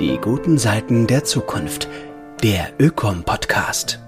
Die 0.00 0.16
guten 0.16 0.56
Seiten 0.56 1.06
der 1.06 1.24
Zukunft. 1.24 1.86
Der 2.42 2.70
Ökom-Podcast. 2.78 4.00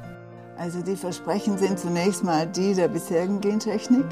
Also 0.56 0.80
die 0.80 0.96
Versprechen 0.96 1.58
sind 1.58 1.78
zunächst 1.78 2.24
mal 2.24 2.46
die 2.46 2.72
der 2.72 2.88
bisherigen 2.88 3.42
Gentechnik. 3.42 4.06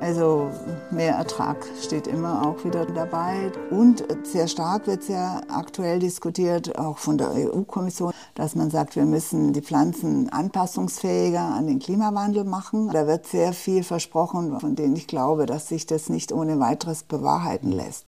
Also 0.00 0.50
mehr 0.90 1.16
Ertrag 1.16 1.58
steht 1.82 2.06
immer 2.06 2.48
auch 2.48 2.64
wieder 2.64 2.86
dabei. 2.86 3.52
Und 3.70 4.02
sehr 4.22 4.48
stark 4.48 4.86
wird 4.86 5.02
sehr 5.02 5.42
aktuell 5.50 5.98
diskutiert, 5.98 6.78
auch 6.78 6.96
von 6.96 7.18
der 7.18 7.32
EU-Kommission, 7.34 8.14
dass 8.34 8.54
man 8.54 8.70
sagt, 8.70 8.96
wir 8.96 9.04
müssen 9.04 9.52
die 9.52 9.60
Pflanzen 9.60 10.30
anpassungsfähiger 10.30 11.42
an 11.54 11.66
den 11.66 11.80
Klimawandel 11.80 12.44
machen. 12.44 12.88
Da 12.94 13.06
wird 13.06 13.26
sehr 13.26 13.52
viel 13.52 13.84
versprochen, 13.84 14.58
von 14.58 14.74
denen 14.74 14.96
ich 14.96 15.06
glaube, 15.06 15.44
dass 15.44 15.68
sich 15.68 15.84
das 15.84 16.08
nicht 16.08 16.32
ohne 16.32 16.58
weiteres 16.60 17.02
bewahrheiten 17.02 17.72
lässt. 17.72 18.07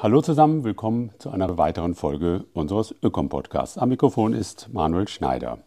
Hallo 0.00 0.22
zusammen, 0.22 0.62
willkommen 0.62 1.10
zu 1.18 1.30
einer 1.30 1.58
weiteren 1.58 1.96
Folge 1.96 2.44
unseres 2.54 2.94
Ökom-Podcasts. 3.02 3.78
Am 3.78 3.88
Mikrofon 3.88 4.32
ist 4.32 4.68
Manuel 4.72 5.08
Schneider. 5.08 5.58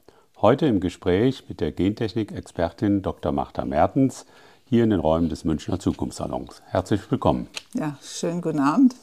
Heute 0.42 0.68
im 0.68 0.80
Gespräch 0.80 1.50
mit 1.50 1.60
der 1.60 1.74
Gentechnik-Expertin 1.74 3.02
Dr. 3.02 3.34
Martha 3.34 3.66
Mertens 3.66 4.26
hier 4.64 4.86
in 4.86 4.92
den 4.92 5.02
Räumen 5.02 5.28
des 5.28 5.44
Münchner 5.44 5.80
Zukunftssalons. 5.80 6.62
Herzlich 6.66 7.12
willkommen. 7.12 7.50
Ja, 7.74 7.98
schönen 8.02 8.40
guten 8.40 8.62
Abend. 8.62 8.96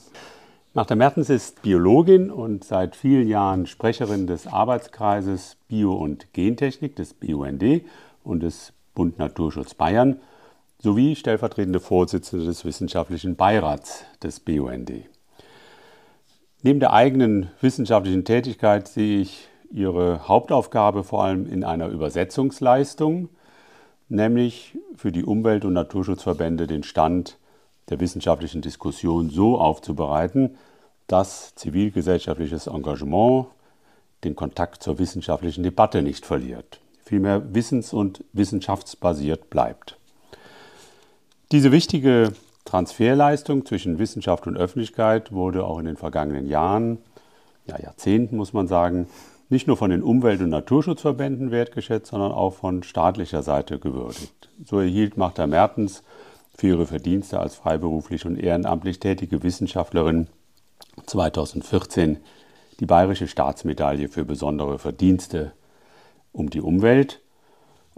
Martha 0.72 0.94
Mertens 0.94 1.28
ist 1.28 1.60
Biologin 1.60 2.30
und 2.30 2.64
seit 2.64 2.96
vielen 2.96 3.28
Jahren 3.28 3.66
Sprecherin 3.66 4.26
des 4.26 4.46
Arbeitskreises 4.46 5.58
Bio- 5.68 5.92
und 5.92 6.32
Gentechnik 6.32 6.96
des 6.96 7.12
BUND 7.12 7.82
und 8.24 8.42
des 8.42 8.72
Bund 8.94 9.18
Naturschutz 9.18 9.74
Bayern 9.74 10.20
sowie 10.78 11.16
stellvertretende 11.16 11.80
Vorsitzende 11.80 12.46
des 12.46 12.64
Wissenschaftlichen 12.64 13.36
Beirats 13.36 14.06
des 14.22 14.40
BUND. 14.40 14.90
Neben 16.62 16.80
der 16.80 16.92
eigenen 16.92 17.50
wissenschaftlichen 17.60 18.24
Tätigkeit 18.24 18.88
sehe 18.88 19.20
ich 19.20 19.48
Ihre 19.70 20.26
Hauptaufgabe 20.26 21.04
vor 21.04 21.22
allem 21.22 21.46
in 21.46 21.62
einer 21.62 21.88
Übersetzungsleistung, 21.88 23.28
nämlich 24.08 24.76
für 24.96 25.12
die 25.12 25.24
Umwelt- 25.24 25.64
und 25.64 25.74
Naturschutzverbände 25.74 26.66
den 26.66 26.82
Stand 26.82 27.38
der 27.90 28.00
wissenschaftlichen 28.00 28.60
Diskussion 28.60 29.30
so 29.30 29.58
aufzubereiten, 29.58 30.56
dass 31.06 31.54
zivilgesellschaftliches 31.54 32.66
Engagement 32.66 33.46
den 34.24 34.34
Kontakt 34.34 34.82
zur 34.82 34.98
wissenschaftlichen 34.98 35.62
Debatte 35.62 36.02
nicht 36.02 36.26
verliert, 36.26 36.80
vielmehr 37.02 37.54
wissens- 37.54 37.92
und 37.92 38.24
wissenschaftsbasiert 38.32 39.48
bleibt. 39.48 39.96
Diese 41.52 41.70
wichtige 41.70 42.32
Transferleistung 42.68 43.64
zwischen 43.64 43.98
Wissenschaft 43.98 44.46
und 44.46 44.58
Öffentlichkeit 44.58 45.32
wurde 45.32 45.64
auch 45.64 45.78
in 45.78 45.86
den 45.86 45.96
vergangenen 45.96 46.46
Jahren, 46.46 46.98
ja 47.66 47.80
Jahrzehnten 47.80 48.36
muss 48.36 48.52
man 48.52 48.68
sagen, 48.68 49.08
nicht 49.48 49.66
nur 49.66 49.78
von 49.78 49.90
den 49.90 50.02
Umwelt- 50.02 50.42
und 50.42 50.50
Naturschutzverbänden 50.50 51.50
wertgeschätzt, 51.50 52.10
sondern 52.10 52.32
auch 52.32 52.52
von 52.52 52.82
staatlicher 52.82 53.42
Seite 53.42 53.78
gewürdigt. 53.78 54.50
So 54.62 54.80
erhielt 54.80 55.16
Martha 55.16 55.46
Mertens 55.46 56.02
für 56.58 56.66
ihre 56.66 56.86
Verdienste 56.86 57.40
als 57.40 57.54
freiberuflich 57.54 58.26
und 58.26 58.36
ehrenamtlich 58.36 59.00
tätige 59.00 59.42
Wissenschaftlerin 59.42 60.26
2014 61.06 62.18
die 62.80 62.86
Bayerische 62.86 63.28
Staatsmedaille 63.28 64.08
für 64.08 64.26
besondere 64.26 64.78
Verdienste 64.78 65.52
um 66.32 66.50
die 66.50 66.60
Umwelt. 66.60 67.22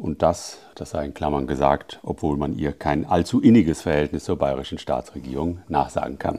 Und 0.00 0.22
das, 0.22 0.56
das 0.76 0.90
sei 0.90 1.04
in 1.04 1.12
Klammern 1.12 1.46
gesagt, 1.46 2.00
obwohl 2.02 2.38
man 2.38 2.56
ihr 2.56 2.72
kein 2.72 3.04
allzu 3.04 3.38
inniges 3.38 3.82
Verhältnis 3.82 4.24
zur 4.24 4.36
bayerischen 4.36 4.78
Staatsregierung 4.78 5.58
nachsagen 5.68 6.18
kann. 6.18 6.38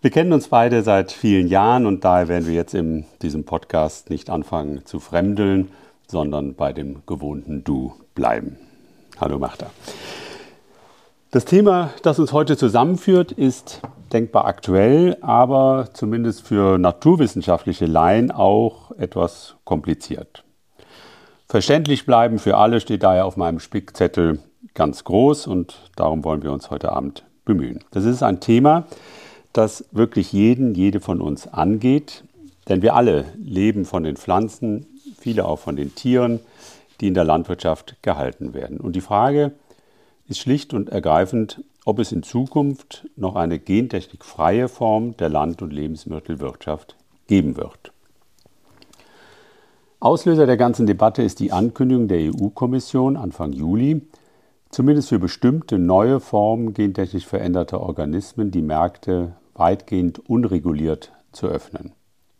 Wir 0.00 0.10
kennen 0.10 0.32
uns 0.32 0.48
beide 0.48 0.82
seit 0.82 1.12
vielen 1.12 1.46
Jahren 1.46 1.86
und 1.86 2.04
daher 2.04 2.26
werden 2.26 2.48
wir 2.48 2.54
jetzt 2.54 2.74
in 2.74 3.04
diesem 3.22 3.44
Podcast 3.44 4.10
nicht 4.10 4.30
anfangen 4.30 4.84
zu 4.84 4.98
fremdeln, 4.98 5.70
sondern 6.08 6.56
bei 6.56 6.72
dem 6.72 7.02
gewohnten 7.06 7.62
Du 7.62 7.92
bleiben. 8.16 8.56
Hallo 9.20 9.38
Martha. 9.38 9.70
Das 11.30 11.44
Thema, 11.44 11.90
das 12.02 12.18
uns 12.18 12.32
heute 12.32 12.56
zusammenführt, 12.56 13.30
ist 13.30 13.80
denkbar 14.12 14.46
aktuell, 14.46 15.18
aber 15.20 15.90
zumindest 15.92 16.48
für 16.48 16.78
naturwissenschaftliche 16.78 17.86
Laien 17.86 18.32
auch 18.32 18.90
etwas 18.98 19.54
kompliziert. 19.64 20.41
Verständlich 21.52 22.06
bleiben 22.06 22.38
für 22.38 22.56
alle 22.56 22.80
steht 22.80 23.02
daher 23.02 23.26
auf 23.26 23.36
meinem 23.36 23.60
Spickzettel 23.60 24.38
ganz 24.72 25.04
groß 25.04 25.46
und 25.46 25.82
darum 25.96 26.24
wollen 26.24 26.42
wir 26.42 26.50
uns 26.50 26.70
heute 26.70 26.92
Abend 26.92 27.26
bemühen. 27.44 27.80
Das 27.90 28.06
ist 28.06 28.22
ein 28.22 28.40
Thema, 28.40 28.86
das 29.52 29.84
wirklich 29.92 30.32
jeden, 30.32 30.74
jede 30.74 30.98
von 30.98 31.20
uns 31.20 31.46
angeht. 31.46 32.24
Denn 32.70 32.80
wir 32.80 32.94
alle 32.94 33.26
leben 33.36 33.84
von 33.84 34.02
den 34.02 34.16
Pflanzen, 34.16 34.86
viele 35.18 35.44
auch 35.44 35.58
von 35.58 35.76
den 35.76 35.94
Tieren, 35.94 36.40
die 37.02 37.08
in 37.08 37.12
der 37.12 37.24
Landwirtschaft 37.24 37.96
gehalten 38.00 38.54
werden. 38.54 38.80
Und 38.80 38.96
die 38.96 39.02
Frage 39.02 39.52
ist 40.28 40.38
schlicht 40.38 40.72
und 40.72 40.88
ergreifend, 40.88 41.62
ob 41.84 41.98
es 41.98 42.12
in 42.12 42.22
Zukunft 42.22 43.06
noch 43.14 43.36
eine 43.36 43.58
gentechnikfreie 43.58 44.68
Form 44.68 45.18
der 45.18 45.28
Land- 45.28 45.60
und 45.60 45.70
Lebensmittelwirtschaft 45.70 46.96
geben 47.26 47.58
wird. 47.58 47.91
Auslöser 50.02 50.46
der 50.46 50.56
ganzen 50.56 50.88
Debatte 50.88 51.22
ist 51.22 51.38
die 51.38 51.52
Ankündigung 51.52 52.08
der 52.08 52.18
EU-Kommission 52.18 53.16
Anfang 53.16 53.52
Juli, 53.52 54.02
zumindest 54.68 55.10
für 55.10 55.20
bestimmte 55.20 55.78
neue 55.78 56.18
Formen 56.18 56.74
gentechnisch 56.74 57.24
veränderter 57.24 57.80
Organismen 57.80 58.50
die 58.50 58.62
Märkte 58.62 59.34
weitgehend 59.54 60.18
unreguliert 60.28 61.12
zu 61.30 61.46
öffnen. 61.46 61.92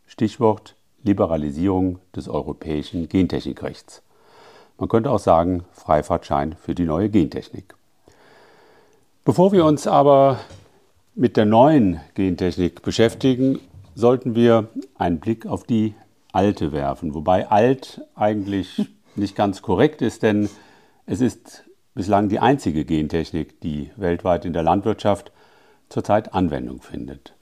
Stichwort 0.08 0.74
Liberalisierung 1.04 2.00
des 2.16 2.28
europäischen 2.28 3.08
Gentechnikrechts. 3.08 4.02
Man 4.76 4.88
könnte 4.88 5.12
auch 5.12 5.20
sagen 5.20 5.62
Freifahrtschein 5.70 6.56
für 6.60 6.74
die 6.74 6.84
neue 6.84 7.10
Gentechnik. 7.10 7.76
Bevor 9.24 9.52
wir 9.52 9.64
uns 9.66 9.86
aber 9.86 10.40
mit 11.14 11.36
der 11.36 11.44
neuen 11.44 12.00
Gentechnik 12.14 12.82
beschäftigen, 12.82 13.60
sollten 13.94 14.34
wir 14.34 14.66
einen 14.98 15.20
Blick 15.20 15.46
auf 15.46 15.62
die 15.62 15.94
alte 16.32 16.72
werfen. 16.72 17.15
Wobei 17.15 17.50
alt 17.50 18.03
eigentlich 18.15 18.88
nicht 19.16 19.37
ganz 19.37 19.62
korrekt 19.62 20.03
ist, 20.03 20.22
denn 20.22 20.48
es 21.06 21.20
ist 21.20 21.65
bislang 21.94 22.28
die 22.28 22.41
einzige 22.41 22.84
Gentechnik, 22.84 23.60
die 23.60 23.91
weltweit 23.97 24.44
in 24.44 24.53
der 24.53 24.62
Landwirtschaft 24.62 25.32
zurzeit 25.88 26.34
Anwendung 26.34 26.81
findet. 26.81 27.34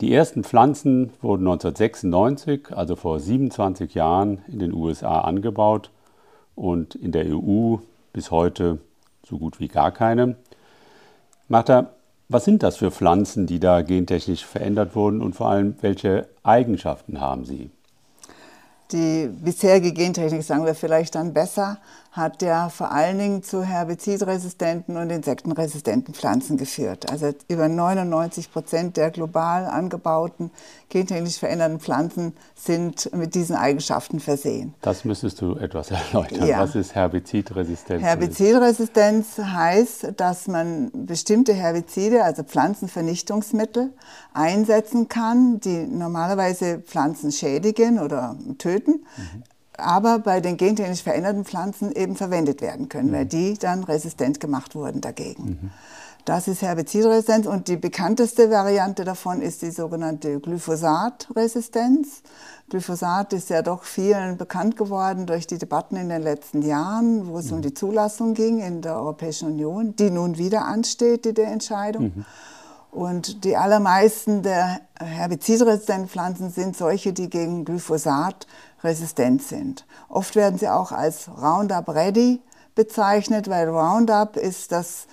Die 0.00 0.12
ersten 0.12 0.44
Pflanzen 0.44 1.12
wurden 1.22 1.46
1996, 1.46 2.72
also 2.72 2.96
vor 2.96 3.18
27 3.18 3.94
Jahren, 3.94 4.42
in 4.48 4.58
den 4.58 4.74
USA 4.74 5.20
angebaut 5.20 5.90
und 6.54 6.94
in 6.94 7.12
der 7.12 7.24
EU 7.26 7.76
bis 8.12 8.30
heute 8.30 8.78
so 9.24 9.38
gut 9.38 9.58
wie 9.58 9.68
gar 9.68 9.92
keine. 9.92 10.36
Martha, 11.48 11.90
was 12.28 12.44
sind 12.44 12.62
das 12.62 12.76
für 12.76 12.90
Pflanzen, 12.90 13.46
die 13.46 13.60
da 13.60 13.82
gentechnisch 13.82 14.44
verändert 14.44 14.96
wurden 14.96 15.22
und 15.22 15.34
vor 15.34 15.48
allem 15.48 15.76
welche 15.80 16.28
Eigenschaften 16.42 17.20
haben 17.20 17.44
sie? 17.44 17.70
Die 18.92 19.26
bisherige 19.26 19.92
Gentechnik, 19.92 20.44
sagen 20.44 20.64
wir 20.64 20.74
vielleicht 20.74 21.16
dann 21.16 21.32
besser, 21.32 21.78
hat 22.16 22.40
ja 22.40 22.70
vor 22.70 22.92
allen 22.92 23.18
Dingen 23.18 23.42
zu 23.42 23.62
herbizidresistenten 23.62 24.96
und 24.96 25.10
insektenresistenten 25.10 26.14
Pflanzen 26.14 26.56
geführt. 26.56 27.10
Also 27.10 27.32
über 27.48 27.68
99 27.68 28.50
Prozent 28.50 28.96
der 28.96 29.10
global 29.10 29.66
angebauten 29.66 30.50
gentechnisch 30.88 31.38
veränderten 31.38 31.80
Pflanzen 31.80 32.32
sind 32.54 33.12
mit 33.14 33.34
diesen 33.34 33.54
Eigenschaften 33.56 34.20
versehen. 34.20 34.74
Das 34.80 35.04
müsstest 35.04 35.40
du 35.40 35.56
etwas 35.56 35.90
erläutern. 36.12 36.46
Ja. 36.46 36.60
Was 36.60 36.74
ist 36.74 36.94
Herbizidresistenz? 36.94 38.02
Herbizidresistenz 38.02 39.38
heißt, 39.38 40.12
dass 40.16 40.48
man 40.48 40.90
bestimmte 40.94 41.52
Herbizide, 41.52 42.24
also 42.24 42.44
Pflanzenvernichtungsmittel, 42.44 43.92
einsetzen 44.32 45.08
kann, 45.08 45.60
die 45.60 45.86
normalerweise 45.86 46.78
Pflanzen 46.78 47.30
schädigen 47.30 47.98
oder 47.98 48.36
töten. 48.58 49.04
Mhm 49.16 49.42
aber 49.78 50.18
bei 50.18 50.40
den 50.40 50.56
gentechnisch 50.56 51.02
veränderten 51.02 51.44
Pflanzen 51.44 51.92
eben 51.92 52.16
verwendet 52.16 52.60
werden 52.60 52.88
können, 52.88 53.10
mhm. 53.10 53.14
weil 53.14 53.26
die 53.26 53.54
dann 53.54 53.84
resistent 53.84 54.40
gemacht 54.40 54.74
wurden 54.74 55.00
dagegen. 55.00 55.44
Mhm. 55.44 55.70
Das 56.26 56.48
ist 56.48 56.60
Herbizidresistenz 56.62 57.46
und 57.46 57.68
die 57.68 57.76
bekannteste 57.76 58.50
Variante 58.50 59.04
davon 59.04 59.40
ist 59.40 59.62
die 59.62 59.70
sogenannte 59.70 60.40
Glyphosatresistenz. 60.40 62.22
Glyphosat 62.68 63.32
ist 63.32 63.48
ja 63.48 63.62
doch 63.62 63.84
vielen 63.84 64.36
bekannt 64.36 64.76
geworden 64.76 65.26
durch 65.26 65.46
die 65.46 65.56
Debatten 65.56 65.94
in 65.94 66.08
den 66.08 66.22
letzten 66.22 66.62
Jahren, 66.62 67.28
wo 67.28 67.38
es 67.38 67.50
mhm. 67.50 67.58
um 67.58 67.62
die 67.62 67.74
Zulassung 67.74 68.34
ging 68.34 68.58
in 68.58 68.82
der 68.82 68.96
Europäischen 68.96 69.50
Union, 69.52 69.94
die 69.94 70.10
nun 70.10 70.36
wieder 70.36 70.64
ansteht, 70.64 71.24
die 71.26 71.40
Entscheidung. 71.40 72.24
Mhm. 72.92 73.00
Und 73.00 73.44
die 73.44 73.56
allermeisten 73.56 74.42
der 74.42 74.80
herbizidresistenten 74.98 76.08
Pflanzen 76.08 76.50
sind 76.50 76.76
solche, 76.76 77.12
die 77.12 77.28
gegen 77.30 77.64
Glyphosat 77.64 78.46
resistent 78.82 79.42
sind. 79.42 79.84
Oft 80.08 80.36
werden 80.36 80.58
sie 80.58 80.68
auch 80.68 80.92
als 80.92 81.28
Roundup 81.28 81.88
Ready 81.88 82.40
bezeichnet, 82.74 83.48
weil 83.48 83.68
Roundup 83.68 84.36
ist 84.36 84.72
das 84.72 85.06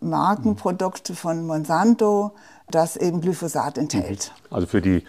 Markenprodukt 0.00 1.08
von 1.08 1.46
Monsanto, 1.46 2.32
das 2.70 2.96
eben 2.96 3.20
Glyphosat 3.20 3.78
enthält. 3.78 4.32
Also 4.50 4.66
für 4.66 4.82
die 4.82 5.04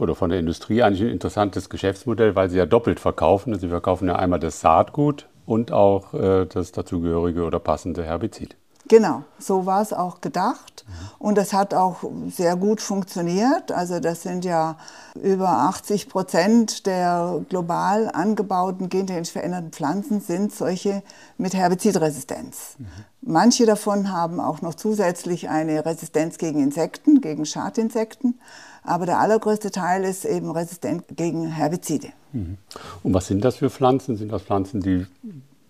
oder 0.00 0.14
von 0.14 0.30
der 0.30 0.38
Industrie 0.38 0.82
eigentlich 0.82 1.02
ein 1.02 1.08
interessantes 1.08 1.68
Geschäftsmodell, 1.68 2.36
weil 2.36 2.50
sie 2.50 2.58
ja 2.58 2.66
doppelt 2.66 3.00
verkaufen. 3.00 3.58
Sie 3.58 3.68
verkaufen 3.68 4.06
ja 4.06 4.16
einmal 4.16 4.38
das 4.38 4.60
Saatgut 4.60 5.26
und 5.44 5.72
auch 5.72 6.14
äh, 6.14 6.46
das 6.46 6.70
dazugehörige 6.72 7.42
oder 7.42 7.58
passende 7.58 8.04
Herbizid. 8.04 8.56
Genau, 8.88 9.22
so 9.38 9.66
war 9.66 9.82
es 9.82 9.92
auch 9.92 10.20
gedacht. 10.20 10.84
Und 11.18 11.36
das 11.36 11.52
hat 11.52 11.74
auch 11.74 12.04
sehr 12.30 12.56
gut 12.56 12.80
funktioniert. 12.80 13.72
Also 13.72 14.00
das 14.00 14.22
sind 14.22 14.44
ja 14.44 14.76
über 15.14 15.48
80 15.48 16.08
Prozent 16.08 16.86
der 16.86 17.40
global 17.48 18.08
angebauten 18.08 18.88
gentechnisch 18.88 19.32
veränderten 19.32 19.72
Pflanzen 19.72 20.20
sind 20.20 20.54
solche 20.54 21.02
mit 21.36 21.54
Herbizidresistenz. 21.54 22.76
Mhm. 22.78 22.86
Manche 23.20 23.66
davon 23.66 24.12
haben 24.12 24.40
auch 24.40 24.62
noch 24.62 24.74
zusätzlich 24.74 25.48
eine 25.48 25.84
Resistenz 25.84 26.38
gegen 26.38 26.62
Insekten, 26.62 27.20
gegen 27.20 27.44
Schadinsekten. 27.44 28.40
Aber 28.82 29.04
der 29.04 29.18
allergrößte 29.18 29.70
Teil 29.70 30.04
ist 30.04 30.24
eben 30.24 30.50
resistent 30.50 31.04
gegen 31.16 31.46
Herbizide. 31.46 32.08
Mhm. 32.32 32.56
Und 33.02 33.12
was 33.12 33.26
sind 33.26 33.44
das 33.44 33.56
für 33.56 33.68
Pflanzen? 33.68 34.16
Sind 34.16 34.32
das 34.32 34.42
Pflanzen, 34.42 34.80
die 34.80 35.06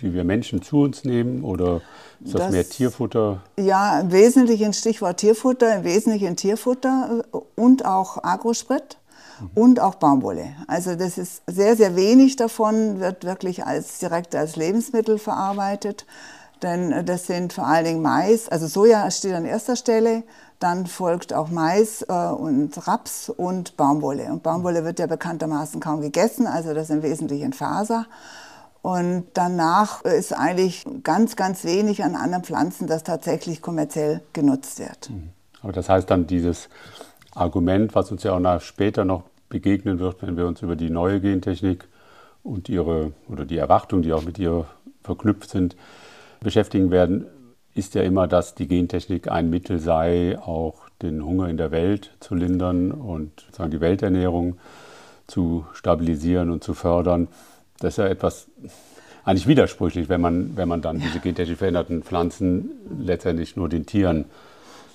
die 0.01 0.15
wir 0.15 0.25
Menschen 0.25 0.63
zu 0.63 0.81
uns 0.83 1.05
nehmen 1.05 1.45
oder 1.45 1.81
ist 2.25 2.35
das, 2.35 2.43
das 2.43 2.53
mehr 2.53 2.69
Tierfutter? 2.69 3.43
Ja, 3.59 4.01
im 4.01 4.13
Wesentlichen 4.13 4.73
Stichwort 4.73 5.19
Tierfutter, 5.19 5.77
im 5.77 5.85
Wesentlichen 5.85 6.37
Tierfutter 6.37 7.25
äh, 7.33 7.39
und 7.57 7.85
auch 7.85 8.23
Agrosprit 8.23 8.99
mhm. 9.41 9.51
und 9.55 9.81
auch 9.81 9.97
Baumwolle. 9.97 10.47
Also 10.67 10.95
das 10.95 11.19
ist 11.19 11.43
sehr, 11.47 11.77
sehr 11.77 11.97
wenig 11.97 12.37
davon 12.37 13.01
wird 13.01 13.25
wirklich 13.25 13.65
als 13.65 13.99
direkt 13.99 14.35
als 14.35 14.57
Lebensmittel 14.57 15.19
verarbeitet, 15.19 16.07
denn 16.63 17.05
das 17.07 17.27
sind 17.27 17.53
vor 17.53 17.67
allen 17.67 17.85
Dingen 17.85 18.03
Mais, 18.03 18.49
also 18.49 18.67
Soja 18.67 19.11
steht 19.11 19.35
an 19.35 19.45
erster 19.45 19.77
Stelle, 19.77 20.25
dann 20.59 20.87
folgt 20.87 21.33
auch 21.33 21.51
Mais 21.51 22.03
äh, 22.03 22.13
und 22.13 22.87
Raps 22.87 23.29
und 23.31 23.77
Baumwolle. 23.77 24.25
Und 24.25 24.43
Baumwolle 24.43 24.85
wird 24.85 24.99
ja 24.99 25.07
bekanntermaßen 25.07 25.81
kaum 25.81 26.01
gegessen, 26.01 26.47
also 26.47 26.75
das 26.75 26.85
ist 26.85 26.97
im 26.97 27.03
Wesentlichen 27.03 27.53
Faser. 27.53 28.07
Und 28.83 29.27
danach 29.35 30.03
ist 30.03 30.33
eigentlich 30.33 30.85
ganz, 31.03 31.37
ganz 31.37 31.65
wenig 31.65 32.05
an 32.05 32.15
anderen 32.15 32.45
Pflanzen, 32.45 32.87
das 32.87 33.03
tatsächlich 33.03 33.61
kommerziell 33.61 34.23
genutzt 34.33 34.79
wird. 34.79 35.11
Mhm. 35.11 35.31
Aber 35.63 35.73
das 35.73 35.89
heißt 35.89 36.09
dann 36.11 36.27
dieses 36.27 36.69
Argument, 37.35 37.95
was 37.95 38.11
uns 38.13 38.23
ja 38.23 38.33
auch 38.33 38.61
später 38.61 39.05
noch 39.05 39.25
begegnen 39.49 39.99
wird, 39.99 40.23
wenn 40.23 40.37
wir 40.37 40.47
uns 40.47 40.63
über 40.63 40.77
die 40.77 40.91
neue 40.91 41.21
Gentechnik 41.21 41.89
und 42.43 42.69
ihre 42.69 43.13
oder 43.29 43.45
die 43.45 43.59
Erwartungen, 43.59 44.03
die 44.03 44.13
auch 44.13 44.25
mit 44.25 44.39
ihr 44.39 44.67
verknüpft 45.03 45.51
sind, 45.51 45.77
beschäftigen 46.41 46.91
werden, 46.91 47.27
ist 47.75 47.95
ja 47.95 48.03
immer, 48.03 48.27
dass 48.27 48.55
die 48.55 48.69
Gentechnik 48.69 49.31
ein 49.31 49.51
Mittel 49.51 49.79
sei, 49.79 50.39
auch 50.39 50.89
den 51.03 51.25
Hunger 51.25 51.49
in 51.49 51.57
der 51.57 51.71
Welt 51.71 52.17
zu 52.21 52.35
lindern 52.35 52.91
und 52.91 53.41
sozusagen 53.41 53.71
die 53.71 53.81
Welternährung 53.81 54.59
zu 55.27 55.67
stabilisieren 55.73 56.51
und 56.51 56.65
zu 56.65 56.75
fördern. 56.75 57.29
Das 57.81 57.95
ist 57.95 57.99
ja 57.99 58.07
etwas 58.07 58.49
eigentlich 59.25 59.47
widersprüchlich, 59.47 60.09
wenn 60.09 60.21
man, 60.21 60.57
wenn 60.57 60.69
man 60.69 60.81
dann 60.81 60.99
ja. 60.99 61.07
diese 61.07 61.21
gentechnisch 61.21 61.59
veränderten 61.59 62.03
Pflanzen 62.03 62.71
letztendlich 62.99 63.57
nur 63.57 63.69
den 63.69 63.87
Tieren 63.87 64.25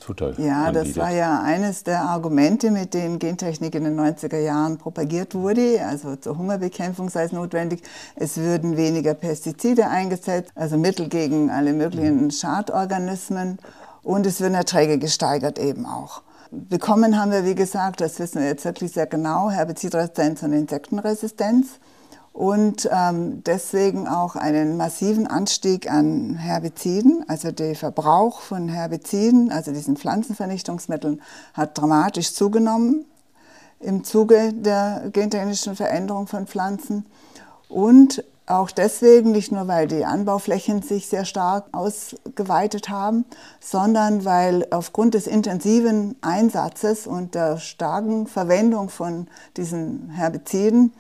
Futter 0.04 0.34
Ja, 0.38 0.66
anbietet. 0.66 0.98
das 0.98 0.98
war 0.98 1.12
ja 1.12 1.42
eines 1.42 1.84
der 1.84 2.02
Argumente, 2.02 2.72
mit 2.72 2.94
denen 2.94 3.20
Gentechnik 3.20 3.74
in 3.74 3.86
den 3.86 4.00
90er 4.00 4.40
Jahren 4.40 4.78
propagiert 4.78 5.34
wurde. 5.34 5.84
Also 5.86 6.16
zur 6.18 6.38
Hungerbekämpfung 6.38 7.10
sei 7.10 7.24
es 7.24 7.32
notwendig. 7.32 7.82
Es 8.16 8.38
würden 8.38 8.78
weniger 8.78 9.14
Pestizide 9.14 9.88
eingesetzt, 9.88 10.52
also 10.56 10.78
Mittel 10.78 11.08
gegen 11.08 11.50
alle 11.50 11.74
möglichen 11.74 12.26
mhm. 12.26 12.32
Schadorganismen. 12.32 13.60
Und 14.04 14.26
es 14.26 14.42
würden 14.42 14.56
Erträge 14.56 14.98
gesteigert 14.98 15.58
eben 15.58 15.86
auch. 15.86 16.22
Bekommen 16.52 17.20
haben 17.20 17.32
wir, 17.32 17.46
wie 17.46 17.56
gesagt, 17.56 18.02
das 18.02 18.20
wissen 18.20 18.42
wir 18.42 18.48
jetzt 18.48 18.66
wirklich 18.66 18.92
sehr 18.92 19.08
genau, 19.08 19.50
Herbizidresistenz 19.50 20.44
und 20.44 20.54
Insektenresistenz 20.54 21.80
und 22.34 22.90
ähm, 22.92 23.44
deswegen 23.44 24.08
auch 24.08 24.36
einen 24.36 24.76
massiven 24.76 25.28
Anstieg 25.28 25.90
an 25.90 26.34
Herbiziden. 26.34 27.24
Also 27.28 27.52
der 27.52 27.76
Verbrauch 27.76 28.42
von 28.42 28.68
Herbiziden, 28.68 29.52
also 29.52 29.72
diesen 29.72 29.98
Pflanzenvernichtungsmitteln, 29.98 31.22
hat 31.54 31.78
dramatisch 31.78 32.34
zugenommen 32.34 33.06
im 33.80 34.04
Zuge 34.04 34.52
der 34.52 35.10
gentechnischen 35.14 35.76
Veränderung 35.76 36.26
von 36.26 36.48
Pflanzen. 36.48 37.06
Und 37.70 38.24
auch 38.48 38.72
deswegen, 38.72 39.32
nicht 39.32 39.52
nur 39.52 39.68
weil 39.68 39.88
die 39.88 40.04
Anbauflächen 40.04 40.82
sich 40.82 41.08
sehr 41.08 41.26
stark 41.26 41.66
ausgeweitet 41.72 42.90
haben, 42.90 43.26
sondern 43.60 44.26
weil 44.26 44.68
aufgrund 44.72 45.14
des 45.14 45.28
intensiven 45.28 46.16
Einsatzes 46.22 47.06
und 47.08 47.36
der 47.36 47.58
starken 47.58 48.28
Verwendung 48.28 48.90
von 48.90 49.28
diesen 49.56 50.10
Herbiziden 50.10 50.94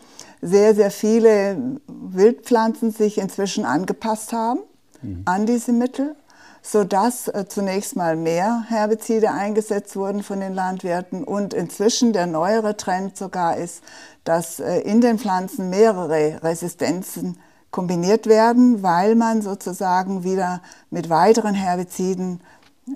sehr, 0.43 0.75
sehr 0.75 0.91
viele 0.91 1.79
Wildpflanzen 1.87 2.91
sich 2.91 3.17
inzwischen 3.17 3.65
angepasst 3.65 4.33
haben 4.33 4.59
mhm. 5.01 5.21
an 5.25 5.45
diese 5.45 5.71
Mittel, 5.71 6.15
sodass 6.61 7.27
äh, 7.29 7.45
zunächst 7.47 7.95
mal 7.95 8.15
mehr 8.15 8.63
Herbizide 8.67 9.31
eingesetzt 9.31 9.95
wurden 9.95 10.21
von 10.21 10.39
den 10.39 10.53
Landwirten 10.53 11.23
und 11.23 11.53
inzwischen 11.53 12.13
der 12.13 12.25
neuere 12.25 12.77
Trend 12.77 13.17
sogar 13.17 13.57
ist, 13.57 13.83
dass 14.23 14.59
äh, 14.59 14.79
in 14.79 15.01
den 15.01 15.17
Pflanzen 15.17 15.69
mehrere 15.69 16.41
Resistenzen 16.43 17.37
kombiniert 17.71 18.27
werden, 18.27 18.83
weil 18.83 19.15
man 19.15 19.41
sozusagen 19.41 20.23
wieder 20.23 20.61
mit 20.91 21.09
weiteren 21.09 21.55
Herbiziden 21.55 22.41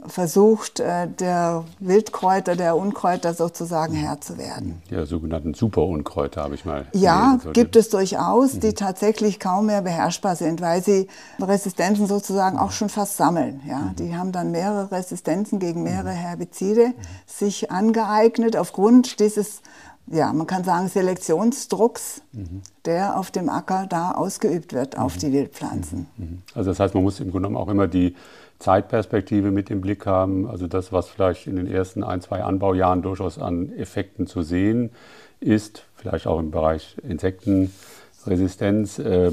versucht, 0.06 0.80
äh, 0.80 1.08
der 1.08 1.64
Wildkräuter, 1.80 2.56
der 2.56 2.76
Unkräuter 2.76 3.34
sozusagen 3.34 3.94
Herr 3.94 4.20
zu 4.20 4.38
werden. 4.38 4.82
Ja, 4.90 5.06
sogenannten 5.06 5.54
Superunkräuter 5.54 6.44
habe 6.44 6.56
ich 6.56 6.66
mal. 6.66 6.86
Ja, 6.94 7.40
gibt 7.54 7.76
es 7.78 7.90
durchaus, 7.90 8.60
die 8.60 8.68
mhm. 8.68 8.76
tatsächlich 8.76 9.40
kaum 9.40 9.68
mehr 9.68 9.82
beherrschbar 9.82 10.36
sind, 10.36 10.60
weil 10.60 10.84
sie 10.84 11.08
Resistenzen 11.40 12.06
sozusagen 12.08 12.58
auch 12.58 12.72
schon 12.72 12.90
fast 12.90 13.16
sammeln. 13.16 13.62
Ja, 13.66 13.78
mhm. 13.78 13.96
die 13.96 14.16
haben 14.16 14.32
dann 14.34 14.52
mehrere 14.52 14.92
Resistenzen 14.92 15.60
gegen 15.60 15.84
mehrere 15.84 16.12
mhm. 16.12 16.18
Herbizide 16.18 16.94
sich 17.26 17.72
angeeignet 17.72 18.58
aufgrund 18.58 19.20
dieses 19.22 19.62
ja, 20.10 20.32
man 20.32 20.48
kann 20.48 20.64
sagen, 20.64 20.88
Selektionsdrucks, 20.88 22.22
mhm. 22.32 22.62
der 22.86 23.20
auf 23.20 23.30
dem 23.30 23.50
Acker 23.50 23.88
da 23.90 24.12
ausgeübt 24.12 24.74
wird, 24.74 24.98
auf 24.98 25.16
mhm. 25.16 25.20
die 25.20 25.34
Wildpflanzen. 25.34 26.08
Mhm. 26.16 26.42
Also 26.56 26.72
das 26.72 26.80
heißt, 26.80 26.94
man 26.94 27.04
muss 27.04 27.20
im 27.20 27.32
Grunde 27.32 27.50
genommen 27.50 27.62
auch 27.62 27.70
immer 27.70 27.88
die 27.88 28.16
Zeitperspektive 28.60 29.52
mit 29.52 29.70
im 29.70 29.82
Blick 29.82 30.06
haben. 30.06 30.48
Also 30.48 30.68
das, 30.68 30.92
was 30.92 31.10
vielleicht 31.10 31.48
in 31.48 31.56
den 31.56 31.68
ersten 31.68 32.04
ein, 32.04 32.22
zwei 32.22 32.44
Anbaujahren 32.44 33.02
durchaus 33.02 33.38
an 33.40 33.72
Effekten 33.74 34.28
zu 34.28 34.42
sehen 34.42 34.92
ist, 35.40 35.84
vielleicht 35.96 36.28
auch 36.28 36.40
im 36.40 36.52
Bereich 36.52 36.98
Insektenresistenz, 37.08 39.00
äh, 39.00 39.32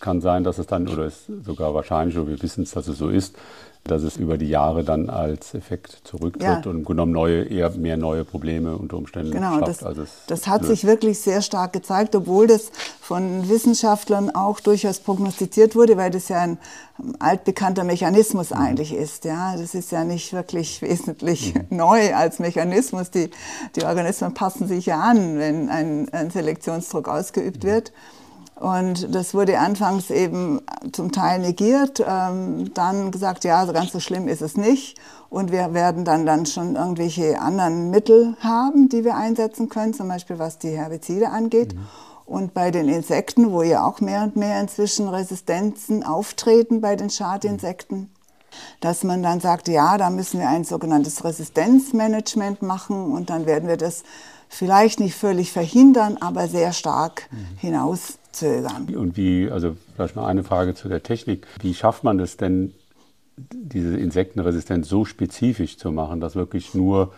kann 0.00 0.20
sein, 0.20 0.44
dass 0.44 0.58
es 0.58 0.66
dann, 0.66 0.88
oder 0.88 1.06
ist 1.06 1.26
sogar 1.44 1.74
wahrscheinlich, 1.74 2.16
oder 2.16 2.28
wir 2.28 2.42
wissen 2.42 2.62
es, 2.62 2.70
dass 2.70 2.86
es 2.88 2.98
so 2.98 3.08
ist, 3.08 3.36
dass 3.90 4.02
es 4.02 4.16
über 4.16 4.38
die 4.38 4.48
Jahre 4.48 4.84
dann 4.84 5.10
als 5.10 5.54
Effekt 5.54 6.00
zurücktritt 6.04 6.42
ja. 6.42 6.70
und 6.70 6.78
im 6.78 6.84
genommen 6.84 7.12
neue, 7.12 7.44
eher 7.44 7.70
mehr 7.70 7.96
neue 7.96 8.24
Probleme 8.24 8.76
unter 8.76 8.96
Umständen 8.96 9.32
genau, 9.32 9.58
schafft. 9.58 9.80
Genau, 9.80 9.94
das, 9.94 10.10
das 10.26 10.46
hat 10.46 10.62
löst. 10.62 10.70
sich 10.70 10.84
wirklich 10.86 11.18
sehr 11.18 11.42
stark 11.42 11.72
gezeigt, 11.72 12.14
obwohl 12.14 12.46
das 12.46 12.70
von 13.00 13.48
Wissenschaftlern 13.48 14.30
auch 14.34 14.60
durchaus 14.60 15.00
prognostiziert 15.00 15.74
wurde, 15.74 15.96
weil 15.96 16.10
das 16.10 16.28
ja 16.28 16.40
ein 16.40 16.58
altbekannter 17.18 17.84
Mechanismus 17.84 18.50
mhm. 18.50 18.56
eigentlich 18.56 18.94
ist. 18.94 19.24
Ja, 19.24 19.56
das 19.56 19.74
ist 19.74 19.92
ja 19.92 20.04
nicht 20.04 20.32
wirklich 20.32 20.82
wesentlich 20.82 21.54
mhm. 21.54 21.64
neu 21.76 22.14
als 22.14 22.38
Mechanismus. 22.38 23.10
Die, 23.10 23.30
die 23.76 23.84
Organismen 23.84 24.34
passen 24.34 24.68
sich 24.68 24.86
ja 24.86 25.00
an, 25.00 25.38
wenn 25.38 25.68
ein, 25.68 26.08
ein 26.12 26.30
Selektionsdruck 26.30 27.08
ausgeübt 27.08 27.64
mhm. 27.64 27.68
wird. 27.68 27.92
Und 28.58 29.14
das 29.14 29.34
wurde 29.34 29.60
anfangs 29.60 30.10
eben 30.10 30.60
zum 30.90 31.12
Teil 31.12 31.38
negiert, 31.38 32.02
ähm, 32.04 32.74
dann 32.74 33.12
gesagt, 33.12 33.44
ja, 33.44 33.64
so 33.64 33.72
ganz 33.72 33.92
so 33.92 34.00
schlimm 34.00 34.26
ist 34.26 34.42
es 34.42 34.56
nicht. 34.56 34.98
Und 35.30 35.52
wir 35.52 35.74
werden 35.74 36.04
dann, 36.04 36.26
dann 36.26 36.44
schon 36.44 36.74
irgendwelche 36.74 37.40
anderen 37.40 37.90
Mittel 37.90 38.36
haben, 38.40 38.88
die 38.88 39.04
wir 39.04 39.16
einsetzen 39.16 39.68
können, 39.68 39.94
zum 39.94 40.08
Beispiel 40.08 40.40
was 40.40 40.58
die 40.58 40.70
Herbizide 40.70 41.30
angeht. 41.30 41.74
Mhm. 41.74 41.86
Und 42.26 42.52
bei 42.54 42.72
den 42.72 42.88
Insekten, 42.88 43.52
wo 43.52 43.62
ja 43.62 43.86
auch 43.86 44.00
mehr 44.00 44.22
und 44.22 44.34
mehr 44.34 44.60
inzwischen 44.60 45.08
Resistenzen 45.08 46.02
auftreten 46.04 46.80
bei 46.80 46.96
den 46.96 47.10
Schadinsekten, 47.10 48.10
dass 48.80 49.04
man 49.04 49.22
dann 49.22 49.40
sagt, 49.40 49.68
ja, 49.68 49.96
da 49.98 50.10
müssen 50.10 50.40
wir 50.40 50.48
ein 50.48 50.64
sogenanntes 50.64 51.24
Resistenzmanagement 51.24 52.62
machen 52.62 53.12
und 53.12 53.30
dann 53.30 53.46
werden 53.46 53.68
wir 53.68 53.76
das 53.76 54.02
vielleicht 54.48 54.98
nicht 54.98 55.14
völlig 55.14 55.52
verhindern, 55.52 56.16
aber 56.20 56.48
sehr 56.48 56.72
stark 56.72 57.28
mhm. 57.30 57.46
Hinauszögern. 58.40 58.94
Und 58.94 59.16
wie, 59.16 59.50
also 59.50 59.76
vielleicht 59.94 60.16
mal 60.16 60.26
eine 60.26 60.44
Frage 60.44 60.74
zu 60.74 60.88
der 60.88 61.02
Technik. 61.02 61.46
Wie 61.60 61.74
schafft 61.74 62.04
man 62.04 62.20
es 62.20 62.36
denn, 62.36 62.74
diese 63.36 63.96
Insektenresistenz 63.96 64.88
so 64.88 65.04
spezifisch 65.04 65.78
zu 65.78 65.92
machen, 65.92 66.20
dass 66.20 66.34
wirklich 66.34 66.74
nur 66.74 67.12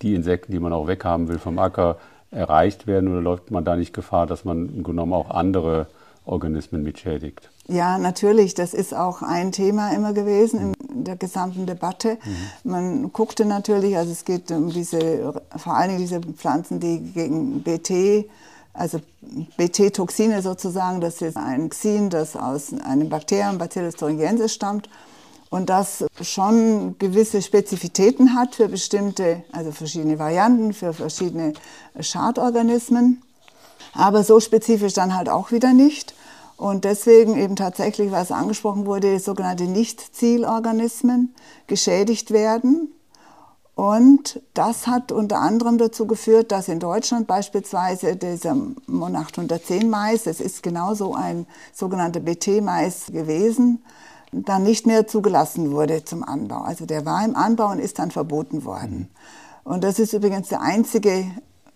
die 0.00 0.14
Insekten, 0.14 0.52
die 0.52 0.60
man 0.60 0.72
auch 0.72 0.86
weghaben 0.86 1.28
will 1.28 1.38
vom 1.38 1.58
Acker, 1.58 1.98
erreicht 2.30 2.86
werden? 2.86 3.10
Oder 3.10 3.20
läuft 3.20 3.50
man 3.50 3.64
da 3.64 3.76
nicht 3.76 3.92
Gefahr, 3.92 4.26
dass 4.26 4.44
man 4.44 4.68
im 4.68 4.82
Grunde 4.82 5.02
genommen 5.02 5.12
auch 5.12 5.30
andere 5.30 5.88
Organismen 6.24 6.82
mitschädigt? 6.82 7.50
Ja, 7.68 7.98
natürlich. 7.98 8.54
Das 8.54 8.74
ist 8.74 8.94
auch 8.94 9.22
ein 9.22 9.52
Thema 9.52 9.92
immer 9.92 10.12
gewesen 10.12 10.74
in 10.90 11.04
der 11.04 11.16
gesamten 11.16 11.66
Debatte. 11.66 12.18
Mhm. 12.64 12.70
Man 12.70 13.12
guckte 13.12 13.44
natürlich, 13.44 13.96
also 13.96 14.10
es 14.10 14.24
geht 14.24 14.50
um 14.50 14.70
diese, 14.70 15.34
vor 15.56 15.74
allen 15.74 15.88
Dingen 15.88 16.00
diese 16.00 16.20
Pflanzen, 16.20 16.80
die 16.80 17.00
gegen 17.00 17.62
BT, 17.62 18.28
also 18.74 19.00
BT-Toxine 19.56 20.42
sozusagen, 20.42 21.00
das 21.00 21.20
ist 21.20 21.36
ein 21.36 21.70
Xin, 21.70 22.10
das 22.10 22.36
aus 22.36 22.72
einem 22.72 23.08
Bakterium, 23.08 23.58
Bacillus 23.58 23.96
thuringiensis 23.96 24.52
stammt 24.54 24.88
und 25.50 25.68
das 25.68 26.04
schon 26.22 26.96
gewisse 26.98 27.42
Spezifitäten 27.42 28.34
hat 28.34 28.54
für 28.54 28.68
bestimmte, 28.68 29.44
also 29.52 29.70
verschiedene 29.70 30.18
Varianten, 30.18 30.72
für 30.72 30.94
verschiedene 30.94 31.52
Schadorganismen, 32.00 33.20
aber 33.92 34.24
so 34.24 34.40
spezifisch 34.40 34.94
dann 34.94 35.14
halt 35.14 35.28
auch 35.28 35.52
wieder 35.52 35.74
nicht. 35.74 36.14
Und 36.56 36.84
deswegen 36.84 37.36
eben 37.36 37.56
tatsächlich, 37.56 38.12
was 38.12 38.30
angesprochen 38.30 38.86
wurde, 38.86 39.18
sogenannte 39.18 39.64
Nicht-Zielorganismen 39.64 41.34
geschädigt 41.66 42.30
werden. 42.30 42.91
Und 43.74 44.42
das 44.52 44.86
hat 44.86 45.12
unter 45.12 45.40
anderem 45.40 45.78
dazu 45.78 46.06
geführt, 46.06 46.52
dass 46.52 46.68
in 46.68 46.78
Deutschland 46.78 47.26
beispielsweise 47.26 48.16
dieser 48.16 48.54
Mon 48.86 49.16
810 49.16 49.88
Mais, 49.88 50.24
das 50.24 50.40
ist 50.40 50.62
genauso 50.62 51.14
ein 51.14 51.46
sogenannter 51.72 52.20
BT-Mais 52.20 53.06
gewesen, 53.06 53.82
dann 54.30 54.62
nicht 54.62 54.86
mehr 54.86 55.06
zugelassen 55.06 55.72
wurde 55.72 56.04
zum 56.04 56.22
Anbau. 56.22 56.62
Also 56.62 56.86
der 56.86 57.06
war 57.06 57.24
im 57.24 57.34
Anbau 57.34 57.70
und 57.70 57.78
ist 57.78 57.98
dann 57.98 58.10
verboten 58.10 58.64
worden. 58.64 59.08
Und 59.64 59.84
das 59.84 59.98
ist 59.98 60.12
übrigens 60.12 60.48
der 60.48 60.60
einzige 60.60 61.24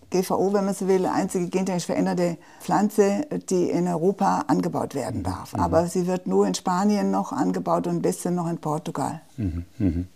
GVO, 0.09 0.53
wenn 0.53 0.65
man 0.65 0.73
so 0.73 0.87
will, 0.87 1.05
einzige 1.05 1.47
gentechnisch 1.47 1.85
veränderte 1.85 2.37
Pflanze, 2.61 3.27
die 3.49 3.69
in 3.69 3.87
Europa 3.87 4.45
angebaut 4.47 4.95
werden 4.95 5.23
darf. 5.23 5.53
Mhm. 5.53 5.59
Aber 5.59 5.87
sie 5.87 6.07
wird 6.07 6.27
nur 6.27 6.47
in 6.47 6.53
Spanien 6.53 7.11
noch 7.11 7.31
angebaut 7.31 7.87
und 7.87 7.97
ein 7.97 8.01
bisschen 8.01 8.35
noch 8.35 8.49
in 8.49 8.57
Portugal. 8.57 9.21
Mhm. 9.35 10.07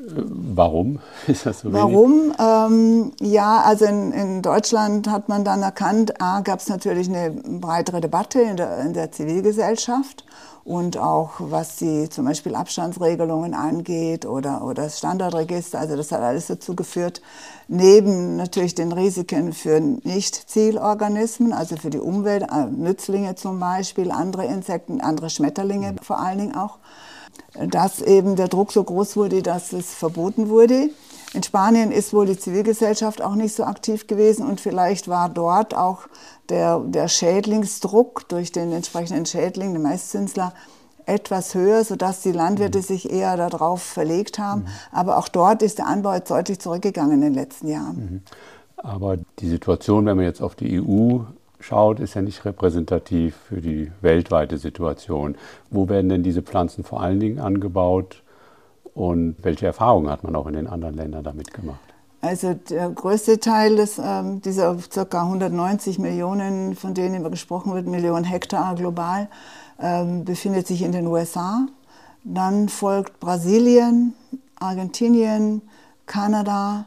Mhm. 0.00 0.52
Warum 0.54 0.98
ist 1.26 1.46
das 1.46 1.60
so 1.60 1.72
Warum? 1.72 2.32
Ähm, 2.38 3.12
ja, 3.20 3.62
also 3.62 3.84
in, 3.84 4.12
in, 4.12 4.42
Deutschland 4.42 5.08
hat 5.08 5.28
man 5.28 5.44
dann 5.44 5.62
erkannt, 5.62 6.20
A, 6.20 6.40
gab 6.40 6.60
es 6.60 6.68
natürlich 6.68 7.08
eine 7.08 7.30
breitere 7.30 8.00
Debatte 8.00 8.40
in 8.40 8.56
der, 8.56 8.78
in 8.80 8.94
der 8.94 9.12
Zivilgesellschaft 9.12 10.24
und 10.64 10.98
auch 10.98 11.32
was 11.38 11.76
die 11.76 12.08
zum 12.08 12.26
Beispiel 12.26 12.54
Abstandsregelungen 12.54 13.54
angeht 13.54 14.26
oder, 14.26 14.62
oder 14.64 14.84
das 14.84 14.98
Standardregister. 14.98 15.78
Also 15.78 15.96
das 15.96 16.12
hat 16.12 16.20
alles 16.20 16.46
dazu 16.46 16.76
geführt, 16.76 17.22
neben 17.68 18.36
natürlich 18.36 18.74
den 18.74 18.92
Risiken 18.92 19.52
für 19.52 19.80
Nicht-Zielorganismen, 19.80 21.52
also 21.52 21.76
für 21.76 21.90
die 21.90 21.98
Umwelt, 21.98 22.42
äh, 22.42 22.66
Nützlinge 22.66 23.34
zum 23.34 23.58
Beispiel, 23.58 24.10
andere 24.10 24.46
Insekten, 24.46 25.00
andere 25.00 25.30
Schmetterlinge 25.30 25.96
vor 26.02 26.20
allen 26.20 26.38
Dingen 26.38 26.54
auch, 26.54 26.78
dass 27.54 28.00
eben 28.00 28.36
der 28.36 28.48
Druck 28.48 28.72
so 28.72 28.82
groß 28.82 29.16
wurde, 29.16 29.42
dass 29.42 29.72
es 29.72 29.92
verboten 29.94 30.48
wurde. 30.48 30.90
In 31.32 31.42
Spanien 31.42 31.92
ist 31.92 32.12
wohl 32.12 32.26
die 32.26 32.38
Zivilgesellschaft 32.38 33.22
auch 33.22 33.36
nicht 33.36 33.54
so 33.54 33.64
aktiv 33.64 34.06
gewesen 34.06 34.46
und 34.46 34.60
vielleicht 34.60 35.06
war 35.06 35.28
dort 35.28 35.76
auch 35.76 36.08
der, 36.48 36.80
der 36.80 37.06
Schädlingsdruck 37.06 38.28
durch 38.28 38.50
den 38.50 38.72
entsprechenden 38.72 39.26
Schädling, 39.26 39.72
den 39.72 39.82
Maiszinsler, 39.82 40.52
etwas 41.06 41.54
höher, 41.54 41.84
sodass 41.84 42.22
die 42.22 42.32
Landwirte 42.32 42.78
mhm. 42.78 42.82
sich 42.82 43.10
eher 43.10 43.36
darauf 43.36 43.82
verlegt 43.82 44.38
haben. 44.38 44.62
Mhm. 44.62 44.68
Aber 44.92 45.18
auch 45.18 45.28
dort 45.28 45.62
ist 45.62 45.78
der 45.78 45.86
Anbau 45.86 46.14
jetzt 46.14 46.30
deutlich 46.30 46.58
zurückgegangen 46.58 47.14
in 47.14 47.20
den 47.20 47.34
letzten 47.34 47.68
Jahren. 47.68 47.96
Mhm. 47.96 48.22
Aber 48.76 49.16
die 49.38 49.48
Situation, 49.48 50.06
wenn 50.06 50.16
man 50.16 50.24
jetzt 50.24 50.40
auf 50.40 50.54
die 50.54 50.80
EU 50.80 51.20
schaut, 51.60 52.00
ist 52.00 52.14
ja 52.14 52.22
nicht 52.22 52.44
repräsentativ 52.44 53.36
für 53.48 53.60
die 53.60 53.92
weltweite 54.00 54.58
Situation. 54.58 55.36
Wo 55.70 55.88
werden 55.88 56.08
denn 56.08 56.22
diese 56.22 56.42
Pflanzen 56.42 56.84
vor 56.84 57.02
allen 57.02 57.20
Dingen 57.20 57.38
angebaut 57.38 58.22
und 58.94 59.36
welche 59.42 59.66
Erfahrungen 59.66 60.10
hat 60.10 60.24
man 60.24 60.34
auch 60.36 60.46
in 60.46 60.54
den 60.54 60.66
anderen 60.66 60.96
Ländern 60.96 61.24
damit 61.24 61.52
gemacht? 61.54 61.78
Also 62.22 62.52
der 62.54 62.90
größte 62.90 63.40
Teil 63.40 63.76
des, 63.76 63.98
äh, 63.98 64.22
dieser 64.44 64.76
ca. 64.76 65.22
190 65.22 65.98
Millionen, 65.98 66.76
von 66.76 66.92
denen 66.92 67.14
immer 67.14 67.30
gesprochen 67.30 67.72
wird, 67.72 67.86
Millionen 67.86 68.24
Hektar 68.24 68.74
global, 68.74 69.28
äh, 69.78 70.04
befindet 70.04 70.66
sich 70.66 70.82
in 70.82 70.92
den 70.92 71.06
USA. 71.06 71.66
Dann 72.24 72.68
folgt 72.68 73.20
Brasilien, 73.20 74.14
Argentinien, 74.58 75.62
Kanada, 76.04 76.84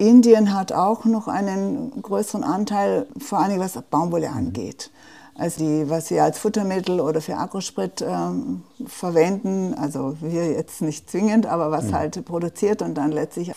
Indien 0.00 0.54
hat 0.54 0.72
auch 0.72 1.04
noch 1.04 1.28
einen 1.28 2.00
größeren 2.00 2.42
Anteil, 2.42 3.06
vor 3.18 3.38
allem 3.38 3.60
was 3.60 3.78
Baumwolle 3.90 4.30
angeht. 4.30 4.90
Also 5.34 5.64
die, 5.64 5.90
was 5.90 6.10
wir 6.10 6.24
als 6.24 6.38
Futtermittel 6.38 7.00
oder 7.00 7.20
für 7.20 7.36
Agrosprit 7.36 8.02
ähm, 8.06 8.62
verwenden, 8.86 9.74
also 9.74 10.16
wir 10.20 10.52
jetzt 10.52 10.82
nicht 10.82 11.10
zwingend, 11.10 11.46
aber 11.46 11.70
was 11.70 11.86
mhm. 11.86 11.94
halt 11.94 12.24
produziert 12.24 12.82
und 12.82 12.94
dann 12.94 13.12
letztlich 13.12 13.52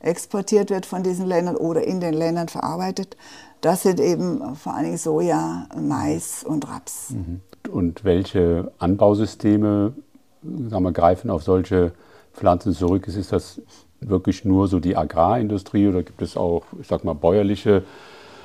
exportiert 0.00 0.70
wird 0.70 0.84
von 0.84 1.02
diesen 1.02 1.26
Ländern 1.26 1.56
oder 1.56 1.84
in 1.84 2.00
den 2.00 2.14
Ländern 2.14 2.48
verarbeitet, 2.48 3.16
das 3.60 3.82
sind 3.82 4.00
eben 4.00 4.56
vor 4.56 4.74
allem 4.74 4.96
Soja, 4.96 5.66
Mais 5.76 6.44
und 6.44 6.68
Raps. 6.68 7.10
Mhm. 7.10 7.40
Und 7.70 8.04
welche 8.04 8.72
Anbausysteme 8.78 9.92
sagen 10.42 10.84
wir, 10.84 10.92
greifen 10.92 11.30
auf 11.30 11.42
solche 11.42 11.92
Pflanzen 12.32 12.72
zurück? 12.74 13.06
Ist 13.08 13.32
das 13.32 13.60
wirklich 14.00 14.44
nur 14.44 14.68
so 14.68 14.80
die 14.80 14.96
Agrarindustrie 14.96 15.88
oder 15.88 16.02
gibt 16.02 16.22
es 16.22 16.36
auch, 16.36 16.62
ich 16.80 16.86
sag 16.86 17.04
mal, 17.04 17.14
bäuerliche 17.14 17.84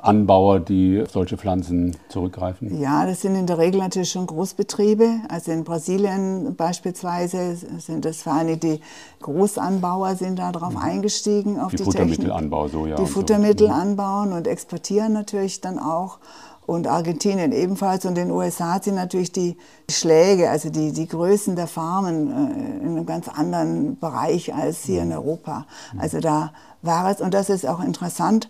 Anbauer, 0.04 0.60
die 0.60 1.00
auf 1.02 1.10
solche 1.10 1.38
Pflanzen 1.38 1.96
zurückgreifen? 2.08 2.78
Ja, 2.78 3.06
das 3.06 3.22
sind 3.22 3.36
in 3.36 3.46
der 3.46 3.56
Regel 3.56 3.80
natürlich 3.80 4.10
schon 4.10 4.26
Großbetriebe. 4.26 5.08
Also 5.28 5.50
in 5.50 5.64
Brasilien 5.64 6.54
beispielsweise 6.56 7.56
sind 7.78 8.04
das 8.04 8.22
vor 8.22 8.34
allem 8.34 8.60
die 8.60 8.80
Großanbauer 9.22 10.16
sind 10.16 10.38
da 10.38 10.52
drauf 10.52 10.74
mhm. 10.74 10.78
eingestiegen 10.78 11.58
auf 11.58 11.70
die, 11.70 11.78
die 11.78 11.84
Futtermittelanbau, 11.84 12.68
so 12.68 12.86
ja. 12.86 12.96
Die 12.96 13.06
Futtermittel 13.06 13.68
so. 13.68 13.72
Mhm. 13.72 13.80
anbauen 13.80 14.32
und 14.34 14.46
exportieren 14.46 15.14
natürlich 15.14 15.62
dann 15.62 15.78
auch 15.78 16.18
und 16.66 16.86
Argentinien 16.86 17.52
ebenfalls. 17.52 18.04
Und 18.04 18.18
in 18.18 18.28
den 18.28 18.30
USA 18.30 18.80
sind 18.82 18.94
natürlich 18.94 19.32
die 19.32 19.56
Schläge, 19.90 20.50
also 20.50 20.70
die, 20.70 20.92
die 20.92 21.06
Größen 21.06 21.56
der 21.56 21.66
Farmen 21.66 22.30
äh, 22.30 22.84
in 22.84 22.88
einem 22.96 23.06
ganz 23.06 23.28
anderen 23.28 23.98
Bereich 23.98 24.54
als 24.54 24.84
hier 24.84 25.02
in 25.02 25.08
mhm. 25.08 25.14
Europa. 25.14 25.66
Mhm. 25.92 26.00
Also 26.00 26.20
da 26.20 26.52
war 26.82 27.10
es, 27.10 27.20
und 27.20 27.34
das 27.34 27.50
ist 27.50 27.66
auch 27.66 27.80
interessant, 27.80 28.48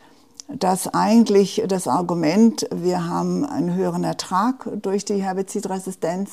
dass 0.48 0.92
eigentlich 0.92 1.62
das 1.66 1.88
Argument, 1.88 2.68
wir 2.74 3.08
haben 3.08 3.44
einen 3.44 3.74
höheren 3.74 4.04
Ertrag 4.04 4.68
durch 4.82 5.04
die 5.04 5.22
Herbizidresistenz, 5.22 6.32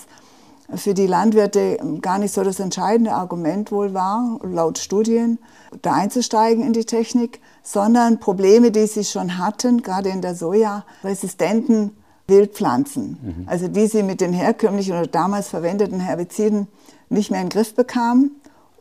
für 0.75 0.93
die 0.93 1.07
Landwirte 1.07 1.77
gar 2.01 2.17
nicht 2.19 2.33
so 2.33 2.43
das 2.43 2.59
entscheidende 2.59 3.13
Argument 3.13 3.71
wohl 3.71 3.93
war, 3.93 4.39
laut 4.43 4.77
Studien, 4.77 5.39
da 5.81 5.93
einzusteigen 5.93 6.63
in 6.63 6.73
die 6.73 6.85
Technik, 6.85 7.41
sondern 7.63 8.19
Probleme, 8.19 8.71
die 8.71 8.87
sie 8.87 9.03
schon 9.03 9.37
hatten, 9.37 9.81
gerade 9.81 10.09
in 10.09 10.21
der 10.21 10.35
Soja-resistenten 10.35 11.91
Wildpflanzen, 12.27 13.17
mhm. 13.21 13.47
also 13.47 13.67
die 13.67 13.87
sie 13.87 14.03
mit 14.03 14.21
den 14.21 14.33
herkömmlichen 14.33 14.93
oder 14.93 15.07
damals 15.07 15.49
verwendeten 15.49 15.99
Herbiziden 15.99 16.67
nicht 17.09 17.31
mehr 17.31 17.41
in 17.41 17.47
den 17.47 17.53
Griff 17.53 17.75
bekamen. 17.75 18.31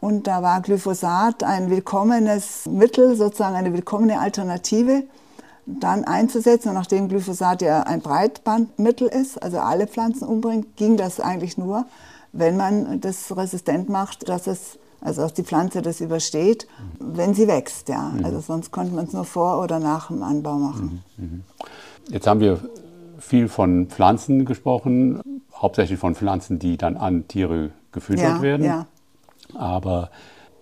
Und 0.00 0.26
da 0.26 0.42
war 0.42 0.62
Glyphosat 0.62 1.42
ein 1.42 1.68
willkommenes 1.68 2.66
Mittel, 2.66 3.16
sozusagen 3.16 3.56
eine 3.56 3.74
willkommene 3.74 4.18
Alternative 4.18 5.02
dann 5.78 6.04
einzusetzen. 6.04 6.70
Und 6.70 6.74
nachdem 6.74 7.08
Glyphosat 7.08 7.62
ja 7.62 7.82
ein 7.82 8.00
Breitbandmittel 8.00 9.08
ist, 9.08 9.42
also 9.42 9.58
alle 9.58 9.86
Pflanzen 9.86 10.26
umbringt, 10.26 10.76
ging 10.76 10.96
das 10.96 11.20
eigentlich 11.20 11.58
nur, 11.58 11.86
wenn 12.32 12.56
man 12.56 13.00
das 13.00 13.36
resistent 13.36 13.88
macht, 13.88 14.28
dass 14.28 14.46
es 14.46 14.78
also 15.02 15.22
dass 15.22 15.32
die 15.32 15.44
Pflanze 15.44 15.80
das 15.82 16.00
übersteht, 16.00 16.66
wenn 16.98 17.32
sie 17.32 17.48
wächst. 17.48 17.88
Ja. 17.88 18.10
Mhm. 18.10 18.24
Also 18.24 18.40
sonst 18.40 18.70
konnte 18.70 18.94
man 18.94 19.06
es 19.06 19.12
nur 19.12 19.24
vor 19.24 19.62
oder 19.62 19.78
nach 19.78 20.08
dem 20.08 20.22
Anbau 20.22 20.56
machen. 20.56 21.02
Mhm. 21.16 21.24
mhm. 21.24 21.44
Jetzt 22.10 22.26
haben 22.26 22.40
wir 22.40 22.58
viel 23.18 23.48
von 23.48 23.86
Pflanzen 23.86 24.44
gesprochen, 24.44 25.20
hauptsächlich 25.54 25.98
von 25.98 26.14
Pflanzen, 26.14 26.58
die 26.58 26.76
dann 26.76 26.96
an 26.96 27.28
Tiere 27.28 27.70
gefüttert 27.92 28.24
ja, 28.24 28.42
werden. 28.42 28.66
Ja. 28.66 28.86
Aber 29.54 30.10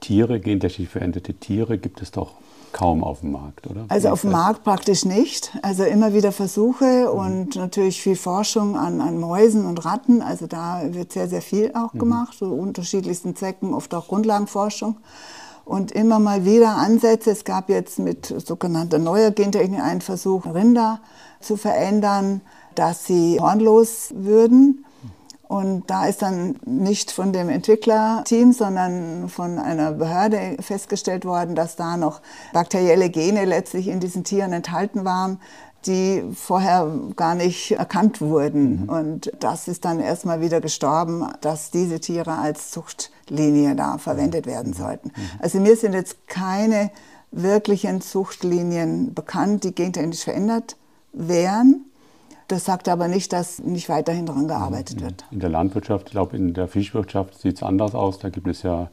Tiere, 0.00 0.41
gentechnisch 0.41 0.88
veränderte 0.88 1.35
Tiere, 1.35 1.79
gibt 1.79 2.03
es 2.03 2.11
doch 2.11 2.35
kaum 2.73 3.05
auf 3.05 3.21
dem 3.21 3.33
Markt, 3.33 3.67
oder? 3.67 3.87
Also 3.89 4.09
auf 4.09 4.23
dem 4.23 4.33
Markt 4.33 4.65
praktisch 4.65 5.05
nicht. 5.05 5.57
Also 5.63 5.85
immer 5.85 6.13
wieder 6.15 6.33
Versuche 6.33 7.09
mhm. 7.13 7.19
und 7.19 7.57
natürlich 7.57 8.03
viel 8.03 8.17
Forschung 8.17 8.77
an, 8.77 9.01
an 9.01 9.19
Mäusen 9.19 9.67
und 9.67 9.85
Ratten. 9.85 10.23
Also 10.23 10.47
da 10.47 10.83
wird 10.91 11.13
sehr, 11.13 11.29
sehr 11.29 11.43
viel 11.43 11.73
auch 11.75 11.95
mhm. 11.95 11.99
gemacht, 11.99 12.37
so 12.39 12.47
unterschiedlichsten 12.47 13.35
Zwecken, 13.37 13.75
oft 13.75 13.95
auch 13.95 14.09
Grundlagenforschung. 14.09 14.97
Und 15.65 15.93
immer 15.93 16.19
mal 16.19 16.47
wieder 16.47 16.77
Ansätze. 16.77 17.31
Es 17.31 17.45
gab 17.45 17.69
jetzt 17.69 17.99
mit 17.99 18.27
sogenannter 18.27 18.99
neuer 18.99 19.31
Gentechnik 19.31 19.83
einen 19.83 20.01
Versuch, 20.01 20.47
Rinder 20.47 21.01
zu 21.41 21.57
verändern, 21.59 22.41
dass 22.75 23.05
sie 23.05 23.39
hornlos 23.39 24.15
würden. 24.15 24.85
Und 25.49 25.90
da 25.90 26.07
ist 26.07 26.23
dann 26.23 26.57
nicht 26.67 27.11
von 27.11 27.33
dem 27.33 27.49
Entwicklerteam, 27.49 28.52
sondern 28.52 29.28
von 29.28 29.59
einer 29.59 29.93
Behörde 29.93 30.57
festgestellt 30.61 31.25
worden, 31.25 31.55
dass 31.55 31.76
da 31.76 31.97
noch 31.97 32.21
bakterielle 32.52 33.09
Gene 33.11 33.45
letztlich 33.45 33.88
in 33.88 33.99
diesen 33.99 34.25
Tieren 34.25 34.52
enthalten 34.52 35.05
waren, 35.05 35.40
die 35.87 36.23
vorher 36.35 36.93
gar 37.17 37.35
nicht 37.35 37.73
erkannt 37.73 38.21
wurden. 38.21 38.83
Mhm. 38.83 38.88
Und 38.88 39.33
das 39.40 39.69
ist 39.69 39.85
dann 39.85 40.00
erstmal 40.00 40.40
wieder 40.40 40.61
gestorben, 40.61 41.26
dass 41.40 41.71
diese 41.71 41.99
Tiere 42.00 42.37
als 42.37 42.71
Zucht 42.71 43.11
Zuchtlinie 43.28 43.75
da 43.75 43.99
verwendet 43.99 44.47
werden 44.47 44.73
sollten. 44.73 45.12
Also 45.38 45.61
mir 45.61 45.76
sind 45.76 45.93
jetzt 45.93 46.26
keine 46.26 46.90
wirklichen 47.31 48.00
Zuchtlinien 48.00 49.14
bekannt, 49.14 49.64
die 49.64 49.75
gentechnisch 49.75 50.25
verändert 50.25 50.76
wären. 51.12 51.85
Das 52.49 52.64
sagt 52.64 52.88
aber 52.88 53.09
nicht, 53.09 53.33
dass 53.33 53.59
nicht 53.59 53.88
weiterhin 53.90 54.25
daran 54.26 54.49
gearbeitet 54.49 55.02
wird. 55.02 55.25
In 55.31 55.40
der 55.40 55.50
Landwirtschaft, 55.50 56.07
ich 56.07 56.12
glaube, 56.12 56.37
in 56.37 56.55
der 56.55 56.67
Fischwirtschaft 56.67 57.38
sieht 57.38 57.57
es 57.57 57.62
anders 57.62 57.95
aus. 57.95 58.19
Da 58.19 58.31
gibt 58.31 58.47
es 58.49 58.62
ja 58.62 58.88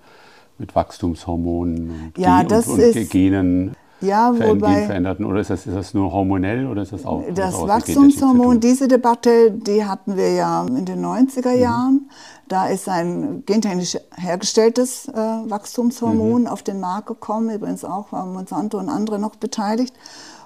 mit 0.58 0.76
Wachstumshormonen 0.76 1.90
und, 1.90 2.18
Ja, 2.18 2.40
Gen- 2.40 2.50
das 2.50 2.68
und, 2.68 2.74
und 2.76 2.80
ist- 2.82 3.10
Genen 3.12 3.74
Ja, 4.02 4.34
wobei 4.34 4.76
genveränderten. 4.76 5.26
Oder 5.26 5.40
ist 5.40 5.50
das, 5.50 5.66
ist 5.66 5.74
das 5.76 5.94
nur 5.94 6.12
hormonell 6.12 6.68
oder 6.68 6.82
ist 6.82 6.92
das 6.92 7.06
auch 7.06 7.24
das 7.34 7.54
Wachstumshormon, 7.54 8.60
diese 8.60 8.90
Debatte, 8.90 9.52
die 9.52 9.86
hatten 9.86 10.18
wir 10.18 10.34
ja 10.34 10.66
in 10.66 10.84
den 10.86 11.00
90er 11.04 11.56
Mhm. 11.56 11.62
Jahren. 11.62 12.10
Da 12.50 12.68
ist 12.68 12.90
ein 12.90 13.44
gentechnisch 13.46 13.98
hergestelltes 14.18 15.08
äh, 15.08 15.14
Wachstumshormon 15.16 16.42
Mhm. 16.44 16.48
auf 16.48 16.62
den 16.62 16.82
Markt 16.82 17.08
gekommen. 17.08 17.50
Übrigens 17.56 17.86
auch 17.86 18.12
waren 18.12 18.34
Monsanto 18.34 18.78
und 18.78 18.90
andere 18.90 19.18
noch 19.18 19.38
beteiligt. 19.38 19.94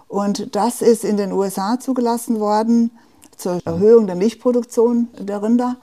Und 0.09 0.55
das 0.55 0.81
ist 0.81 1.05
in 1.05 1.17
den 1.17 1.31
USA 1.31 1.79
zugelassen 1.79 2.39
worden 2.39 2.91
zur 3.37 3.59
Erhöhung 3.63 4.07
der 4.07 4.15
Milchproduktion 4.15 5.07
der 5.17 5.41
Rinder, 5.41 5.77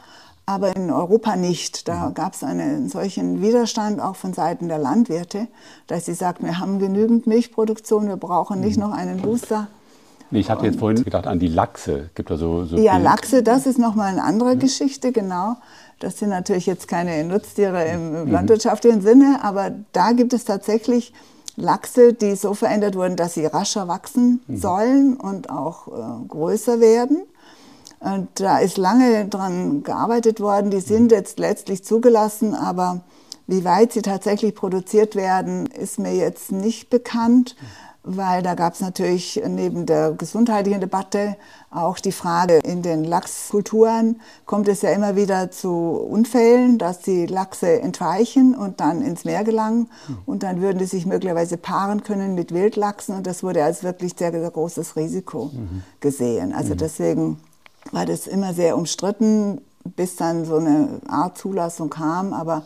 aber 0.47 0.75
in 0.75 0.91
Europa 0.91 1.37
nicht. 1.37 1.89
Da 1.89 2.11
gab 2.13 2.35
es 2.35 2.43
einen 2.43 2.89
solchen 2.89 3.41
Widerstand 3.41 4.01
auch 4.01 4.17
von 4.17 4.35
Seiten 4.35 4.69
der 4.69 4.79
Landwirte, 4.79 5.47
dass 5.87 6.07
sie 6.07 6.15
sagten, 6.15 6.45
wir 6.45 6.59
haben 6.59 6.81
genügend 6.81 7.29
Milchproduktion, 7.29 8.09
wir 8.09 8.17
brauchen 8.17 8.61
nicht 8.61 8.77
noch 8.79 8.91
einen 8.91 9.23
Booster. 9.23 9.69
Ich 10.33 10.51
hatte 10.51 10.67
jetzt 10.67 10.81
vorhin 10.81 11.05
gedacht 11.05 11.29
an 11.29 11.39
die 11.39 11.47
Lachse. 11.47 12.11
Gibt 12.17 12.31
da 12.31 12.37
so, 12.37 12.65
so 12.65 12.77
Ja, 12.77 12.97
Lachse, 12.99 13.45
das 13.45 13.65
ist 13.65 13.79
nochmal 13.79 14.11
eine 14.11 14.25
andere 14.25 14.57
Geschichte, 14.57 15.13
genau. 15.13 15.57
Das 16.01 16.19
sind 16.19 16.31
natürlich 16.31 16.67
jetzt 16.67 16.89
keine 16.89 17.23
Nutztiere 17.23 17.85
im, 17.87 18.15
im 18.23 18.33
landwirtschaftlichen 18.33 19.03
Sinne, 19.03 19.39
aber 19.43 19.71
da 19.93 20.13
gibt 20.13 20.33
es 20.33 20.45
tatsächlich 20.45 21.13
Lachse, 21.57 22.13
die 22.13 22.37
so 22.37 22.55
verändert 22.55 22.95
wurden, 22.97 23.17
dass 23.17 23.35
sie 23.35 23.47
rascher 23.47 23.89
wachsen 23.89 24.43
sollen 24.49 25.17
und 25.17 25.51
auch 25.51 25.89
äh, 25.89 26.27
größer 26.29 26.81
werden. 26.81 27.23
Und 27.99 28.29
da 28.35 28.59
ist 28.59 28.77
lange 28.77 29.27
dran 29.27 29.83
gearbeitet 29.83 30.41
worden. 30.41 30.71
Die 30.71 30.81
sind 30.81 31.13
jetzt 31.13 31.39
letztlich 31.39 31.83
zugelassen, 31.83 32.55
aber 32.55 33.01
wie 33.47 33.65
weit 33.65 33.93
sie 33.93 34.03
tatsächlich 34.03 34.55
produziert 34.55 35.17
werden, 35.17 35.67
ist 35.67 35.99
mir 35.99 36.15
jetzt 36.15 36.53
nicht 36.53 36.91
bekannt, 36.91 37.57
weil 38.07 38.43
da 38.43 38.55
gab 38.55 38.75
es 38.75 38.81
natürlich 38.81 39.43
neben 39.47 39.85
der 39.85 40.13
gesundheitlichen 40.13 40.81
Debatte 40.81 41.37
auch 41.71 41.99
die 41.99 42.13
Frage, 42.13 42.59
in 42.59 42.81
den 42.81 43.03
Lachskulturen 43.03 44.21
kommt 44.47 44.69
es 44.69 44.83
ja 44.83 44.91
immer 44.91 45.17
wieder 45.17 45.51
zu 45.51 45.71
Unfällen, 45.71 46.79
dass 46.79 47.01
die 47.01 47.27
Lachse 47.27 47.81
entweichen 47.81 48.55
und 48.55 48.81
dann 48.81 49.03
ins 49.03 49.25
Meer 49.25 49.43
gelangen. 49.43 49.91
Und 50.25 50.45
dann 50.45 50.61
würden 50.61 50.79
die 50.79 50.87
sich 50.87 51.05
möglicherweise 51.05 51.57
paaren 51.57 52.05
können 52.05 52.35
mit 52.35 52.55
Wildlachsen. 52.55 53.17
Und 53.17 53.27
das 53.27 53.43
wurde 53.43 53.65
als 53.65 53.83
wirklich 53.83 54.15
sehr, 54.17 54.31
sehr 54.31 54.51
großes 54.51 54.95
Risiko 54.97 55.51
gesehen. 56.01 56.55
Also 56.55 56.75
deswegen 56.77 57.41
war 57.91 58.07
das 58.07 58.27
immer 58.29 58.55
sehr 58.55 58.77
umstritten, 58.77 59.61
bis 59.85 60.17
dann 60.17 60.45
so 60.45 60.57
eine 60.57 61.01
Art 61.09 61.37
Zulassung 61.37 61.91
kam. 61.91 62.33
Aber 62.33 62.63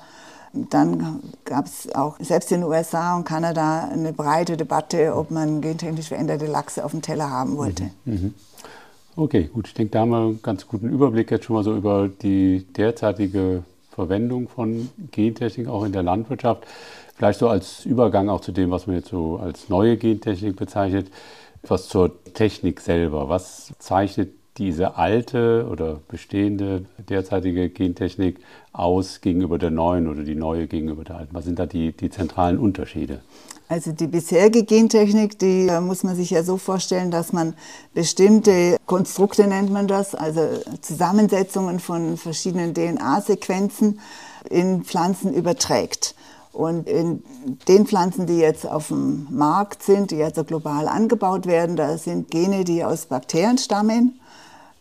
dann 0.53 1.21
gab 1.45 1.67
es 1.67 1.95
auch 1.95 2.17
selbst 2.21 2.51
in 2.53 2.61
den 2.61 2.71
USA 2.71 3.17
und 3.17 3.25
Kanada 3.25 3.89
eine 3.93 4.13
breite 4.13 4.57
Debatte, 4.57 5.15
ob 5.15 5.31
man 5.31 5.61
gentechnisch 5.61 6.09
veränderte 6.09 6.47
Lachse 6.47 6.85
auf 6.85 6.91
dem 6.91 7.03
Teller 7.03 7.31
haben 7.31 7.57
wollte. 7.57 7.91
Okay, 9.17 9.51
gut. 9.53 9.69
Ich 9.69 9.75
denke, 9.75 9.93
da 9.93 10.01
haben 10.01 10.11
wir 10.11 10.19
einen 10.19 10.43
ganz 10.43 10.67
guten 10.67 10.89
Überblick 10.89 11.31
jetzt 11.31 11.45
schon 11.45 11.57
mal 11.57 11.65
so 11.65 11.77
über 11.77 12.09
die 12.09 12.65
derzeitige 12.77 13.65
Verwendung 13.91 14.49
von 14.49 14.89
Gentechnik 15.11 15.69
auch 15.69 15.85
in 15.85 15.93
der 15.93 16.03
Landwirtschaft. 16.03 16.67
Vielleicht 17.17 17.39
so 17.39 17.49
als 17.49 17.85
Übergang 17.85 18.29
auch 18.29 18.41
zu 18.41 18.51
dem, 18.51 18.71
was 18.71 18.87
man 18.87 18.97
jetzt 18.97 19.11
so 19.11 19.37
als 19.37 19.69
neue 19.69 19.97
Gentechnik 19.97 20.57
bezeichnet, 20.57 21.09
etwas 21.63 21.89
zur 21.89 22.25
Technik 22.33 22.81
selber. 22.81 23.29
Was 23.29 23.73
zeichnet 23.79 24.33
diese 24.61 24.97
alte 24.97 25.67
oder 25.71 26.01
bestehende 26.07 26.85
derzeitige 27.09 27.71
Gentechnik 27.71 28.39
aus 28.73 29.23
gegenüber 29.23 29.59
der 29.59 29.71
neuen 29.71 30.07
oder 30.07 30.23
die 30.23 30.35
neue 30.35 30.67
gegenüber 30.67 31.03
der 31.03 31.17
alten? 31.17 31.35
Was 31.35 31.47
sind 31.47 31.59
da 31.59 31.67
die, 31.67 31.93
die 31.93 32.11
zentralen 32.11 32.59
Unterschiede? 32.59 33.21
Also 33.69 33.93
die 33.93 34.07
bisherige 34.07 34.65
Gentechnik, 34.65 35.39
die 35.39 35.69
äh, 35.69 35.81
muss 35.81 36.03
man 36.03 36.15
sich 36.15 36.31
ja 36.31 36.43
so 36.43 36.59
vorstellen, 36.59 37.11
dass 37.11 37.33
man 37.33 37.55
bestimmte 37.95 38.77
Konstrukte 38.85 39.47
nennt 39.47 39.71
man 39.71 39.89
das, 39.89 40.15
also 40.15 40.41
Zusammensetzungen 40.83 41.79
von 41.81 42.17
verschiedenen 42.17 42.75
DNA-Sequenzen 42.75 44.01
in 44.51 44.83
Pflanzen 44.83 45.33
überträgt. 45.33 46.15
Und 46.53 46.89
in 46.89 47.23
den 47.69 47.87
Pflanzen, 47.87 48.27
die 48.27 48.39
jetzt 48.39 48.67
auf 48.67 48.89
dem 48.89 49.29
Markt 49.31 49.85
sind, 49.85 50.11
die 50.11 50.23
also 50.23 50.43
global 50.43 50.89
angebaut 50.89 51.47
werden, 51.47 51.77
da 51.77 51.97
sind 51.97 52.31
Gene, 52.31 52.65
die 52.65 52.85
aus 52.85 53.07
Bakterien 53.07 53.57
stammen, 53.57 54.21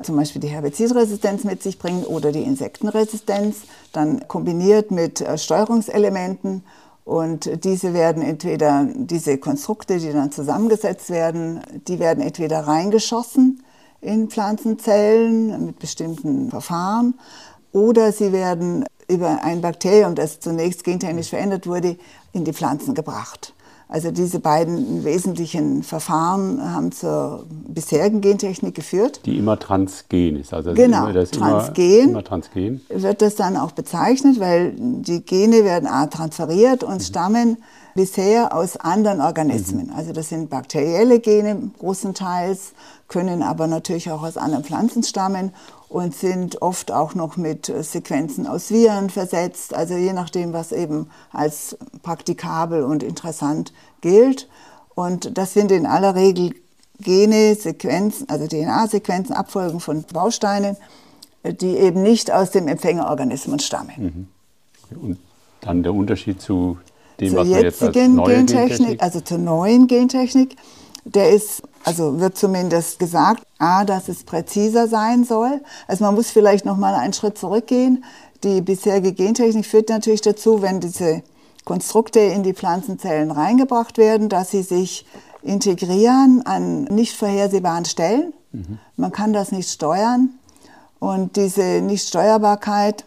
zum 0.01 0.15
Beispiel 0.15 0.41
die 0.41 0.47
Herbizidresistenz 0.47 1.43
mit 1.43 1.61
sich 1.61 1.77
bringen 1.77 2.05
oder 2.05 2.31
die 2.31 2.43
Insektenresistenz, 2.43 3.63
dann 3.91 4.27
kombiniert 4.27 4.91
mit 4.91 5.21
äh, 5.21 5.37
Steuerungselementen. 5.37 6.63
Und 7.05 7.63
diese 7.63 7.93
werden 7.93 8.21
entweder, 8.21 8.87
diese 8.93 9.39
Konstrukte, 9.39 9.97
die 9.97 10.11
dann 10.11 10.31
zusammengesetzt 10.31 11.09
werden, 11.09 11.61
die 11.87 11.99
werden 11.99 12.21
entweder 12.21 12.59
reingeschossen 12.67 13.63
in 13.99 14.29
Pflanzenzellen 14.29 15.65
mit 15.65 15.79
bestimmten 15.79 16.51
Verfahren 16.51 17.15
oder 17.71 18.11
sie 18.11 18.31
werden 18.31 18.85
über 19.09 19.43
ein 19.43 19.61
Bakterium, 19.61 20.15
das 20.15 20.39
zunächst 20.39 20.83
gentechnisch 20.83 21.29
verändert 21.29 21.67
wurde, 21.67 21.97
in 22.31 22.45
die 22.45 22.53
Pflanzen 22.53 22.93
gebracht. 22.93 23.53
Also 23.91 24.11
diese 24.11 24.39
beiden 24.39 25.03
wesentlichen 25.03 25.81
Verfahren 25.81 26.61
haben 26.73 26.91
zur 26.91 27.47
bisherigen 27.49 28.21
Gentechnik 28.21 28.75
geführt. 28.75 29.21
Die 29.25 29.35
immer 29.39 29.57
transgen 29.57 30.35
ist. 30.35 30.53
Also 30.53 30.75
Genau, 30.75 31.05
immer, 31.05 31.13
das 31.13 31.31
transgen. 31.31 31.83
Immer, 31.83 32.09
immer 32.11 32.23
transgen. 32.23 32.81
Wird 32.87 33.23
das 33.23 33.33
dann 33.33 33.57
auch 33.57 33.71
bezeichnet, 33.71 34.39
weil 34.39 34.75
die 34.77 35.25
Gene 35.25 35.63
werden 35.63 35.87
A 35.87 36.05
transferiert 36.05 36.83
und 36.83 37.01
stammen 37.01 37.57
bisher 37.95 38.55
aus 38.55 38.77
anderen 38.77 39.21
Organismen. 39.21 39.91
Also 39.95 40.13
das 40.13 40.29
sind 40.29 40.51
bakterielle 40.51 41.19
Gene 41.19 41.71
großenteils, 41.79 42.73
können 43.07 43.41
aber 43.41 43.65
natürlich 43.65 44.11
auch 44.11 44.21
aus 44.21 44.37
anderen 44.37 44.63
Pflanzen 44.63 45.01
stammen 45.01 45.51
und 45.89 46.15
sind 46.15 46.61
oft 46.61 46.91
auch 46.91 47.15
noch 47.15 47.35
mit 47.35 47.67
äh, 47.67 47.83
Sequenzen 47.83 48.47
aus 48.47 48.69
Viren 48.69 49.09
versetzt, 49.09 49.73
also 49.73 49.95
je 49.95 50.13
nachdem, 50.13 50.53
was 50.53 50.71
eben 50.71 51.09
als 51.31 51.77
praktikabel 52.03 52.83
und 52.83 53.03
interessant 53.03 53.73
gilt. 54.01 54.47
Und 54.93 55.37
das 55.37 55.53
sind 55.53 55.71
in 55.71 55.85
aller 55.85 56.15
Regel 56.15 56.53
Gene, 57.01 57.55
Sequenzen, 57.55 58.29
also 58.29 58.45
DNA-Sequenzen, 58.45 59.33
Abfolgen 59.33 59.79
von 59.79 60.03
Bausteinen, 60.13 60.77
äh, 61.43 61.53
die 61.53 61.75
eben 61.75 62.03
nicht 62.03 62.31
aus 62.31 62.51
dem 62.51 62.67
Empfängerorganismus 62.67 63.65
stammen. 63.65 64.29
Und 64.91 65.17
dann 65.61 65.81
der 65.81 65.93
Unterschied 65.93 66.39
zu 66.39 66.77
dem, 67.19 67.29
Zur 67.29 67.39
was 67.39 67.47
wir 67.47 67.61
jetzt 67.61 67.81
als 67.81 67.95
neue 67.95 68.35
Gentechnik, 68.35 68.67
Gentechnik, 68.69 69.03
also 69.03 69.21
zur 69.21 69.37
neuen 69.39 69.87
Gentechnik, 69.87 70.55
der 71.15 71.31
ist, 71.31 71.61
also 71.83 72.19
wird 72.19 72.37
zumindest 72.37 72.99
gesagt, 72.99 73.43
a, 73.57 73.83
dass 73.83 74.09
es 74.09 74.23
präziser 74.23 74.87
sein 74.87 75.23
soll. 75.23 75.61
Also 75.87 76.03
man 76.03 76.15
muss 76.15 76.29
vielleicht 76.29 76.65
noch 76.65 76.77
mal 76.77 76.93
einen 76.93 77.13
Schritt 77.13 77.37
zurückgehen. 77.37 78.03
Die 78.43 78.61
bisherige 78.61 79.13
Gentechnik 79.13 79.65
führt 79.65 79.89
natürlich 79.89 80.21
dazu, 80.21 80.61
wenn 80.61 80.79
diese 80.79 81.23
Konstrukte 81.65 82.19
in 82.19 82.43
die 82.43 82.53
Pflanzenzellen 82.53 83.31
reingebracht 83.31 83.97
werden, 83.97 84.29
dass 84.29 84.51
sie 84.51 84.63
sich 84.63 85.05
integrieren 85.43 86.41
an 86.45 86.85
nicht 86.85 87.15
vorhersehbaren 87.15 87.85
Stellen. 87.85 88.33
Man 88.95 89.11
kann 89.11 89.33
das 89.33 89.51
nicht 89.51 89.69
steuern. 89.69 90.29
Und 90.99 91.37
diese 91.37 91.81
Nichtsteuerbarkeit 91.81 93.05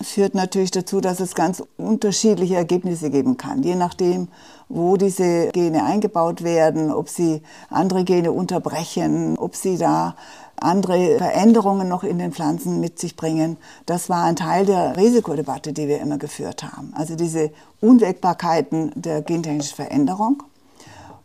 führt 0.00 0.34
natürlich 0.34 0.70
dazu, 0.70 1.00
dass 1.00 1.20
es 1.20 1.34
ganz 1.34 1.62
unterschiedliche 1.76 2.56
Ergebnisse 2.56 3.10
geben 3.10 3.36
kann, 3.36 3.62
je 3.62 3.74
nachdem, 3.74 4.28
wo 4.68 4.96
diese 4.96 5.48
Gene 5.48 5.84
eingebaut 5.84 6.42
werden, 6.42 6.92
ob 6.92 7.08
sie 7.08 7.42
andere 7.68 8.04
Gene 8.04 8.32
unterbrechen, 8.32 9.36
ob 9.36 9.56
sie 9.56 9.76
da 9.76 10.14
andere 10.56 11.18
Veränderungen 11.18 11.88
noch 11.88 12.04
in 12.04 12.18
den 12.18 12.32
Pflanzen 12.32 12.80
mit 12.80 12.98
sich 12.98 13.16
bringen. 13.16 13.56
Das 13.86 14.08
war 14.08 14.24
ein 14.24 14.36
Teil 14.36 14.66
der 14.66 14.96
Risikodebatte, 14.96 15.72
die 15.72 15.88
wir 15.88 16.00
immer 16.00 16.18
geführt 16.18 16.62
haben. 16.62 16.92
Also 16.94 17.16
diese 17.16 17.50
Unwägbarkeiten 17.80 18.92
der 18.94 19.22
gentechnischen 19.22 19.76
Veränderung. 19.76 20.42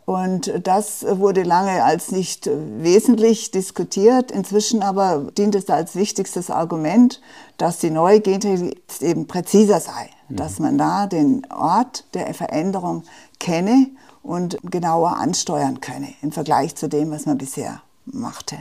Und 0.06 0.52
das 0.62 1.04
wurde 1.08 1.42
lange 1.42 1.82
als 1.82 2.12
nicht 2.12 2.48
wesentlich 2.78 3.50
diskutiert. 3.50 4.30
Inzwischen 4.30 4.82
aber 4.82 5.32
dient 5.36 5.56
es 5.56 5.68
als 5.68 5.96
wichtigstes 5.96 6.48
Argument, 6.48 7.20
dass 7.58 7.78
die 7.78 7.90
neue 7.90 8.20
Gentechnik 8.20 8.80
eben 9.00 9.26
präziser 9.26 9.80
sei, 9.80 10.10
dass 10.28 10.60
man 10.60 10.78
da 10.78 11.08
den 11.08 11.44
Ort 11.50 12.04
der 12.14 12.32
Veränderung 12.34 13.02
kenne 13.40 13.88
und 14.22 14.58
genauer 14.62 15.16
ansteuern 15.16 15.80
könne 15.80 16.08
im 16.22 16.30
Vergleich 16.30 16.76
zu 16.76 16.88
dem, 16.88 17.10
was 17.10 17.26
man 17.26 17.36
bisher 17.36 17.82
machte. 18.04 18.56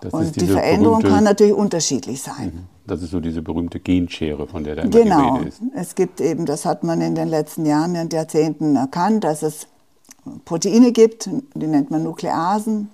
Das 0.00 0.12
und 0.12 0.40
die 0.40 0.46
Veränderung 0.46 1.00
kann 1.00 1.22
natürlich 1.22 1.54
unterschiedlich 1.54 2.22
sein. 2.22 2.46
Mhm. 2.46 2.76
Das 2.88 3.02
ist 3.02 3.10
so 3.10 3.20
diese 3.20 3.42
berühmte 3.42 3.78
Genschere, 3.80 4.46
von 4.46 4.64
der 4.64 4.76
da 4.76 4.82
immer 4.82 4.90
genau. 4.90 5.32
die 5.32 5.38
Rede 5.38 5.48
ist. 5.48 5.60
Es 5.74 5.94
gibt 5.94 6.20
eben, 6.20 6.44
das 6.44 6.64
hat 6.64 6.82
man 6.84 7.00
in 7.00 7.14
den 7.14 7.28
letzten 7.28 7.66
Jahren 7.66 7.96
und 7.96 8.12
Jahrzehnten 8.12 8.76
erkannt, 8.76 9.24
dass 9.24 9.42
es 9.42 9.66
Proteine 10.44 10.92
gibt, 10.92 11.28
die 11.54 11.66
nennt 11.66 11.90
man 11.90 12.02
Nukleasen, 12.02 12.90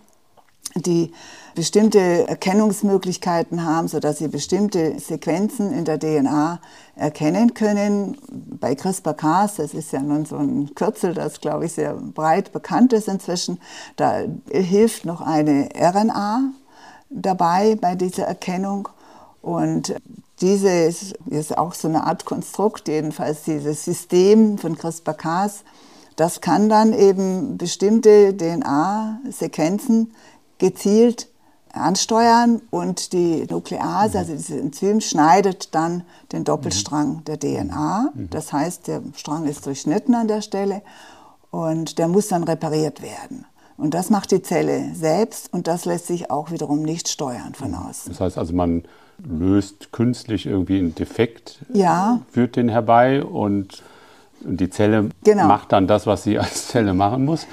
die 0.77 1.13
bestimmte 1.55 2.27
Erkennungsmöglichkeiten 2.29 3.65
haben, 3.65 3.89
sodass 3.89 4.19
sie 4.19 4.29
bestimmte 4.29 4.99
Sequenzen 4.99 5.73
in 5.73 5.85
der 5.85 5.99
DNA 5.99 6.61
erkennen 6.97 7.55
können. 7.55 8.17
Bei 8.59 8.75
CRISPR-Cas, 8.75 9.57
das 9.57 9.75
ist 9.75 9.93
ja 9.93 10.01
nun 10.01 10.25
so 10.25 10.37
ein 10.37 10.75
Kürzel, 10.75 11.15
das, 11.15 11.41
glaube 11.41 11.67
ich, 11.67 11.73
sehr 11.73 11.95
breit 11.95 12.53
bekannt 12.53 12.93
ist 12.93 13.09
inzwischen, 13.09 13.59
da 13.97 14.23
hilft 14.51 15.05
noch 15.05 15.21
eine 15.21 15.69
RNA 15.75 16.53
dabei 17.11 17.77
bei 17.77 17.95
dieser 17.95 18.25
Erkennung. 18.25 18.89
Und 19.43 19.95
dieses 20.41 21.13
ist 21.27 21.59
auch 21.59 21.75
so 21.75 21.89
eine 21.89 22.05
Art 22.05 22.25
Konstrukt, 22.25 22.89
jedenfalls 22.89 23.43
dieses 23.43 23.85
System 23.85 24.57
von 24.57 24.79
CRISPR-Cas, 24.79 25.65
das 26.17 26.41
kann 26.41 26.69
dann 26.69 26.93
eben 26.93 27.57
bestimmte 27.59 28.37
DNA-Sequenzen 28.37 30.13
gezielt 30.59 31.29
ansteuern 31.73 32.61
und 32.71 33.13
die 33.13 33.47
Nuklease, 33.49 34.19
also 34.19 34.33
dieses 34.33 34.51
Enzym, 34.51 35.01
schneidet 35.01 35.75
dann 35.75 36.03
den 36.33 36.45
Doppelstrang 36.45 37.25
der 37.25 37.39
DNA. 37.39 38.13
Das 38.31 38.53
heißt, 38.53 38.89
der 38.89 39.03
Strang 39.17 39.47
ist 39.47 39.65
durchschnitten 39.67 40.15
an 40.15 40.29
der 40.29 40.43
Stelle 40.43 40.83
und 41.51 41.99
der 41.99 42.09
muss 42.09 42.29
dann 42.29 42.45
repariert 42.45 43.03
werden. 43.03 43.47
Und 43.77 43.95
das 43.95 44.11
macht 44.11 44.31
die 44.31 44.43
Zelle 44.43 44.95
selbst 44.95 45.53
und 45.53 45.67
das 45.67 45.87
lässt 45.87 46.07
sich 46.07 46.31
auch 46.31 46.51
wiederum 46.51 46.83
nicht 46.83 47.09
steuern 47.09 47.55
von 47.55 47.75
außen. 47.75 48.13
Das 48.13 48.21
heißt 48.21 48.39
also, 48.39 48.53
man 48.53 48.85
löst 49.19 49.93
künstlich 49.93 50.47
irgendwie 50.47 50.79
einen 50.79 50.95
Defekt, 50.95 51.61
ja. 51.73 52.21
führt 52.31 52.57
den 52.57 52.69
herbei 52.69 53.25
und 53.25 53.83
und 54.45 54.61
die 54.61 54.71
Zelle 54.71 55.09
genau. 55.25 55.47
macht 55.47 55.73
dann 55.73 55.87
das, 55.87 56.07
was 56.07 56.23
sie 56.23 56.39
als 56.39 56.69
Zelle 56.69 56.95
machen 56.95 57.25
muss. 57.25 57.47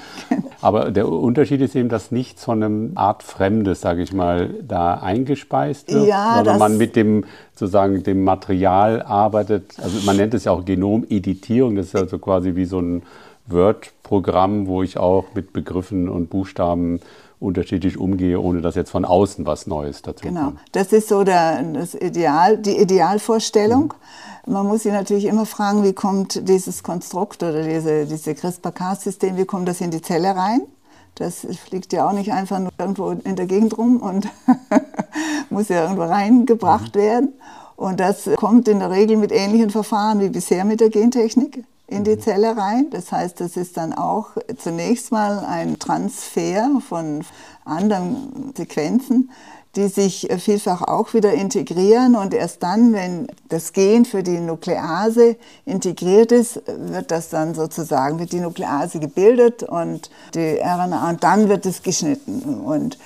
Aber 0.60 0.90
der 0.90 1.08
Unterschied 1.08 1.60
ist 1.60 1.74
eben, 1.74 1.88
dass 1.88 2.10
nichts 2.10 2.44
von 2.44 2.62
einem 2.62 2.92
Art 2.96 3.22
Fremdes, 3.22 3.80
sage 3.80 4.02
ich 4.02 4.12
mal, 4.12 4.50
da 4.66 4.94
eingespeist 4.94 5.92
wird, 5.92 6.06
ja, 6.06 6.34
sondern 6.36 6.58
man 6.58 6.76
mit 6.76 6.96
dem 6.96 7.24
sozusagen 7.54 8.02
dem 8.02 8.24
Material 8.24 9.02
arbeitet. 9.02 9.74
Also 9.82 10.04
man 10.04 10.16
nennt 10.16 10.34
es 10.34 10.44
ja 10.44 10.52
auch 10.52 10.64
Genomeditierung. 10.64 11.76
Das 11.76 11.86
ist 11.86 11.96
also 11.96 12.18
quasi 12.18 12.54
wie 12.56 12.64
so 12.64 12.80
ein 12.80 13.02
Word-Programm, 13.46 14.66
wo 14.66 14.82
ich 14.82 14.98
auch 14.98 15.26
mit 15.34 15.52
Begriffen 15.52 16.08
und 16.08 16.30
Buchstaben 16.30 17.00
unterschiedlich 17.40 17.96
umgehe, 17.98 18.38
ohne 18.38 18.60
dass 18.60 18.74
jetzt 18.74 18.90
von 18.90 19.04
außen 19.04 19.46
was 19.46 19.66
Neues 19.66 20.02
dazu 20.02 20.26
genau. 20.26 20.44
kommt. 20.44 20.56
Genau, 20.56 20.68
das 20.72 20.92
ist 20.92 21.08
so 21.08 21.24
der, 21.24 21.62
das 21.62 21.94
Ideal, 21.94 22.58
die 22.58 22.78
Idealvorstellung. 22.78 23.84
Mhm. 23.84 23.92
Man 24.46 24.66
muss 24.66 24.84
sich 24.84 24.92
natürlich 24.92 25.26
immer 25.26 25.46
fragen, 25.46 25.84
wie 25.84 25.92
kommt 25.92 26.48
dieses 26.48 26.82
Konstrukt 26.82 27.42
oder 27.42 27.62
diese, 27.62 28.06
diese 28.06 28.34
CRISPR-Cas-System, 28.34 29.36
wie 29.36 29.44
kommt 29.44 29.68
das 29.68 29.80
in 29.80 29.90
die 29.90 30.02
Zelle 30.02 30.34
rein? 30.34 30.62
Das 31.14 31.46
fliegt 31.66 31.92
ja 31.92 32.08
auch 32.08 32.12
nicht 32.12 32.32
einfach 32.32 32.58
nur 32.58 32.70
irgendwo 32.78 33.10
in 33.10 33.36
der 33.36 33.46
Gegend 33.46 33.76
rum 33.76 33.98
und 33.98 34.28
muss 35.50 35.68
ja 35.68 35.82
irgendwo 35.82 36.04
reingebracht 36.04 36.94
mhm. 36.94 37.00
werden. 37.00 37.32
Und 37.76 38.00
das 38.00 38.28
kommt 38.36 38.68
in 38.68 38.78
der 38.78 38.90
Regel 38.90 39.16
mit 39.16 39.32
ähnlichen 39.32 39.70
Verfahren 39.70 40.20
wie 40.20 40.28
bisher 40.28 40.64
mit 40.64 40.80
der 40.80 40.90
Gentechnik 40.90 41.64
in 41.86 42.04
die 42.04 42.18
Zelle 42.18 42.56
rein. 42.56 42.88
Das 42.90 43.10
heißt, 43.10 43.40
das 43.40 43.56
ist 43.56 43.76
dann 43.76 43.92
auch 43.92 44.28
zunächst 44.58 45.12
mal 45.12 45.40
ein 45.40 45.78
Transfer 45.78 46.80
von 46.86 47.24
anderen 47.64 48.52
Sequenzen, 48.56 49.30
die 49.76 49.88
sich 49.88 50.28
vielfach 50.38 50.82
auch 50.82 51.14
wieder 51.14 51.32
integrieren. 51.32 52.16
Und 52.16 52.34
erst 52.34 52.62
dann, 52.62 52.92
wenn 52.92 53.28
das 53.48 53.72
Gen 53.72 54.04
für 54.04 54.22
die 54.22 54.40
Nuklease 54.40 55.36
integriert 55.64 56.32
ist, 56.32 56.62
wird 56.66 57.10
das 57.10 57.28
dann 57.28 57.54
sozusagen, 57.54 58.18
wird 58.18 58.32
die 58.32 58.40
Nuklease 58.40 58.98
gebildet 58.98 59.62
und 59.62 60.10
die 60.34 60.58
RNA 60.60 61.10
und 61.10 61.22
dann 61.22 61.48
wird 61.48 61.66
es 61.66 61.82
geschnitten. 61.82 62.60
Und 62.60 62.98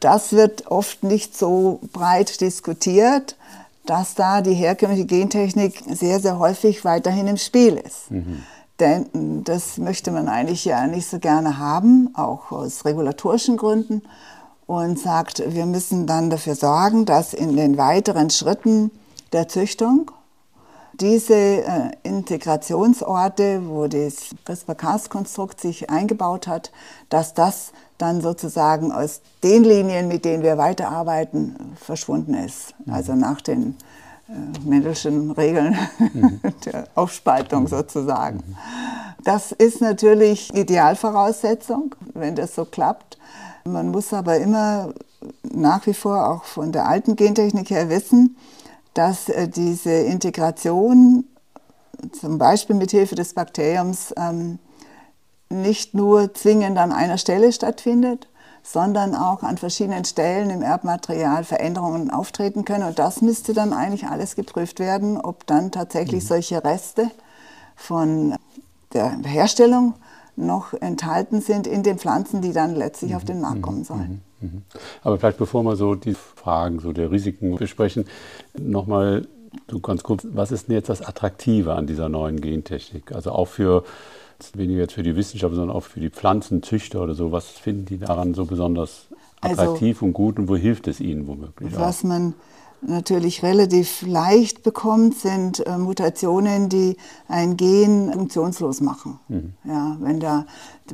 das 0.00 0.32
wird 0.32 0.66
oft 0.68 1.02
nicht 1.02 1.36
so 1.36 1.80
breit 1.92 2.40
diskutiert 2.40 3.36
dass 3.84 4.14
da 4.14 4.42
die 4.42 4.54
herkömmliche 4.54 5.06
Gentechnik 5.06 5.82
sehr, 5.90 6.20
sehr 6.20 6.38
häufig 6.38 6.84
weiterhin 6.84 7.26
im 7.26 7.36
Spiel 7.36 7.76
ist. 7.76 8.10
Mhm. 8.10 8.42
Denn 8.80 9.44
das 9.44 9.78
möchte 9.78 10.10
man 10.10 10.28
eigentlich 10.28 10.64
ja 10.64 10.86
nicht 10.86 11.08
so 11.08 11.18
gerne 11.18 11.58
haben, 11.58 12.10
auch 12.14 12.52
aus 12.52 12.84
regulatorischen 12.84 13.56
Gründen. 13.56 14.02
Und 14.72 14.98
sagt, 14.98 15.42
wir 15.46 15.66
müssen 15.66 16.06
dann 16.06 16.30
dafür 16.30 16.54
sorgen, 16.54 17.04
dass 17.04 17.34
in 17.34 17.56
den 17.56 17.76
weiteren 17.76 18.30
Schritten 18.30 18.90
der 19.34 19.46
Züchtung 19.46 20.10
diese 20.94 21.34
äh, 21.34 21.90
Integrationsorte, 22.04 23.68
wo 23.68 23.86
das 23.86 24.30
CRISPR-Cas-Konstrukt 24.46 25.60
sich 25.60 25.90
eingebaut 25.90 26.46
hat, 26.46 26.72
dass 27.10 27.34
das 27.34 27.72
dann 27.98 28.22
sozusagen 28.22 28.92
aus 28.92 29.20
den 29.42 29.62
Linien, 29.62 30.08
mit 30.08 30.24
denen 30.24 30.42
wir 30.42 30.56
weiterarbeiten, 30.56 31.76
verschwunden 31.76 32.32
ist. 32.32 32.72
Mhm. 32.86 32.94
Also 32.94 33.14
nach 33.14 33.42
den 33.42 33.76
äh, 34.26 34.66
Mendelschen 34.66 35.32
Regeln 35.32 35.76
mhm. 36.14 36.40
der 36.64 36.88
Aufspaltung 36.94 37.64
mhm. 37.64 37.68
sozusagen. 37.68 38.36
Mhm. 38.38 38.56
Das 39.22 39.52
ist 39.52 39.82
natürlich 39.82 40.54
Idealvoraussetzung, 40.54 41.94
wenn 42.14 42.36
das 42.36 42.54
so 42.54 42.64
klappt. 42.64 43.18
Man 43.64 43.90
muss 43.90 44.12
aber 44.12 44.38
immer 44.38 44.92
nach 45.42 45.86
wie 45.86 45.94
vor 45.94 46.30
auch 46.30 46.44
von 46.44 46.72
der 46.72 46.88
alten 46.88 47.16
Gentechnik 47.16 47.70
her 47.70 47.88
wissen, 47.88 48.36
dass 48.94 49.28
äh, 49.28 49.48
diese 49.48 49.92
Integration 49.92 51.24
zum 52.12 52.38
Beispiel 52.38 52.76
mit 52.76 52.90
Hilfe 52.90 53.14
des 53.14 53.34
Bakteriums 53.34 54.12
ähm, 54.16 54.58
nicht 55.48 55.94
nur 55.94 56.34
zwingend 56.34 56.78
an 56.78 56.92
einer 56.92 57.18
Stelle 57.18 57.52
stattfindet, 57.52 58.28
sondern 58.62 59.14
auch 59.14 59.42
an 59.42 59.58
verschiedenen 59.58 60.04
Stellen 60.04 60.50
im 60.50 60.62
Erbmaterial 60.62 61.44
Veränderungen 61.44 62.10
auftreten 62.10 62.64
können. 62.64 62.84
Und 62.86 62.98
das 62.98 63.20
müsste 63.20 63.52
dann 63.52 63.72
eigentlich 63.72 64.06
alles 64.06 64.34
geprüft 64.34 64.78
werden, 64.78 65.20
ob 65.20 65.46
dann 65.46 65.70
tatsächlich 65.70 66.24
mhm. 66.24 66.28
solche 66.28 66.64
Reste 66.64 67.10
von 67.76 68.36
der 68.92 69.18
Herstellung 69.24 69.94
noch 70.36 70.72
enthalten 70.74 71.40
sind 71.40 71.66
in 71.66 71.82
den 71.82 71.98
Pflanzen, 71.98 72.40
die 72.40 72.52
dann 72.52 72.74
letztlich 72.74 73.10
mhm. 73.10 73.16
auf 73.16 73.24
den 73.24 73.40
Markt 73.40 73.62
kommen 73.62 73.84
sollen. 73.84 74.22
Mhm. 74.40 74.48
mhm. 74.48 74.62
Aber 75.02 75.18
vielleicht 75.18 75.38
bevor 75.38 75.62
wir 75.62 75.76
so 75.76 75.94
die 75.94 76.14
Fragen 76.14 76.78
so 76.80 76.92
der 76.92 77.10
Risiken 77.10 77.56
besprechen, 77.56 78.06
nochmal 78.58 79.26
so 79.70 79.80
ganz 79.80 80.02
kurz, 80.02 80.26
was 80.30 80.50
ist 80.50 80.68
denn 80.68 80.76
jetzt 80.76 80.88
das 80.88 81.02
Attraktive 81.02 81.74
an 81.74 81.86
dieser 81.86 82.08
neuen 82.08 82.40
Gentechnik? 82.40 83.12
Also 83.12 83.32
auch 83.32 83.48
für 83.48 83.84
weniger 84.54 84.80
jetzt 84.80 84.94
für 84.94 85.02
die 85.02 85.14
Wissenschaft, 85.14 85.54
sondern 85.54 85.76
auch 85.76 85.84
für 85.84 86.00
die 86.00 86.10
Pflanzenzüchter 86.10 87.02
oder 87.02 87.14
so. 87.14 87.30
Was 87.32 87.48
finden 87.48 87.84
die 87.84 87.98
daran 87.98 88.34
so 88.34 88.44
besonders 88.44 89.06
also 89.40 89.62
attraktiv 89.62 89.98
also, 89.98 90.06
und 90.06 90.12
gut 90.14 90.38
und 90.38 90.48
wo 90.48 90.56
hilft 90.56 90.88
es 90.88 91.00
ihnen 91.00 91.26
womöglich? 91.26 91.76
Was 91.76 92.00
auch? 92.00 92.08
man 92.08 92.34
natürlich 92.82 93.42
relativ 93.42 94.02
leicht 94.02 94.62
bekommt, 94.62 95.16
sind 95.16 95.64
äh, 95.66 95.78
Mutationen, 95.78 96.68
die 96.68 96.96
ein 97.28 97.56
Gen 97.56 98.12
funktionslos 98.12 98.80
machen. 98.80 99.20
Mhm. 99.28 99.54
Ja, 99.64 99.96
wenn 100.00 100.20
da 100.20 100.46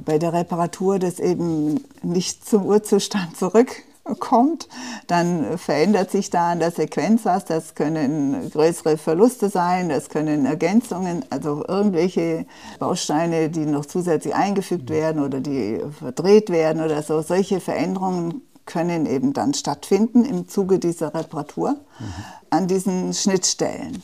bei 0.04 0.18
der 0.18 0.32
Reparatur 0.32 0.98
das 0.98 1.18
eben 1.18 1.80
nicht 2.02 2.48
zum 2.48 2.66
Urzustand 2.66 3.36
zurück 3.36 3.84
kommt, 4.16 4.68
dann 5.06 5.58
verändert 5.58 6.10
sich 6.10 6.30
da 6.30 6.52
an 6.52 6.60
der 6.60 6.70
Sequenz 6.70 7.24
was. 7.24 7.44
Das 7.44 7.74
können 7.74 8.50
größere 8.50 8.96
Verluste 8.96 9.48
sein, 9.50 9.88
das 9.88 10.08
können 10.08 10.46
Ergänzungen, 10.46 11.24
also 11.30 11.64
irgendwelche 11.66 12.46
Bausteine, 12.78 13.50
die 13.50 13.66
noch 13.66 13.86
zusätzlich 13.86 14.34
eingefügt 14.34 14.90
werden 14.90 15.22
oder 15.22 15.40
die 15.40 15.80
verdreht 15.98 16.50
werden 16.50 16.82
oder 16.82 17.02
so. 17.02 17.20
Solche 17.22 17.60
Veränderungen 17.60 18.42
können 18.68 19.06
eben 19.06 19.32
dann 19.32 19.52
stattfinden 19.52 20.24
im 20.24 20.46
Zuge 20.46 20.78
dieser 20.78 21.12
Reparatur 21.12 21.72
mhm. 21.72 22.06
an 22.50 22.68
diesen 22.68 23.12
Schnittstellen. 23.12 24.00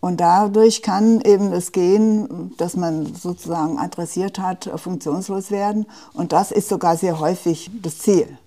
Und 0.00 0.20
dadurch 0.20 0.80
kann 0.80 1.20
eben 1.20 1.50
das 1.50 1.72
Gen, 1.72 2.52
das 2.56 2.76
man 2.76 3.14
sozusagen 3.14 3.78
adressiert 3.78 4.38
hat, 4.38 4.70
funktionslos 4.76 5.50
werden. 5.50 5.84
Und 6.14 6.32
das 6.32 6.50
ist 6.50 6.70
sogar 6.70 6.96
sehr 6.96 7.20
häufig 7.20 7.70
das 7.82 7.98
Ziel 7.98 8.38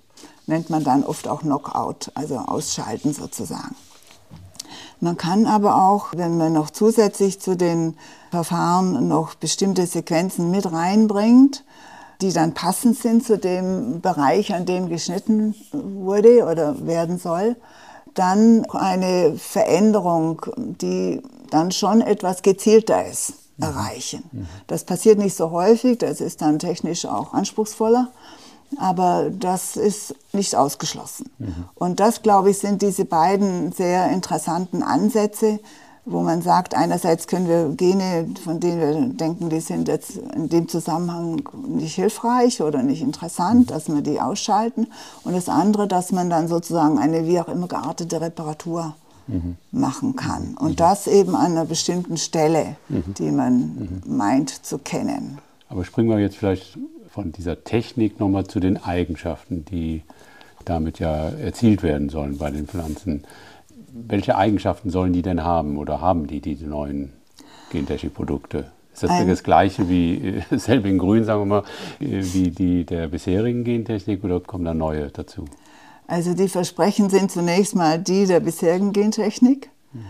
nennt 0.49 0.69
man 0.69 0.83
dann 0.83 1.03
oft 1.03 1.27
auch 1.27 1.41
Knockout, 1.41 2.11
also 2.15 2.37
ausschalten 2.37 3.13
sozusagen. 3.13 3.75
Man 4.99 5.15
kann 5.15 5.45
aber 5.45 5.81
auch, 5.81 6.07
wenn 6.13 6.37
man 6.37 6.51
noch 6.51 6.71
zusätzlich 6.71 7.39
zu 7.39 7.55
den 7.55 7.95
Verfahren 8.31 9.07
noch 9.07 9.35
bestimmte 9.35 9.85
Sequenzen 9.85 10.51
mit 10.51 10.69
reinbringt, 10.69 11.63
die 12.21 12.33
dann 12.33 12.53
passend 12.53 12.97
sind 12.97 13.25
zu 13.25 13.37
dem 13.37 14.01
Bereich, 14.01 14.53
an 14.53 14.65
dem 14.65 14.89
geschnitten 14.89 15.55
wurde 15.71 16.43
oder 16.45 16.85
werden 16.85 17.17
soll, 17.17 17.55
dann 18.13 18.65
eine 18.71 19.35
Veränderung, 19.37 20.45
die 20.57 21.21
dann 21.49 21.71
schon 21.71 22.01
etwas 22.01 22.41
gezielter 22.41 23.05
ist, 23.05 23.33
mhm. 23.57 23.63
erreichen. 23.63 24.23
Mhm. 24.31 24.47
Das 24.67 24.83
passiert 24.83 25.17
nicht 25.17 25.35
so 25.35 25.51
häufig, 25.51 25.97
das 25.99 26.19
ist 26.19 26.41
dann 26.41 26.59
technisch 26.59 27.05
auch 27.05 27.33
anspruchsvoller. 27.33 28.09
aber 28.77 29.31
das 29.31 29.77
ist 29.77 30.13
nicht 30.31 30.55
ausgeschlossen. 30.55 31.31
Mhm. 31.39 31.65
Und 31.75 31.99
das, 31.99 32.21
glaube 32.21 32.51
ich, 32.51 32.59
sind 32.59 32.81
diese 32.81 33.05
beiden 33.05 33.71
sehr 33.71 34.09
interessanten 34.09 34.83
Ansätze, 34.83 35.59
wo 36.05 36.21
man 36.21 36.41
sagt, 36.41 36.75
einerseits 36.75 37.27
können 37.27 37.47
wir 37.47 37.69
Gene, 37.75 38.27
von 38.43 38.59
denen 38.59 38.79
wir 38.79 39.13
denken, 39.15 39.49
die 39.49 39.59
sind 39.59 39.87
jetzt 39.87 40.17
in 40.17 40.49
dem 40.49 40.67
Zusammenhang 40.67 41.41
nicht 41.67 41.95
hilfreich 41.95 42.61
oder 42.61 42.81
nicht 42.83 43.01
interessant, 43.01 43.71
dass 43.71 43.87
wir 43.87 44.01
die 44.01 44.19
ausschalten. 44.19 44.87
Und 45.23 45.33
das 45.33 45.49
andere, 45.49 45.87
dass 45.87 46.11
man 46.11 46.29
dann 46.29 46.47
sozusagen 46.47 46.97
eine 46.97 47.27
wie 47.27 47.39
auch 47.39 47.47
immer 47.47 47.67
geartete 47.67 48.21
Reparatur 48.21 48.95
mhm. 49.27 49.57
machen 49.71 50.15
kann. 50.15 50.55
Und 50.59 50.71
mhm. 50.71 50.75
das 50.77 51.07
eben 51.07 51.35
an 51.35 51.51
einer 51.51 51.65
bestimmten 51.65 52.17
Stelle, 52.17 52.75
mhm. 52.89 53.13
die 53.17 53.31
man 53.31 54.01
meint 54.05 54.49
zu 54.49 54.77
kennen. 54.79 55.37
Aber 55.69 55.85
springen 55.85 56.09
wir 56.09 56.19
jetzt 56.19 56.37
vielleicht 56.37 56.77
von 57.09 57.31
dieser 57.31 57.63
Technik 57.63 58.19
nochmal 58.19 58.47
zu 58.47 58.59
den 58.59 58.81
Eigenschaften, 58.83 59.65
die 59.65 60.03
damit 60.65 60.99
ja 60.99 61.29
erzielt 61.29 61.83
werden 61.83 62.09
sollen 62.09 62.37
bei 62.37 62.51
den 62.51 62.67
Pflanzen 62.67 63.23
welche 64.07 64.35
Eigenschaften 64.35 64.89
sollen 64.89 65.13
die 65.13 65.21
denn 65.21 65.43
haben 65.43 65.77
oder 65.77 66.01
haben 66.01 66.27
die 66.27 66.41
diese 66.41 66.67
neuen 66.67 67.13
Gentechnikprodukte? 67.71 68.71
Ist 68.93 69.03
das 69.03 69.25
das 69.25 69.43
gleiche 69.43 69.87
wie 69.87 70.41
äh, 70.51 70.57
selbe 70.57 70.89
in 70.89 70.97
Grün, 70.97 71.23
sagen 71.23 71.41
wir 71.41 71.45
mal, 71.45 71.63
äh, 71.99 72.21
wie 72.33 72.49
die 72.51 72.85
der 72.85 73.07
bisherigen 73.07 73.63
Gentechnik 73.63 74.23
oder 74.23 74.39
kommen 74.39 74.65
da 74.65 74.73
neue 74.73 75.09
dazu? 75.09 75.45
Also 76.07 76.33
die 76.33 76.49
Versprechen 76.49 77.09
sind 77.09 77.31
zunächst 77.31 77.75
mal 77.75 77.99
die 77.99 78.25
der 78.25 78.39
bisherigen 78.39 78.91
Gentechnik. 78.91 79.69
Mhm. 79.93 80.05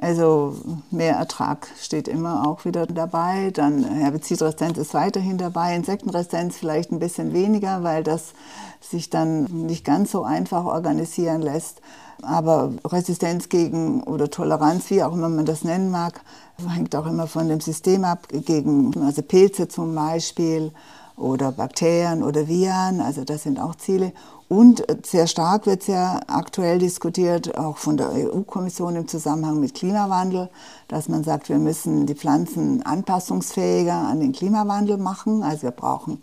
Also 0.00 0.56
mehr 0.90 1.14
Ertrag 1.14 1.68
steht 1.80 2.08
immer 2.08 2.46
auch 2.46 2.64
wieder 2.64 2.86
dabei. 2.86 3.50
Dann 3.52 3.84
Herbizidresistenz 3.84 4.76
ist 4.76 4.92
weiterhin 4.92 5.38
dabei, 5.38 5.74
Insektenresistenz 5.76 6.56
vielleicht 6.56 6.90
ein 6.90 6.98
bisschen 6.98 7.32
weniger, 7.32 7.84
weil 7.84 8.02
das 8.02 8.32
sich 8.80 9.08
dann 9.08 9.44
nicht 9.44 9.84
ganz 9.84 10.10
so 10.10 10.24
einfach 10.24 10.64
organisieren 10.64 11.42
lässt. 11.42 11.80
Aber 12.22 12.72
Resistenz 12.84 13.48
gegen 13.48 14.02
oder 14.02 14.30
Toleranz, 14.30 14.90
wie 14.90 15.02
auch 15.02 15.12
immer 15.12 15.28
man 15.28 15.46
das 15.46 15.62
nennen 15.62 15.90
mag, 15.90 16.20
hängt 16.68 16.94
auch 16.96 17.06
immer 17.06 17.26
von 17.26 17.48
dem 17.48 17.60
System 17.60 18.04
ab, 18.04 18.28
gegen 18.30 18.92
also 19.04 19.22
Pilze 19.22 19.68
zum 19.68 19.94
Beispiel 19.94 20.72
oder 21.16 21.52
Bakterien 21.52 22.22
oder 22.22 22.48
Viren, 22.48 23.00
also 23.00 23.24
das 23.24 23.44
sind 23.44 23.60
auch 23.60 23.76
Ziele. 23.76 24.12
Und 24.48 24.84
sehr 25.04 25.26
stark 25.26 25.66
wird 25.66 25.82
sehr 25.82 26.20
aktuell 26.26 26.78
diskutiert, 26.78 27.56
auch 27.56 27.78
von 27.78 27.96
der 27.96 28.10
EU-Kommission 28.12 28.94
im 28.94 29.08
Zusammenhang 29.08 29.58
mit 29.58 29.74
Klimawandel, 29.74 30.50
dass 30.88 31.08
man 31.08 31.24
sagt, 31.24 31.48
wir 31.48 31.58
müssen 31.58 32.06
die 32.06 32.14
Pflanzen 32.14 32.82
anpassungsfähiger 32.84 33.94
an 33.94 34.20
den 34.20 34.32
Klimawandel 34.32 34.98
machen. 34.98 35.42
Also 35.42 35.62
wir 35.62 35.70
brauchen 35.70 36.20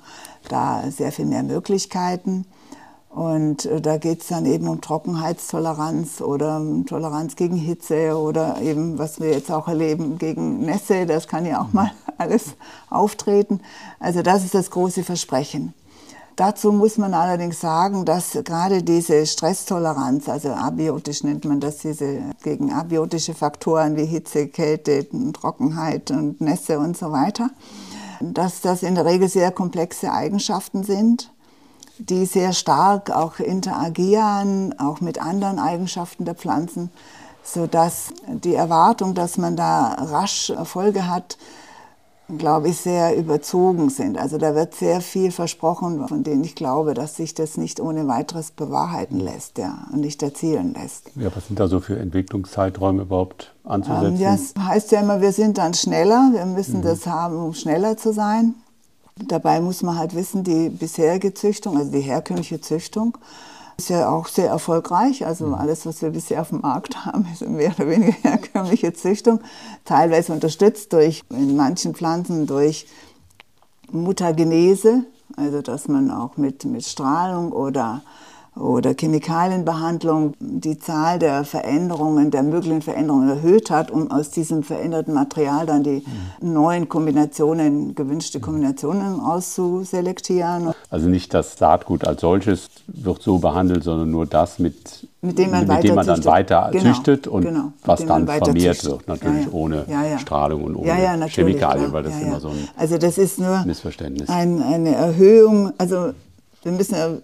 da 0.49 0.83
sehr 0.91 1.11
viel 1.11 1.25
mehr 1.25 1.43
Möglichkeiten. 1.43 2.45
Und 3.09 3.65
äh, 3.65 3.81
da 3.81 3.97
geht 3.97 4.21
es 4.21 4.27
dann 4.27 4.45
eben 4.45 4.67
um 4.67 4.79
Trockenheitstoleranz 4.79 6.21
oder 6.21 6.61
Toleranz 6.85 7.35
gegen 7.35 7.57
Hitze 7.57 8.17
oder 8.17 8.61
eben, 8.61 8.97
was 8.97 9.19
wir 9.19 9.31
jetzt 9.31 9.51
auch 9.51 9.67
erleben, 9.67 10.17
gegen 10.17 10.59
Nässe. 10.59 11.05
Das 11.05 11.27
kann 11.27 11.45
ja 11.45 11.61
auch 11.61 11.67
mhm. 11.67 11.73
mal 11.73 11.91
alles 12.17 12.55
auftreten. 12.89 13.59
Also 13.99 14.21
das 14.21 14.45
ist 14.45 14.53
das 14.53 14.71
große 14.71 15.03
Versprechen. 15.03 15.73
Dazu 16.35 16.71
muss 16.71 16.97
man 16.97 17.13
allerdings 17.13 17.59
sagen, 17.59 18.05
dass 18.05 18.31
gerade 18.43 18.83
diese 18.83 19.25
Stresstoleranz, 19.25 20.29
also 20.29 20.49
abiotisch 20.49 21.23
nennt 21.23 21.45
man 21.45 21.59
das, 21.59 21.79
diese 21.79 22.21
gegen 22.43 22.71
abiotische 22.71 23.33
Faktoren 23.33 23.95
wie 23.95 24.05
Hitze, 24.05 24.47
Kälte, 24.47 25.07
Trockenheit 25.33 26.09
und 26.11 26.41
Nässe 26.41 26.79
und 26.79 26.97
so 26.97 27.11
weiter, 27.11 27.49
dass 28.21 28.61
das 28.61 28.81
in 28.83 28.95
der 28.95 29.05
Regel 29.05 29.27
sehr 29.27 29.51
komplexe 29.51 30.11
Eigenschaften 30.11 30.83
sind 30.83 31.31
die 32.09 32.25
sehr 32.25 32.53
stark 32.53 33.11
auch 33.11 33.39
interagieren, 33.39 34.77
auch 34.79 35.01
mit 35.01 35.21
anderen 35.21 35.59
Eigenschaften 35.59 36.25
der 36.25 36.35
Pflanzen, 36.35 36.89
sodass 37.43 38.13
die 38.27 38.55
Erwartung, 38.55 39.13
dass 39.13 39.37
man 39.37 39.55
da 39.55 39.93
rasch 39.99 40.49
Erfolge 40.49 41.07
hat, 41.07 41.37
glaube 42.37 42.69
ich, 42.69 42.77
sehr 42.77 43.17
überzogen 43.17 43.89
sind. 43.89 44.17
Also 44.17 44.37
da 44.37 44.55
wird 44.55 44.75
sehr 44.75 45.01
viel 45.01 45.31
versprochen, 45.31 46.07
von 46.07 46.23
denen 46.23 46.43
ich 46.43 46.55
glaube, 46.55 46.93
dass 46.93 47.15
sich 47.15 47.33
das 47.33 47.57
nicht 47.57 47.79
ohne 47.79 48.07
weiteres 48.07 48.51
bewahrheiten 48.51 49.19
lässt 49.19 49.57
ja, 49.57 49.87
und 49.91 50.01
nicht 50.01 50.21
erzielen 50.23 50.73
lässt. 50.73 51.11
Ja, 51.15 51.29
was 51.35 51.47
sind 51.47 51.59
da 51.59 51.67
so 51.67 51.79
für 51.79 51.97
Entwicklungszeiträume 51.97 53.03
überhaupt 53.03 53.53
anzusetzen? 53.63 54.15
Ähm, 54.15 54.21
ja, 54.21 54.35
es 54.35 54.53
heißt 54.57 54.91
ja 54.91 55.01
immer, 55.01 55.21
wir 55.21 55.31
sind 55.31 55.57
dann 55.57 55.73
schneller, 55.73 56.31
wir 56.33 56.45
müssen 56.45 56.79
mhm. 56.79 56.83
das 56.83 57.05
haben, 57.05 57.37
um 57.37 57.53
schneller 57.53 57.97
zu 57.97 58.13
sein. 58.13 58.55
Dabei 59.27 59.61
muss 59.61 59.83
man 59.83 59.97
halt 59.97 60.15
wissen, 60.15 60.43
die 60.43 60.69
bisherige 60.69 61.33
Züchtung, 61.33 61.77
also 61.77 61.91
die 61.91 61.99
herkömmliche 61.99 62.61
Züchtung, 62.61 63.17
ist 63.81 63.89
ja 63.89 64.09
auch 64.09 64.27
sehr 64.27 64.49
erfolgreich. 64.49 65.25
Also 65.25 65.47
mhm. 65.47 65.53
alles, 65.55 65.85
was 65.85 66.01
wir 66.01 66.11
bisher 66.11 66.41
auf 66.41 66.49
dem 66.49 66.61
Markt 66.61 67.05
haben, 67.05 67.25
ist 67.31 67.41
mehr 67.41 67.73
oder 67.77 67.89
weniger 67.89 68.13
herkömmliche 68.21 68.93
Züchtung. 68.93 69.41
Teilweise 69.85 70.33
unterstützt 70.33 70.93
durch, 70.93 71.23
in 71.29 71.55
manchen 71.55 71.95
Pflanzen 71.95 72.45
durch 72.45 72.85
Mutagenese, 73.91 75.05
also 75.35 75.61
dass 75.61 75.87
man 75.87 76.11
auch 76.11 76.37
mit, 76.37 76.63
mit 76.65 76.85
Strahlung 76.85 77.51
oder 77.51 78.01
oder 78.55 78.93
Chemikalienbehandlung 78.93 80.33
die 80.39 80.77
Zahl 80.77 81.19
der 81.19 81.45
Veränderungen, 81.45 82.31
der 82.31 82.43
möglichen 82.43 82.81
Veränderungen 82.81 83.29
erhöht 83.29 83.71
hat, 83.71 83.91
um 83.91 84.11
aus 84.11 84.29
diesem 84.29 84.63
veränderten 84.63 85.13
Material 85.13 85.65
dann 85.65 85.83
die 85.83 86.03
mhm. 86.41 86.53
neuen 86.53 86.89
Kombinationen, 86.89 87.95
gewünschte 87.95 88.41
Kombinationen 88.41 89.21
auszuselektieren. 89.21 90.73
Also 90.89 91.07
nicht 91.07 91.33
das 91.33 91.57
Saatgut 91.57 92.05
als 92.05 92.21
solches 92.21 92.69
wird 92.87 93.21
so 93.21 93.39
behandelt, 93.39 93.85
sondern 93.85 94.11
nur 94.11 94.25
das 94.25 94.59
mit 94.59 95.07
mit 95.23 95.37
dem 95.37 95.51
man, 95.51 95.67
mit 95.67 95.83
dem 95.83 95.93
man 95.93 96.07
dann 96.07 96.25
weiter 96.25 96.69
genau, 96.71 96.83
züchtet 96.83 97.27
und 97.27 97.43
genau, 97.43 97.73
was 97.85 98.03
dann 98.05 98.25
vermehrt 98.25 98.77
züchtet. 98.77 98.91
wird, 98.91 99.07
natürlich 99.07 99.45
ja, 99.45 99.51
ja. 99.51 99.53
ohne 99.53 99.85
ja, 99.87 100.17
Strahlung 100.17 100.63
und 100.63 100.75
ohne 100.75 101.27
Chemikalien, 101.27 101.93
weil 101.93 102.01
das 102.03 102.19
immer 102.19 102.39
so 102.39 102.49
ein 102.49 102.67
also 102.75 102.97
das 102.97 103.19
ist 103.19 103.39
nur 103.39 103.63
Missverständnis. 103.63 104.29
Ein, 104.29 104.63
eine 104.63 104.95
Erhöhung, 104.95 105.73
also 105.77 106.13
wir 106.63 106.71
müssen 106.71 106.95
ja 106.95 107.17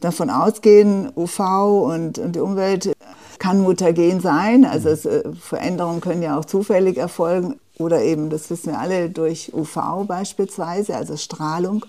davon 0.00 0.30
ausgehen, 0.30 1.10
UV 1.14 1.40
und, 1.84 2.18
und 2.18 2.34
die 2.34 2.40
Umwelt 2.40 2.92
kann 3.38 3.60
mutagen 3.60 4.20
sein. 4.20 4.64
Also 4.64 4.88
es, 4.88 5.04
äh, 5.04 5.22
Veränderungen 5.38 6.00
können 6.00 6.22
ja 6.22 6.38
auch 6.38 6.44
zufällig 6.44 6.96
erfolgen 6.96 7.56
oder 7.78 8.02
eben, 8.02 8.30
das 8.30 8.48
wissen 8.50 8.72
wir 8.72 8.78
alle, 8.78 9.10
durch 9.10 9.52
UV 9.54 10.06
beispielsweise, 10.06 10.96
also 10.96 11.16
Strahlung. 11.16 11.84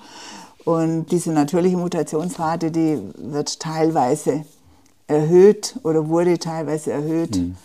Und 0.65 1.11
diese 1.11 1.31
natürliche 1.31 1.77
Mutationsrate, 1.77 2.71
die 2.71 2.99
wird 3.17 3.61
teilweise 3.61 4.43
erhöht 5.07 5.79
oder 5.83 6.09
wurde 6.09 6.37
teilweise 6.39 6.91
erhöht 6.91 7.37
mhm. 7.37 7.55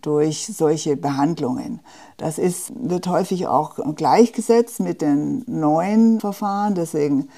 durch 0.00 0.46
solche 0.46 0.96
Behandlungen. 0.96 1.80
Das 2.16 2.38
ist, 2.38 2.72
wird 2.74 3.08
häufig 3.08 3.46
auch 3.46 3.74
gleichgesetzt 3.94 4.80
mit 4.80 5.02
den 5.02 5.44
neuen 5.46 6.18
Verfahren. 6.18 6.74
Deswegen 6.74 7.28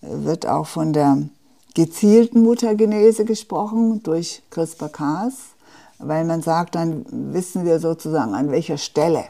wird 0.00 0.46
auch 0.46 0.66
von 0.66 0.92
der 0.92 1.18
gezielten 1.74 2.42
Mutagenese 2.42 3.24
gesprochen 3.24 4.02
durch 4.02 4.42
CRISPR-Cas, 4.50 5.34
weil 5.98 6.24
man 6.24 6.42
sagt, 6.42 6.74
dann 6.74 7.04
wissen 7.10 7.64
wir 7.64 7.80
sozusagen, 7.80 8.34
an 8.34 8.50
welcher 8.50 8.78
Stelle 8.78 9.24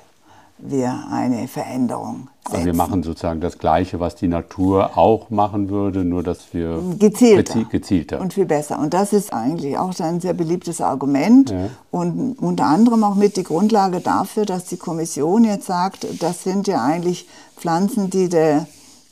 wir 0.58 1.04
eine 1.10 1.46
Veränderung 1.46 2.28
setzen. 2.44 2.56
Also 2.56 2.66
wir 2.66 2.74
machen 2.74 3.02
sozusagen 3.02 3.40
das 3.40 3.58
Gleiche, 3.58 4.00
was 4.00 4.16
die 4.16 4.28
Natur 4.28 4.96
auch 4.98 5.30
machen 5.30 5.68
würde, 5.68 6.04
nur 6.04 6.22
dass 6.22 6.52
wir 6.52 6.82
gezielter, 6.98 7.64
gezielter. 7.64 8.20
und 8.20 8.34
viel 8.34 8.46
besser. 8.46 8.78
Und 8.78 8.92
das 8.92 9.12
ist 9.12 9.32
eigentlich 9.32 9.78
auch 9.78 9.98
ein 10.00 10.20
sehr 10.20 10.34
beliebtes 10.34 10.80
Argument 10.80 11.50
ja. 11.50 11.68
und 11.90 12.38
unter 12.40 12.66
anderem 12.66 13.04
auch 13.04 13.14
mit 13.14 13.36
die 13.36 13.44
Grundlage 13.44 14.00
dafür, 14.00 14.46
dass 14.46 14.64
die 14.64 14.76
Kommission 14.76 15.44
jetzt 15.44 15.66
sagt, 15.66 16.06
das 16.20 16.42
sind 16.42 16.66
ja 16.66 16.82
eigentlich 16.82 17.28
Pflanzen, 17.56 18.10
die 18.10 18.28
der, 18.28 18.66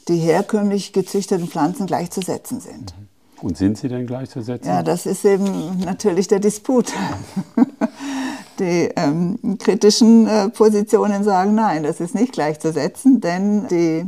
die 0.08 0.18
herkömmlich 0.18 0.92
gezüchteten 0.92 1.48
Pflanzen 1.48 1.86
gleichzusetzen 1.86 2.60
sind. 2.60 2.94
Mhm. 2.96 3.06
Und 3.42 3.58
sind 3.58 3.76
sie 3.76 3.88
denn 3.88 4.06
gleichzusetzen? 4.06 4.68
Ja, 4.68 4.82
das 4.82 5.04
ist 5.04 5.24
eben 5.24 5.78
natürlich 5.84 6.26
der 6.28 6.40
Disput. 6.40 6.92
Die 8.58 8.90
ähm, 8.96 9.38
kritischen 9.58 10.26
äh, 10.26 10.48
Positionen 10.48 11.22
sagen, 11.22 11.54
nein, 11.54 11.82
das 11.82 12.00
ist 12.00 12.14
nicht 12.14 12.32
gleichzusetzen, 12.32 13.20
denn 13.20 13.68
die 13.68 14.06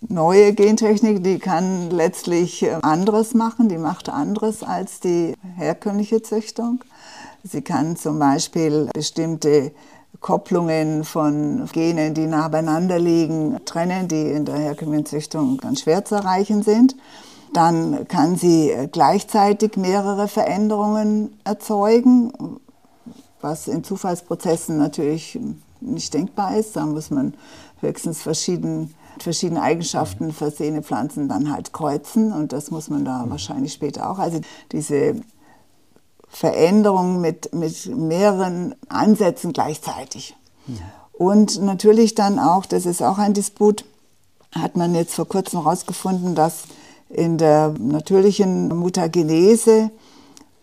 neue 0.00 0.52
Gentechnik, 0.52 1.22
die 1.22 1.38
kann 1.38 1.88
letztlich 1.90 2.64
äh, 2.64 2.76
anderes 2.82 3.34
machen, 3.34 3.68
die 3.68 3.78
macht 3.78 4.08
anderes 4.08 4.64
als 4.64 4.98
die 4.98 5.34
herkömmliche 5.54 6.22
Züchtung. 6.22 6.82
Sie 7.44 7.62
kann 7.62 7.94
zum 7.94 8.18
Beispiel 8.18 8.90
bestimmte 8.92 9.70
Kopplungen 10.20 11.04
von 11.04 11.68
Genen, 11.72 12.14
die 12.14 12.26
nah 12.26 12.48
beieinander 12.48 12.98
liegen, 12.98 13.64
trennen, 13.64 14.08
die 14.08 14.30
in 14.30 14.44
der 14.44 14.56
herkömmlichen 14.56 15.06
Züchtung 15.06 15.58
ganz 15.58 15.82
schwer 15.82 16.04
zu 16.04 16.16
erreichen 16.16 16.62
sind. 16.62 16.96
Dann 17.54 18.06
kann 18.08 18.36
sie 18.36 18.74
gleichzeitig 18.92 19.76
mehrere 19.76 20.28
Veränderungen 20.28 21.38
erzeugen, 21.44 22.32
was 23.40 23.68
in 23.68 23.84
Zufallsprozessen 23.84 24.76
natürlich 24.76 25.38
nicht 25.80 26.12
denkbar 26.12 26.56
ist. 26.56 26.76
Da 26.76 26.84
muss 26.84 27.10
man 27.10 27.34
höchstens 27.80 28.20
verschieden 28.20 28.94
verschiedene 29.22 29.62
Eigenschaften 29.62 30.32
versehene 30.32 30.82
Pflanzen 30.82 31.28
dann 31.28 31.52
halt 31.52 31.72
kreuzen 31.72 32.32
und 32.32 32.52
das 32.52 32.70
muss 32.70 32.88
man 32.88 33.04
da 33.04 33.24
wahrscheinlich 33.28 33.72
später 33.72 34.10
auch. 34.10 34.18
Also 34.18 34.40
diese 34.72 35.16
Veränderung 36.28 37.20
mit, 37.20 37.54
mit 37.54 37.86
mehreren 37.86 38.74
Ansätzen 38.88 39.52
gleichzeitig. 39.52 40.36
Ja. 40.66 40.76
Und 41.12 41.60
natürlich 41.62 42.14
dann 42.14 42.38
auch, 42.38 42.64
das 42.66 42.86
ist 42.86 43.02
auch 43.02 43.18
ein 43.18 43.34
Disput, 43.34 43.84
hat 44.52 44.76
man 44.76 44.94
jetzt 44.94 45.14
vor 45.14 45.26
kurzem 45.26 45.62
herausgefunden, 45.62 46.34
dass 46.34 46.64
in 47.08 47.38
der 47.38 47.74
natürlichen 47.78 48.68
Mutagenese 48.68 49.90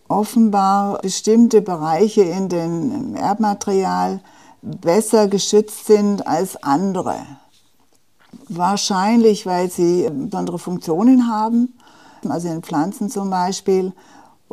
offenbar 0.07 0.99
bestimmte 1.01 1.61
Bereiche 1.61 2.21
in 2.21 2.49
dem 2.49 3.15
Erbmaterial 3.15 4.21
besser 4.61 5.27
geschützt 5.27 5.87
sind 5.87 6.25
als 6.27 6.61
andere. 6.63 7.17
Wahrscheinlich, 8.47 9.45
weil 9.45 9.71
sie 9.71 10.09
besondere 10.11 10.59
Funktionen 10.59 11.27
haben, 11.27 11.73
also 12.27 12.47
in 12.47 12.61
Pflanzen 12.61 13.09
zum 13.09 13.29
Beispiel, 13.29 13.93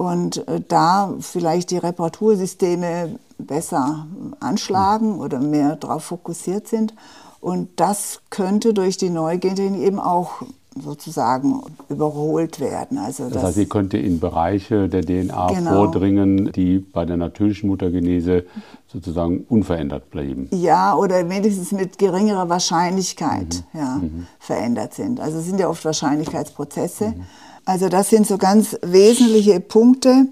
und 0.03 0.49
äh, 0.49 0.61
da 0.67 1.15
vielleicht 1.21 1.71
die 1.71 1.79
Reparatursysteme 1.79 3.21
besser 3.39 4.07
anschlagen 4.41 5.21
oder 5.21 5.39
mehr 5.39 5.77
darauf 5.77 6.05
fokussiert 6.05 6.67
sind. 6.67 6.93
Und 7.41 7.69
das 7.77 8.21
könnte 8.29 8.75
durch 8.75 8.97
die 8.97 9.11
neue 9.11 9.39
Gentechnik 9.39 9.81
eben 9.81 10.01
auch 10.01 10.43
sozusagen 10.81 11.61
überholt 11.89 12.59
werden. 12.59 12.99
Also 12.99 13.25
das, 13.25 13.35
das 13.35 13.43
heißt, 13.45 13.55
sie 13.57 13.67
könnte 13.67 13.97
in 13.99 14.19
Bereiche 14.19 14.89
der 14.89 15.03
DNA 15.03 15.53
genau. 15.53 15.71
vordringen, 15.71 16.51
die 16.51 16.79
bei 16.79 17.05
der 17.05 17.17
natürlichen 17.17 17.69
Muttergenese 17.69 18.45
sozusagen 18.89 19.45
unverändert 19.49 20.11
bleiben. 20.11 20.49
Ja, 20.51 20.97
oder 20.97 21.29
wenigstens 21.29 21.71
mit 21.71 21.99
geringerer 21.99 22.49
Wahrscheinlichkeit 22.49 23.65
mhm. 23.73 23.79
Ja, 23.79 23.99
mhm. 23.99 24.27
verändert 24.41 24.95
sind. 24.95 25.21
Also 25.21 25.39
es 25.39 25.47
sind 25.47 25.61
ja 25.61 25.69
oft 25.69 25.85
Wahrscheinlichkeitsprozesse. 25.85 27.09
Mhm. 27.09 27.25
Also 27.65 27.89
das 27.89 28.11
sind 28.11 28.27
so 28.27 28.39
ganz 28.39 28.77
wesentliche 28.83 29.61
Punkte, 29.61 30.27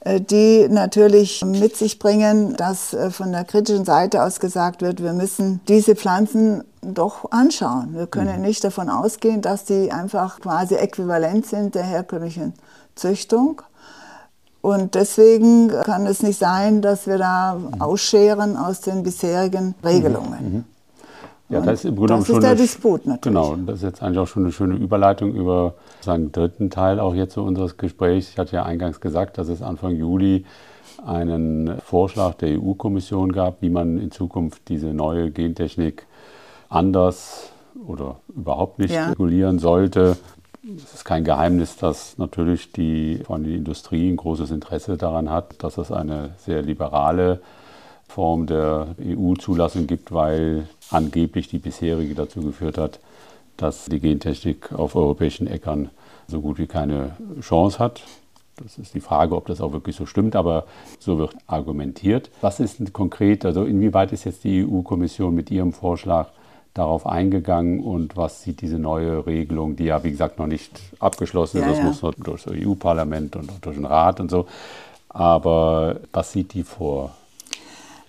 äh, 0.00 0.20
die 0.20 0.68
natürlich 0.68 1.44
mit 1.44 1.76
sich 1.76 1.98
bringen, 1.98 2.56
dass 2.56 2.92
äh, 2.94 3.10
von 3.10 3.32
der 3.32 3.44
kritischen 3.44 3.84
Seite 3.84 4.22
aus 4.22 4.40
gesagt 4.40 4.82
wird, 4.82 5.02
wir 5.02 5.12
müssen 5.12 5.60
diese 5.68 5.94
Pflanzen 5.94 6.64
doch 6.82 7.30
anschauen. 7.30 7.94
Wir 7.94 8.06
können 8.06 8.36
mhm. 8.36 8.42
nicht 8.42 8.62
davon 8.64 8.90
ausgehen, 8.90 9.40
dass 9.40 9.64
die 9.64 9.92
einfach 9.92 10.40
quasi 10.40 10.74
äquivalent 10.74 11.46
sind 11.46 11.74
der 11.74 11.84
herkömmlichen 11.84 12.54
Züchtung. 12.94 13.62
Und 14.60 14.94
deswegen 14.94 15.68
kann 15.68 16.06
es 16.06 16.22
nicht 16.22 16.38
sein, 16.38 16.80
dass 16.82 17.06
wir 17.06 17.18
da 17.18 17.54
mhm. 17.54 17.80
ausscheren 17.80 18.56
aus 18.56 18.80
den 18.80 19.02
bisherigen 19.02 19.74
Regelungen. 19.84 20.64
Ja, 21.50 21.60
das 21.60 21.80
ist 21.80 21.84
im 21.84 21.96
Grunde 21.96 22.14
das 22.14 22.26
schon 22.26 22.36
ist 22.36 22.42
der 22.42 22.54
Disput 22.54 23.06
natürlich. 23.06 23.22
Genau, 23.22 23.56
das 23.66 23.76
ist 23.76 23.82
jetzt 23.82 24.02
eigentlich 24.02 24.18
auch 24.18 24.26
schon 24.26 24.44
eine 24.44 24.52
schöne 24.52 24.76
Überleitung 24.76 25.34
über 25.34 25.74
seinen 26.00 26.32
dritten 26.32 26.70
Teil 26.70 26.98
auch 26.98 27.14
jetzt 27.14 27.34
zu 27.34 27.42
unseres 27.42 27.76
Gesprächs. 27.76 28.30
Ich 28.30 28.38
hatte 28.38 28.56
ja 28.56 28.62
eingangs 28.64 29.00
gesagt, 29.00 29.36
dass 29.36 29.48
es 29.48 29.60
Anfang 29.60 29.94
Juli 29.96 30.44
einen 31.04 31.78
Vorschlag 31.80 32.34
der 32.34 32.58
EU-Kommission 32.60 33.32
gab, 33.32 33.60
wie 33.60 33.68
man 33.68 33.98
in 33.98 34.10
Zukunft 34.10 34.68
diese 34.68 34.94
neue 34.94 35.30
Gentechnik 35.30 36.06
anders 36.68 37.50
oder 37.86 38.16
überhaupt 38.34 38.78
nicht 38.78 38.94
ja. 38.94 39.08
regulieren 39.08 39.58
sollte. 39.58 40.16
Es 40.76 40.94
ist 40.94 41.04
kein 41.04 41.24
Geheimnis, 41.24 41.76
dass 41.76 42.16
natürlich 42.16 42.72
die, 42.72 43.20
vor 43.24 43.36
allem 43.36 43.44
die 43.44 43.56
Industrie 43.56 44.10
ein 44.10 44.16
großes 44.16 44.50
Interesse 44.50 44.96
daran 44.96 45.30
hat, 45.30 45.62
dass 45.62 45.76
es 45.76 45.92
eine 45.92 46.30
sehr 46.38 46.62
liberale 46.62 47.40
Form 48.08 48.46
der 48.46 48.94
EU-Zulassung 49.00 49.86
gibt, 49.86 50.12
weil 50.12 50.68
angeblich 50.90 51.48
die 51.48 51.58
bisherige 51.58 52.14
dazu 52.14 52.42
geführt 52.42 52.78
hat, 52.78 53.00
dass 53.56 53.86
die 53.86 54.00
Gentechnik 54.00 54.72
auf 54.72 54.96
europäischen 54.96 55.46
Äckern 55.46 55.90
so 56.26 56.40
gut 56.40 56.58
wie 56.58 56.66
keine 56.66 57.16
Chance 57.40 57.78
hat. 57.78 58.02
Das 58.62 58.78
ist 58.78 58.94
die 58.94 59.00
Frage, 59.00 59.34
ob 59.34 59.46
das 59.46 59.60
auch 59.60 59.72
wirklich 59.72 59.96
so 59.96 60.06
stimmt, 60.06 60.36
aber 60.36 60.64
so 61.00 61.18
wird 61.18 61.34
argumentiert. 61.46 62.30
Was 62.40 62.60
ist 62.60 62.92
konkret, 62.92 63.44
also 63.44 63.64
inwieweit 63.64 64.12
ist 64.12 64.24
jetzt 64.24 64.44
die 64.44 64.64
EU-Kommission 64.64 65.34
mit 65.34 65.50
ihrem 65.50 65.72
Vorschlag 65.72 66.28
darauf 66.72 67.06
eingegangen 67.06 67.80
und 67.80 68.16
was 68.16 68.42
sieht 68.42 68.60
diese 68.60 68.78
neue 68.78 69.26
Regelung, 69.26 69.76
die 69.76 69.84
ja 69.84 70.02
wie 70.02 70.10
gesagt 70.10 70.38
noch 70.38 70.46
nicht 70.48 70.80
abgeschlossen 70.98 71.58
ist, 71.58 71.64
ja, 71.64 71.70
das 71.70 71.78
ja. 71.78 71.84
muss 71.84 72.02
noch 72.02 72.14
durch 72.14 72.44
das 72.44 72.52
EU-Parlament 72.52 73.36
und 73.36 73.50
durch 73.60 73.76
den 73.76 73.84
Rat 73.84 74.20
und 74.20 74.30
so, 74.30 74.46
aber 75.08 76.00
was 76.12 76.32
sieht 76.32 76.52
die 76.52 76.64
vor? 76.64 77.14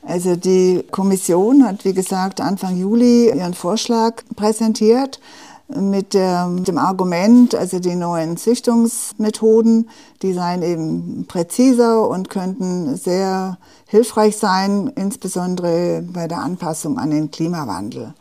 Also 0.05 0.35
die 0.35 0.83
Kommission 0.91 1.65
hat, 1.65 1.83
wie 1.83 1.93
gesagt, 1.93 2.39
Anfang 2.39 2.77
Juli 2.77 3.29
ihren 3.29 3.55
Vorschlag 3.55 4.23
präsentiert 4.35 5.19
mit, 5.67 6.13
dem 6.13 6.77
Argument, 6.77 7.55
also 7.55 7.79
die 7.79 7.95
neuen 7.95 8.37
Züchtungsmethoden, 8.37 9.89
die 10.21 10.33
seien 10.33 10.61
eben 10.61 11.25
präziser 11.27 12.07
und 12.07 12.29
könnten 12.29 12.95
sehr 12.97 13.57
hilfreich 13.87 14.37
sein, 14.37 14.91
insbesondere 14.95 16.03
bei 16.03 16.27
der 16.27 16.39
Anpassung 16.39 16.99
an 16.99 17.09
den 17.09 17.31
Klimawandel. 17.31 18.13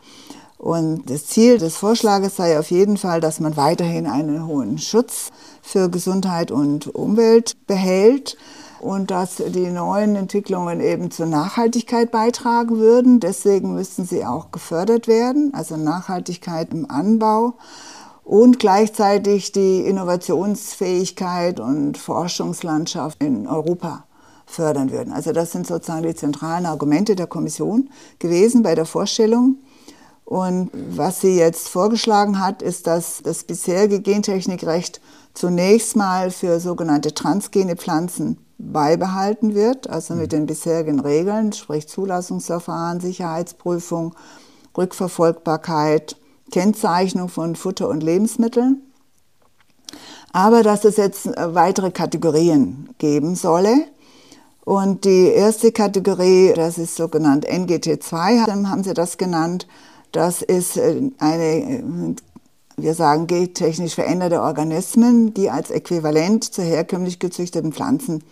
Und 0.56 1.10
das 1.10 1.26
Ziel 1.26 1.58
des 1.58 1.76
Vorschlages 1.76 2.36
sei 2.36 2.58
auf 2.58 2.70
jeden 2.70 2.96
Fall, 2.96 3.20
dass 3.20 3.40
man 3.40 3.58
weiterhin 3.58 4.06
einen 4.06 4.46
hohen 4.46 4.78
Schutz 4.78 5.30
für 5.60 5.90
Gesundheit 5.90 6.50
und 6.50 6.94
Umwelt 6.94 7.56
behält 7.66 8.38
und 8.84 9.10
dass 9.10 9.36
die 9.36 9.70
neuen 9.70 10.14
Entwicklungen 10.14 10.80
eben 10.80 11.10
zur 11.10 11.24
Nachhaltigkeit 11.24 12.10
beitragen 12.10 12.76
würden. 12.76 13.18
Deswegen 13.18 13.74
müssten 13.74 14.04
sie 14.04 14.26
auch 14.26 14.50
gefördert 14.52 15.08
werden, 15.08 15.52
also 15.54 15.78
Nachhaltigkeit 15.78 16.70
im 16.70 16.90
Anbau 16.90 17.54
und 18.24 18.58
gleichzeitig 18.58 19.52
die 19.52 19.80
Innovationsfähigkeit 19.80 21.60
und 21.60 21.96
Forschungslandschaft 21.96 23.22
in 23.22 23.46
Europa 23.46 24.04
fördern 24.44 24.92
würden. 24.92 25.14
Also 25.14 25.32
das 25.32 25.52
sind 25.52 25.66
sozusagen 25.66 26.02
die 26.06 26.14
zentralen 26.14 26.66
Argumente 26.66 27.16
der 27.16 27.26
Kommission 27.26 27.88
gewesen 28.18 28.62
bei 28.62 28.74
der 28.74 28.84
Vorstellung. 28.84 29.60
Und 30.26 30.70
was 30.74 31.22
sie 31.22 31.38
jetzt 31.38 31.70
vorgeschlagen 31.70 32.38
hat, 32.38 32.60
ist, 32.60 32.86
dass 32.86 33.22
das 33.22 33.44
bisherige 33.44 34.02
Gentechnikrecht 34.02 35.00
zunächst 35.32 35.96
mal 35.96 36.30
für 36.30 36.60
sogenannte 36.60 37.14
transgene 37.14 37.76
Pflanzen 37.76 38.43
beibehalten 38.58 39.54
wird, 39.54 39.88
also 39.90 40.14
mit 40.14 40.32
den 40.32 40.46
bisherigen 40.46 41.00
Regeln, 41.00 41.52
sprich 41.52 41.88
Zulassungsverfahren, 41.88 43.00
Sicherheitsprüfung, 43.00 44.14
Rückverfolgbarkeit, 44.76 46.16
Kennzeichnung 46.50 47.28
von 47.28 47.56
Futter 47.56 47.88
und 47.88 48.02
Lebensmitteln. 48.02 48.82
Aber 50.32 50.62
dass 50.62 50.84
es 50.84 50.96
jetzt 50.96 51.26
äh, 51.26 51.54
weitere 51.54 51.90
Kategorien 51.90 52.88
geben 52.98 53.36
solle. 53.36 53.86
Und 54.64 55.04
die 55.04 55.26
erste 55.26 55.72
Kategorie, 55.72 56.52
das 56.54 56.78
ist 56.78 56.96
sogenannt 56.96 57.46
NGT2, 57.46 58.46
haben 58.66 58.82
sie 58.82 58.94
das 58.94 59.18
genannt. 59.18 59.68
Das 60.10 60.42
ist 60.42 60.76
äh, 60.76 61.10
eine, 61.18 61.44
äh, 61.44 61.82
wir 62.76 62.94
sagen, 62.94 63.26
gentechnisch 63.26 63.94
veränderte 63.94 64.42
Organismen, 64.42 65.34
die 65.34 65.50
als 65.50 65.70
äquivalent 65.70 66.44
zu 66.44 66.62
herkömmlich 66.62 67.18
gezüchteten 67.18 67.72
Pflanzen 67.72 68.24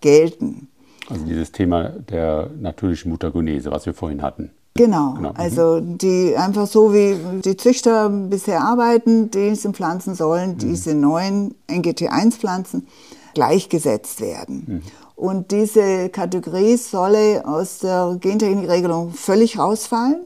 gelten. 0.00 0.68
Also 1.08 1.24
dieses 1.24 1.52
Thema 1.52 1.88
der 1.88 2.50
natürlichen 2.60 3.10
Mutagenese, 3.10 3.70
was 3.70 3.86
wir 3.86 3.94
vorhin 3.94 4.22
hatten. 4.22 4.50
Genau, 4.74 5.14
genau. 5.14 5.32
also 5.34 5.80
die 5.80 6.36
einfach 6.36 6.68
so 6.68 6.94
wie 6.94 7.16
die 7.44 7.56
Züchter 7.56 8.08
bisher 8.08 8.60
arbeiten, 8.60 9.28
diese 9.30 9.72
Pflanzen 9.72 10.14
sollen, 10.14 10.52
mhm. 10.52 10.58
diese 10.58 10.94
neuen 10.94 11.54
NGT1-Pflanzen 11.68 12.86
gleichgesetzt 13.34 14.20
werden. 14.20 14.64
Mhm. 14.66 14.82
Und 15.16 15.50
diese 15.50 16.10
Kategorie 16.10 16.76
solle 16.76 17.44
aus 17.44 17.80
der 17.80 18.18
Gentechnikregelung 18.20 19.10
völlig 19.10 19.58
rausfallen. 19.58 20.20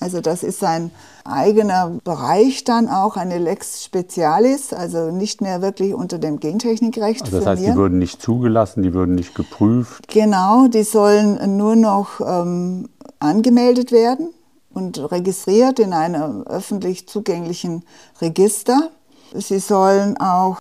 Also 0.00 0.20
das 0.20 0.42
ist 0.42 0.62
ein 0.62 0.90
eigener 1.24 1.92
Bereich 2.04 2.64
dann 2.64 2.88
auch, 2.88 3.16
eine 3.16 3.38
Lex 3.38 3.84
Specialis, 3.84 4.72
also 4.72 5.10
nicht 5.10 5.40
mehr 5.40 5.62
wirklich 5.62 5.94
unter 5.94 6.18
dem 6.18 6.38
Gentechnikrecht. 6.38 7.22
Also 7.22 7.38
das 7.38 7.46
heißt, 7.46 7.62
die 7.62 7.74
würden 7.74 7.98
nicht 7.98 8.20
zugelassen, 8.20 8.82
die 8.82 8.94
würden 8.94 9.14
nicht 9.14 9.34
geprüft? 9.34 10.08
Genau, 10.08 10.68
die 10.68 10.82
sollen 10.82 11.56
nur 11.56 11.76
noch 11.76 12.20
ähm, 12.20 12.88
angemeldet 13.18 13.92
werden 13.92 14.30
und 14.74 15.10
registriert 15.10 15.78
in 15.78 15.92
einem 15.92 16.42
öffentlich 16.42 17.08
zugänglichen 17.08 17.82
Register. 18.20 18.90
Sie 19.34 19.58
sollen 19.58 20.16
auch 20.18 20.58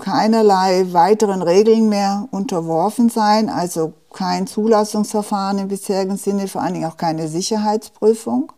keinerlei 0.00 0.92
weiteren 0.92 1.40
Regeln 1.42 1.88
mehr 1.88 2.28
unterworfen 2.30 3.08
sein, 3.08 3.48
also 3.48 3.94
kein 4.12 4.46
Zulassungsverfahren 4.46 5.58
im 5.58 5.68
bisherigen 5.68 6.16
Sinne, 6.16 6.48
vor 6.48 6.62
allen 6.62 6.74
Dingen 6.74 6.86
auch 6.86 6.96
keine 6.96 7.28
Sicherheitsprüfung 7.28 8.52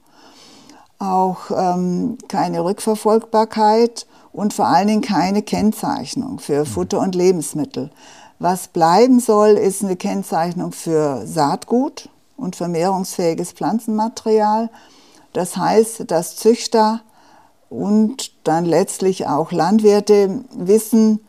auch 0.99 1.51
ähm, 1.51 2.19
keine 2.29 2.65
Rückverfolgbarkeit 2.65 4.07
und 4.33 4.53
vor 4.53 4.67
allen 4.67 4.89
Dingen 4.89 5.03
keine 5.03 5.43
Kennzeichnung 5.43 6.39
für 6.39 6.61
mhm. 6.61 6.67
Futter 6.67 7.01
und 7.01 7.15
Lebensmittel. 7.15 7.91
Was 8.39 8.69
bleiben 8.69 9.21
soll, 9.21 9.51
ist 9.51 9.83
eine 9.83 9.97
Kennzeichnung 9.97 10.73
für 10.73 11.27
Saatgut 11.27 12.11
und 12.37 12.57
vermehrungsfähiges 12.57 13.53
Pflanzenmaterial. 13.53 14.71
Das 15.33 15.57
heißt, 15.57 16.11
dass 16.11 16.37
Züchter 16.37 17.01
und 17.71 18.33
dann 18.45 18.65
letztlich 18.65 19.27
auch 19.27 19.53
Landwirte 19.53 20.45
wissen 20.55 21.21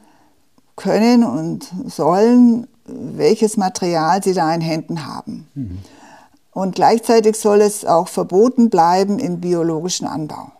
können 0.76 1.24
und 1.24 1.72
sollen, 1.86 2.68
welches 2.86 3.57
Material 3.57 4.22
sie 4.24 4.34
da 4.34 4.53
in 4.53 4.61
Händen 4.61 5.05
haben. 5.05 5.47
Mhm. 5.55 5.80
Und 6.58 6.74
gleichzeitig 6.74 7.36
soll 7.36 7.62
es 7.62 7.86
auch 7.86 8.08
verboten 8.08 8.72
bleiben 8.72 9.20
im 9.20 9.39
biologischen 9.39 10.08
Anbau. 10.08 10.53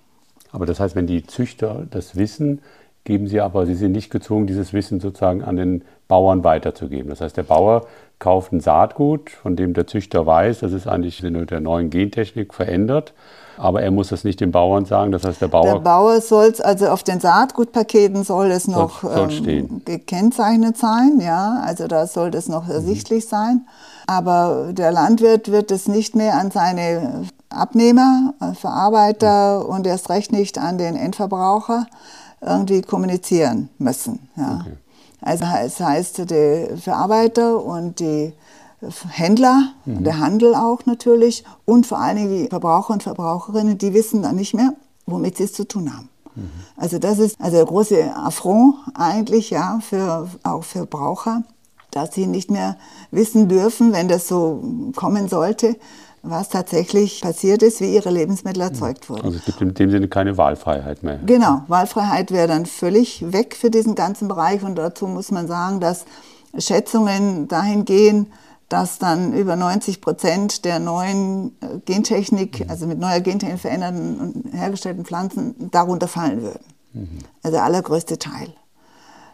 Aber 0.52 0.68
das 0.68 0.80
heißt, 0.80 0.96
wenn 0.96 1.08
die 1.08 1.26
Züchter 1.26 1.88
das 1.90 2.16
wissen, 2.16 2.62
geben 3.04 3.26
sie 3.26 3.42
aber, 3.42 3.66
sie 3.66 3.74
sind 3.74 3.94
nicht 3.94 4.12
gezwungen, 4.12 4.46
dieses 4.46 4.74
Wissen 4.74 5.00
sozusagen 5.00 5.44
an 5.44 5.56
den 5.56 5.84
Bauern 6.08 6.44
weiterzugeben. 6.44 7.10
Das 7.10 7.22
heißt, 7.22 7.36
der 7.36 7.42
Bauer 7.42 7.88
kauft 8.20 8.52
ein 8.52 8.60
Saatgut, 8.60 9.30
von 9.30 9.56
dem 9.56 9.74
der 9.74 9.88
Züchter 9.88 10.26
weiß, 10.26 10.60
das 10.60 10.72
ist 10.72 10.88
eigentlich 10.88 11.24
in 11.24 11.46
der 11.46 11.60
neuen 11.60 11.90
Gentechnik 11.90 12.54
verändert. 12.54 13.14
Aber 13.60 13.82
er 13.82 13.90
muss 13.90 14.10
das 14.10 14.24
nicht 14.24 14.40
dem 14.40 14.52
Bauern 14.52 14.86
sagen. 14.86 15.12
Das 15.12 15.24
heißt, 15.24 15.42
der 15.42 15.48
Bauer. 15.48 15.66
Der 15.66 15.80
Bauer 15.80 16.22
soll 16.22 16.46
es, 16.46 16.62
also 16.62 16.88
auf 16.90 17.02
den 17.02 17.20
Saatgutpaketen 17.20 18.24
soll 18.24 18.52
es 18.52 18.68
noch 18.68 19.02
soll, 19.02 19.32
soll 19.32 19.48
ähm, 19.48 19.82
gekennzeichnet 19.84 20.78
sein, 20.78 21.20
ja. 21.20 21.64
Also 21.66 21.88
da 21.88 22.06
soll 22.06 22.30
das 22.30 22.48
noch 22.50 22.70
ersichtlich 22.70 23.26
mhm. 23.26 23.30
sein. 23.30 23.68
Aber 24.06 24.70
der 24.74 24.92
Landwirt 24.92 25.52
wird 25.52 25.72
es 25.72 25.88
nicht 25.88 26.16
mehr 26.16 26.36
an 26.36 26.52
seine 26.52 27.24
Abnehmer, 27.50 28.36
äh, 28.42 28.54
Verarbeiter 28.54 29.64
mhm. 29.64 29.70
und 29.70 29.88
erst 29.88 30.10
recht 30.10 30.32
nicht 30.32 30.60
an 30.60 30.78
den 30.78 30.96
Endverbraucher 30.96 31.88
irgendwie 32.42 32.84
kommunizieren 32.84 33.70
müssen. 33.80 34.30
Ja. 34.36 34.62
Okay. 34.62 34.78
Also 35.22 35.46
es 35.64 35.80
heißt, 35.80 36.30
der 36.30 36.78
Verarbeiter 36.78 37.64
und 37.64 38.00
die 38.00 38.34
Händler, 39.10 39.74
mhm. 39.86 40.04
der 40.04 40.20
Handel 40.20 40.54
auch 40.54 40.86
natürlich 40.86 41.44
und 41.66 41.88
vor 41.88 42.00
allen 42.00 42.18
Dingen 42.18 42.44
die 42.44 42.48
Verbraucher 42.48 42.94
und 42.94 43.04
Verbraucherinnen, 43.04 43.78
die 43.78 43.94
wissen 43.94 44.22
dann 44.22 44.36
nicht 44.36 44.54
mehr, 44.54 44.74
womit 45.06 45.38
sie 45.38 45.44
es 45.44 45.54
zu 45.54 45.68
tun 45.68 45.96
haben. 45.96 46.10
Mhm. 46.36 46.50
Also 46.76 47.00
das 47.00 47.18
ist 47.18 47.42
also 47.42 47.58
der 47.58 47.66
große 47.66 48.16
Affront 48.16 48.76
eigentlich 48.94 49.50
ja 49.50 49.80
für 49.82 50.28
auch 50.44 50.64
für 50.64 50.80
Verbraucher, 50.80 51.44
dass 51.90 52.14
sie 52.14 52.28
nicht 52.28 52.52
mehr 52.52 52.78
wissen 53.10 53.50
dürfen, 53.50 53.94
wenn 53.94 54.08
das 54.08 54.28
so 54.28 54.62
kommen 54.96 55.28
sollte, 55.28 55.76
was 56.24 56.50
tatsächlich 56.50 57.22
passiert 57.22 57.64
ist, 57.64 57.80
wie 57.82 57.94
ihre 57.94 58.10
Lebensmittel 58.10 58.62
erzeugt 58.62 59.10
wurden. 59.10 59.26
Also 59.26 59.38
es 59.38 59.46
gibt 59.46 59.62
in 59.62 59.74
dem 59.74 59.92
Sinne 59.92 60.08
keine 60.08 60.38
Wahlfreiheit 60.38 61.04
mehr. 61.04 61.20
Genau, 61.26 61.62
Wahlfreiheit 61.68 62.32
wäre 62.32 62.48
dann 62.48 62.66
völlig 62.66 63.32
weg 63.32 63.56
für 63.56 63.70
diesen 63.70 63.96
ganzen 63.96 64.28
Bereich 64.28 64.64
und 64.64 64.76
dazu 64.76 65.08
muss 65.08 65.32
man 65.32 65.48
sagen, 65.48 65.80
dass 65.80 66.06
Schätzungen 66.58 67.48
dahin 67.48 67.86
gehen, 67.86 68.28
dass 68.70 69.00
dann 69.00 69.34
über 69.34 69.56
90 69.56 70.02
Prozent 70.02 70.66
der 70.66 70.80
neuen 70.80 71.56
äh, 71.62 71.80
Gentechnik, 71.86 72.66
mhm. 72.66 72.70
also 72.70 72.86
mit 72.88 73.00
neuer 73.00 73.22
Gentechnik 73.22 73.60
veränderten 73.60 74.20
und 74.20 74.54
hergestellten 74.54 75.06
Pflanzen, 75.06 75.72
darunter 75.72 76.08
fallen 76.08 76.42
würden. 76.42 76.66
Mhm. 76.94 77.20
Also 77.44 77.56
der 77.56 77.64
allergrößte 77.64 78.20
Teil. 78.20 78.54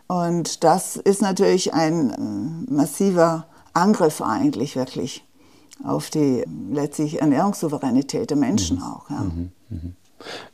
Und 0.08 0.64
das 0.64 0.98
ist 0.98 1.22
natürlich 1.22 1.74
ein 1.74 2.68
äh, 2.68 2.72
massiver 2.72 3.48
Angriff 3.74 4.22
eigentlich 4.22 4.76
wirklich 4.76 5.26
auf 5.84 6.09
die 6.09 6.43
letztlich 6.71 7.21
Ernährungssouveränität 7.21 8.30
der 8.30 8.38
Menschen 8.38 8.78
mhm. 8.78 8.84
auch. 8.84 9.09
Ja. 9.09 9.21
Mhm. 9.21 9.51
mhm. 9.69 9.95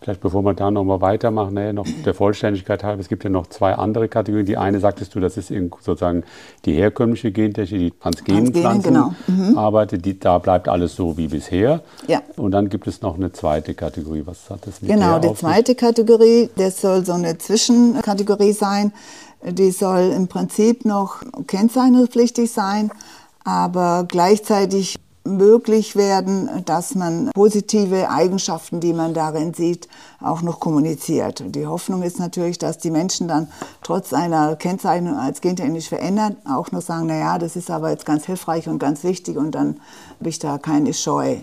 Vielleicht 0.02 0.22
bevor 0.22 0.44
wir 0.44 0.54
da 0.54 0.72
nochmal 0.72 1.02
weitermachen, 1.02 1.54
ne, 1.54 1.74
noch 1.74 1.88
der 2.06 2.14
Vollständigkeit 2.14 2.84
halber, 2.84 3.02
es 3.02 3.08
gibt 3.10 3.24
ja 3.24 3.30
noch 3.30 3.48
zwei 3.48 3.74
andere 3.74 4.08
Kategorien. 4.08 4.46
Die 4.46 4.58
eine 4.58 4.80
sagtest 4.80 5.14
du, 5.16 5.20
das 5.20 5.38
ist 5.38 5.50
sozusagen 5.50 6.24
die 6.66 6.74
herkömmliche 6.74 7.32
Gentechnik, 7.32 7.80
die 7.80 8.00
Transgenpflanzen 8.00 8.94
genau. 8.94 9.14
mhm. 9.28 9.58
arbeitet, 9.58 10.06
die, 10.06 10.20
da 10.20 10.38
bleibt 10.38 10.68
alles 10.68 10.96
so 10.96 11.18
wie 11.18 11.28
bisher. 11.28 11.82
Ja. 12.08 12.22
Und 12.36 12.52
dann 12.52 12.70
gibt 12.70 12.88
es 12.88 13.02
noch 13.02 13.16
eine 13.16 13.32
zweite 13.32 13.74
Kategorie. 13.74 14.24
Was 14.26 14.50
hat 14.50 14.66
das 14.66 14.82
mit 14.82 14.92
Genau, 14.92 15.20
die 15.20 15.34
zweite 15.34 15.76
Kategorie, 15.76 16.50
das 16.56 16.82
soll 16.82 17.06
so 17.06 17.14
eine 17.14 17.38
Zwischenkategorie 17.38 18.54
sein. 18.54 18.94
Die 19.44 19.72
soll 19.72 20.12
im 20.16 20.28
Prinzip 20.28 20.84
noch 20.84 21.22
kennzeichnungspflichtig 21.48 22.52
sein, 22.52 22.92
aber 23.46 24.06
gleichzeitig 24.06 24.98
möglich 25.30 25.96
werden, 25.96 26.50
dass 26.66 26.96
man 26.96 27.30
positive 27.34 28.10
Eigenschaften, 28.10 28.80
die 28.80 28.94
man 28.94 29.14
darin 29.14 29.54
sieht, 29.54 29.88
auch 30.22 30.42
noch 30.42 30.60
kommuniziert. 30.60 31.42
Und 31.42 31.54
die 31.54 31.68
Hoffnung 31.68 32.04
ist 32.04 32.20
natürlich, 32.20 32.58
dass 32.58 32.78
die 32.78 32.92
Menschen 32.92 33.28
dann 33.28 33.48
trotz 33.82 34.14
einer 34.14 34.56
Kennzeichnung 34.56 35.16
als 35.16 35.42
gentechnisch 35.42 35.90
verändert 35.90 36.36
auch 36.46 36.72
noch 36.72 36.82
sagen, 36.82 37.08
na 37.08 37.18
ja, 37.18 37.38
das 37.38 37.56
ist 37.56 37.72
aber 37.72 37.92
jetzt 37.92 38.06
ganz 38.06 38.26
hilfreich 38.26 38.68
und 38.68 38.80
ganz 38.80 39.04
wichtig 39.04 39.38
und 39.38 39.52
dann 39.52 39.80
habe 40.20 40.30
ich 40.30 40.40
da 40.40 40.58
keine 40.58 40.94
Scheu. 40.94 41.38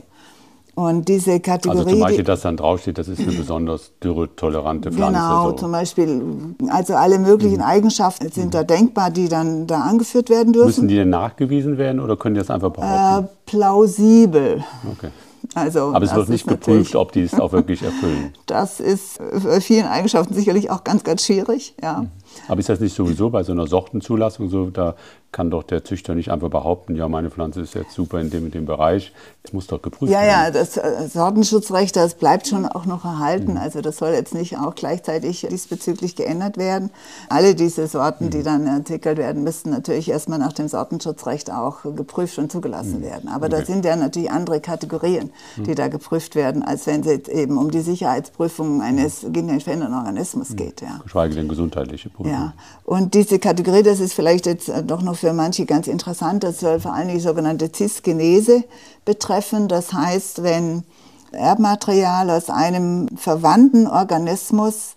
Und 0.76 1.08
diese 1.08 1.40
Kategorie. 1.40 1.78
Also 1.78 1.90
zum 1.90 2.00
Beispiel, 2.00 2.24
dass 2.24 2.42
dann 2.42 2.58
draufsteht, 2.58 2.98
das 2.98 3.08
ist 3.08 3.20
eine 3.20 3.32
besonders 3.36 3.92
dürretolerante 4.04 4.92
Pflanze. 4.92 5.18
Genau, 5.18 5.48
so. 5.48 5.56
zum 5.56 5.72
Beispiel, 5.72 6.22
also 6.68 6.94
alle 6.94 7.18
möglichen 7.18 7.56
mhm. 7.56 7.62
Eigenschaften 7.62 8.30
sind 8.30 8.48
mhm. 8.48 8.50
da 8.50 8.62
denkbar, 8.62 9.10
die 9.10 9.30
dann 9.30 9.66
da 9.66 9.80
angeführt 9.80 10.28
werden 10.28 10.52
dürfen. 10.52 10.66
Müssen 10.66 10.88
die 10.88 10.96
denn 10.96 11.08
nachgewiesen 11.08 11.78
werden 11.78 11.98
oder 11.98 12.18
können 12.18 12.34
die 12.34 12.40
das 12.40 12.50
einfach 12.50 12.72
behaupten? 12.72 13.24
Äh, 13.24 13.28
plausibel. 13.46 14.64
Okay. 14.92 15.08
Also, 15.54 15.94
Aber 15.94 16.04
es 16.04 16.14
wird 16.14 16.28
nicht 16.28 16.46
geprüft, 16.46 16.94
ob 16.94 17.12
die 17.12 17.22
es 17.22 17.40
auch 17.40 17.52
wirklich 17.52 17.82
erfüllen. 17.82 18.34
Das 18.46 18.78
ist 18.78 19.18
bei 19.42 19.60
vielen 19.60 19.86
Eigenschaften 19.86 20.34
sicherlich 20.34 20.70
auch 20.70 20.84
ganz, 20.84 21.04
ganz 21.04 21.24
schwierig. 21.24 21.74
Ja. 21.82 22.02
Mhm. 22.02 22.10
Aber 22.48 22.60
ist 22.60 22.68
das 22.68 22.80
nicht 22.80 22.94
sowieso 22.94 23.30
bei 23.30 23.42
so 23.42 23.52
einer 23.52 23.66
Sortenzulassung 23.66 24.48
so? 24.48 24.70
Da 24.70 24.94
kann 25.36 25.50
doch 25.50 25.64
der 25.64 25.84
Züchter 25.84 26.14
nicht 26.14 26.30
einfach 26.30 26.48
behaupten, 26.48 26.96
ja, 26.96 27.08
meine 27.08 27.30
Pflanze 27.30 27.60
ist 27.60 27.74
jetzt 27.74 27.92
super 27.92 28.20
in 28.20 28.30
dem 28.30 28.44
und 28.44 28.54
dem 28.54 28.64
Bereich. 28.64 29.12
Es 29.42 29.52
muss 29.52 29.66
doch 29.66 29.82
geprüft 29.82 30.10
ja, 30.10 30.20
werden. 30.20 30.28
Ja, 30.30 30.44
ja, 30.46 30.50
das 30.50 30.78
äh, 30.78 31.08
Sortenschutzrecht, 31.08 31.94
das 31.94 32.14
bleibt 32.14 32.46
schon 32.46 32.64
auch 32.64 32.86
noch 32.86 33.04
erhalten. 33.04 33.52
Mhm. 33.52 33.58
Also 33.58 33.82
das 33.82 33.98
soll 33.98 34.12
jetzt 34.12 34.34
nicht 34.34 34.56
auch 34.56 34.74
gleichzeitig 34.74 35.46
diesbezüglich 35.50 36.16
geändert 36.16 36.56
werden. 36.56 36.88
Alle 37.28 37.54
diese 37.54 37.86
Sorten, 37.86 38.26
mhm. 38.26 38.30
die 38.30 38.42
dann 38.42 38.66
entwickelt 38.66 39.18
werden, 39.18 39.44
müssten 39.44 39.68
natürlich 39.68 40.08
erstmal 40.08 40.38
nach 40.38 40.54
dem 40.54 40.68
Sortenschutzrecht 40.68 41.52
auch 41.52 41.82
geprüft 41.82 42.38
und 42.38 42.50
zugelassen 42.50 43.00
mhm. 43.00 43.04
werden. 43.04 43.28
Aber 43.28 43.46
okay. 43.46 43.56
da 43.58 43.66
sind 43.66 43.84
ja 43.84 43.94
natürlich 43.94 44.30
andere 44.30 44.60
Kategorien, 44.60 45.30
die 45.56 45.72
mhm. 45.72 45.74
da 45.74 45.88
geprüft 45.88 46.34
werden, 46.34 46.62
als 46.62 46.86
wenn 46.86 47.00
es 47.00 47.06
jetzt 47.08 47.28
eben 47.28 47.58
um 47.58 47.70
die 47.70 47.82
Sicherheitsprüfung 47.82 48.80
eines 48.80 49.22
mhm. 49.22 49.34
genetisch 49.34 49.64
veränderten 49.64 49.96
Organismus 49.96 50.50
mhm. 50.50 50.56
geht. 50.56 50.80
Ja. 50.80 51.00
Geschweige 51.02 51.34
denn 51.34 51.48
gesundheitliche 51.48 52.08
Prüfung. 52.08 52.25
Ja, 52.26 52.54
und 52.84 53.14
diese 53.14 53.38
Kategorie, 53.38 53.82
das 53.82 54.00
ist 54.00 54.14
vielleicht 54.14 54.46
jetzt 54.46 54.68
äh, 54.68 54.82
doch 54.82 55.02
noch 55.02 55.16
für 55.16 55.32
manche 55.32 55.66
ganz 55.66 55.86
interessant. 55.86 56.44
Das 56.44 56.60
soll 56.60 56.80
vor 56.80 56.92
allem 56.92 57.08
die 57.08 57.20
sogenannte 57.20 57.70
Cisgenese 57.72 58.64
betreffen. 59.04 59.68
Das 59.68 59.92
heißt, 59.92 60.42
wenn 60.42 60.84
Erbmaterial 61.32 62.30
aus 62.30 62.50
einem 62.50 63.08
verwandten 63.16 63.86
Organismus 63.86 64.94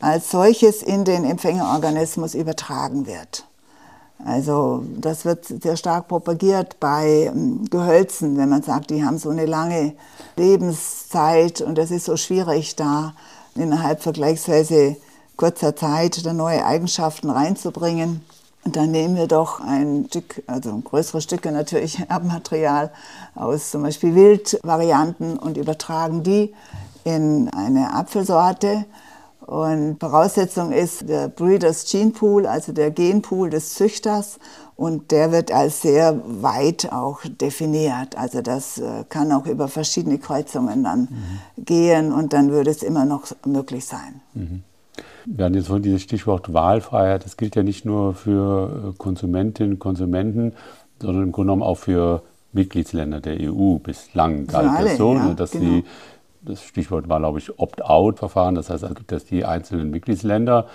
als 0.00 0.30
solches 0.30 0.82
in 0.82 1.04
den 1.04 1.24
Empfängerorganismus 1.24 2.34
übertragen 2.34 3.06
wird. 3.06 3.46
Also 4.24 4.84
das 4.98 5.24
wird 5.24 5.46
sehr 5.46 5.76
stark 5.76 6.08
propagiert 6.08 6.78
bei 6.78 7.30
ähm, 7.32 7.64
Gehölzen, 7.70 8.36
wenn 8.36 8.48
man 8.48 8.62
sagt, 8.62 8.90
die 8.90 9.04
haben 9.04 9.18
so 9.18 9.30
eine 9.30 9.46
lange 9.46 9.94
Lebenszeit 10.36 11.60
und 11.60 11.78
es 11.78 11.90
ist 11.90 12.04
so 12.04 12.16
schwierig, 12.16 12.76
da 12.76 13.14
innerhalb 13.56 14.00
vergleichsweise 14.02 14.96
kurzer 15.42 15.74
Zeit 15.74 16.24
da 16.24 16.32
neue 16.32 16.64
Eigenschaften 16.64 17.28
reinzubringen. 17.28 18.20
Und 18.64 18.76
dann 18.76 18.92
nehmen 18.92 19.16
wir 19.16 19.26
doch 19.26 19.58
ein 19.58 20.06
Stück, 20.08 20.40
also 20.46 20.72
größere 20.78 21.20
Stücke 21.20 21.50
natürlich 21.50 21.98
Erbmaterial 22.08 22.92
aus 23.34 23.72
zum 23.72 23.82
Beispiel 23.82 24.14
Wildvarianten 24.14 25.36
und 25.36 25.56
übertragen 25.56 26.22
die 26.22 26.54
in 27.02 27.48
eine 27.48 27.92
Apfelsorte. 27.92 28.84
Und 29.40 29.98
Voraussetzung 29.98 30.70
ist 30.70 31.08
der 31.08 31.26
Breeders 31.26 31.90
Gene 31.90 32.12
Pool, 32.12 32.46
also 32.46 32.70
der 32.70 32.92
Genpool 32.92 33.50
des 33.50 33.74
Züchters. 33.74 34.38
Und 34.76 35.10
der 35.10 35.32
wird 35.32 35.50
als 35.50 35.82
sehr 35.82 36.22
weit 36.24 36.92
auch 36.92 37.18
definiert. 37.24 38.16
Also 38.16 38.42
das 38.42 38.78
äh, 38.78 39.02
kann 39.08 39.32
auch 39.32 39.46
über 39.46 39.66
verschiedene 39.66 40.18
Kreuzungen 40.18 40.84
dann 40.84 41.00
mhm. 41.00 41.64
gehen 41.64 42.12
und 42.12 42.32
dann 42.32 42.52
würde 42.52 42.70
es 42.70 42.84
immer 42.84 43.04
noch 43.04 43.24
möglich 43.44 43.84
sein. 43.84 44.20
Mhm. 44.34 44.62
Wir 45.26 45.44
hatten 45.44 45.54
jetzt 45.54 45.68
vorhin 45.68 45.82
dieses 45.82 46.02
Stichwort 46.02 46.52
Wahlfreiheit. 46.52 47.24
Das 47.24 47.36
gilt 47.36 47.56
ja 47.56 47.62
nicht 47.62 47.84
nur 47.84 48.14
für 48.14 48.90
äh, 48.90 48.98
Konsumentinnen 48.98 49.74
und 49.74 49.78
Konsumenten, 49.78 50.52
sondern 51.00 51.24
im 51.24 51.32
Grunde 51.32 51.52
genommen 51.52 51.62
auch 51.62 51.78
für 51.78 52.22
Mitgliedsländer 52.52 53.20
der 53.20 53.36
EU. 53.40 53.78
Bislang 53.78 54.46
galt 54.46 54.68
alle, 54.68 54.88
das 54.88 54.98
so, 54.98 55.14
ja, 55.14 55.34
dass 55.34 55.52
genau. 55.52 55.64
die, 55.64 55.84
das 56.42 56.62
Stichwort 56.62 57.08
war, 57.08 57.18
glaube 57.20 57.38
ich, 57.38 57.58
Opt-out-Verfahren. 57.58 58.54
Das 58.54 58.70
heißt, 58.70 58.84
dass 59.06 59.24
die 59.24 59.44
einzelnen 59.44 59.90
Mitgliedsländer 59.90 60.66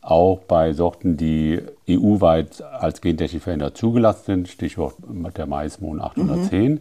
auch 0.00 0.40
bei 0.40 0.72
Sorten, 0.72 1.16
die 1.16 1.60
EU-weit 1.88 2.62
als 2.62 3.00
gentechnisch 3.00 3.42
verändert 3.42 3.76
zugelassen 3.76 4.22
sind, 4.26 4.48
Stichwort 4.48 4.94
der 5.36 5.46
Maismohn 5.46 6.00
810, 6.00 6.72
mhm. 6.72 6.80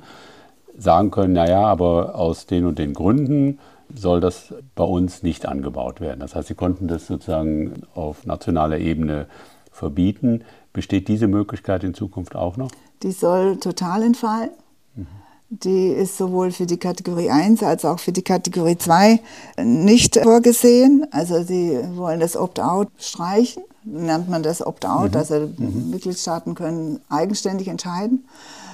sagen 0.77 1.11
können, 1.11 1.33
naja, 1.33 1.61
aber 1.61 2.15
aus 2.15 2.45
den 2.45 2.65
und 2.65 2.79
den 2.79 2.93
Gründen 2.93 3.59
soll 3.99 4.19
das 4.19 4.53
bei 4.75 4.83
uns 4.83 5.23
nicht 5.23 5.47
angebaut 5.47 6.01
werden. 6.01 6.19
Das 6.19 6.35
heißt, 6.35 6.47
Sie 6.47 6.55
konnten 6.55 6.87
das 6.87 7.07
sozusagen 7.07 7.83
auf 7.93 8.25
nationaler 8.25 8.79
Ebene 8.79 9.27
verbieten. 9.71 10.43
Besteht 10.73 11.07
diese 11.07 11.27
Möglichkeit 11.27 11.83
in 11.83 11.93
Zukunft 11.93 12.35
auch 12.35 12.57
noch? 12.57 12.71
Die 13.03 13.11
soll 13.11 13.57
total 13.57 14.03
entfallen. 14.03 14.49
Mhm. 14.95 15.07
Die 15.49 15.87
ist 15.87 16.17
sowohl 16.17 16.51
für 16.51 16.65
die 16.65 16.77
Kategorie 16.77 17.29
1 17.29 17.63
als 17.63 17.85
auch 17.85 17.99
für 17.99 18.11
die 18.11 18.21
Kategorie 18.21 18.77
2 18.77 19.19
nicht 19.63 20.17
vorgesehen. 20.17 21.07
Also 21.11 21.41
sie 21.43 21.79
wollen 21.95 22.19
das 22.19 22.35
Opt-out 22.35 22.89
streichen, 22.99 23.63
nennt 23.85 24.29
man 24.29 24.43
das 24.43 24.65
Opt-out. 24.65 25.11
Mhm. 25.11 25.17
Also 25.17 25.35
mhm. 25.57 25.89
Mitgliedstaaten 25.91 26.53
können 26.53 26.99
eigenständig 27.07 27.69
entscheiden, 27.69 28.25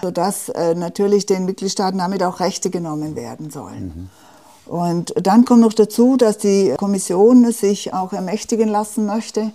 sodass 0.01 0.49
äh, 0.49 0.73
natürlich 0.73 1.27
den 1.27 1.45
Mitgliedstaaten 1.45 1.99
damit 1.99 2.23
auch 2.23 2.39
Rechte 2.39 2.71
genommen 2.71 3.15
werden 3.15 3.51
sollen. 3.51 3.85
Mhm. 3.85 4.22
Und 4.65 5.13
dann 5.21 5.45
kommt 5.45 5.61
noch 5.61 5.73
dazu, 5.73 6.15
dass 6.17 6.37
die 6.37 6.73
Kommission 6.77 7.51
sich 7.51 7.93
auch 7.93 8.13
ermächtigen 8.13 8.69
lassen 8.69 9.05
möchte, 9.05 9.51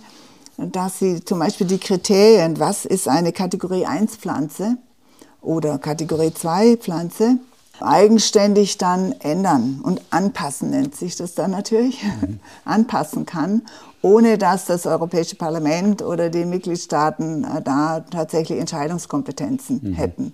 dass 0.57 0.99
sie 0.99 1.23
zum 1.23 1.39
Beispiel 1.39 1.67
die 1.67 1.79
Kriterien, 1.79 2.59
was 2.59 2.85
ist 2.85 3.07
eine 3.07 3.31
Kategorie 3.31 3.85
1 3.85 4.17
Pflanze, 4.17 4.77
oder 5.41 5.77
Kategorie 5.77 6.33
2 6.33 6.77
Pflanze 6.77 7.37
eigenständig 7.79 8.77
dann 8.77 9.13
ändern 9.19 9.79
und 9.83 10.01
anpassen 10.09 10.69
nennt 10.71 10.95
sich 10.95 11.15
das 11.15 11.33
dann 11.33 11.51
natürlich, 11.51 12.03
mhm. 12.03 12.39
anpassen 12.65 13.25
kann, 13.25 13.61
ohne 14.01 14.37
dass 14.37 14.65
das 14.65 14.85
Europäische 14.85 15.37
Parlament 15.37 16.01
oder 16.01 16.29
die 16.29 16.43
Mitgliedstaaten 16.43 17.45
äh, 17.45 17.61
da 17.61 18.01
tatsächlich 18.01 18.59
Entscheidungskompetenzen 18.59 19.79
mhm. 19.81 19.93
hätten. 19.93 20.33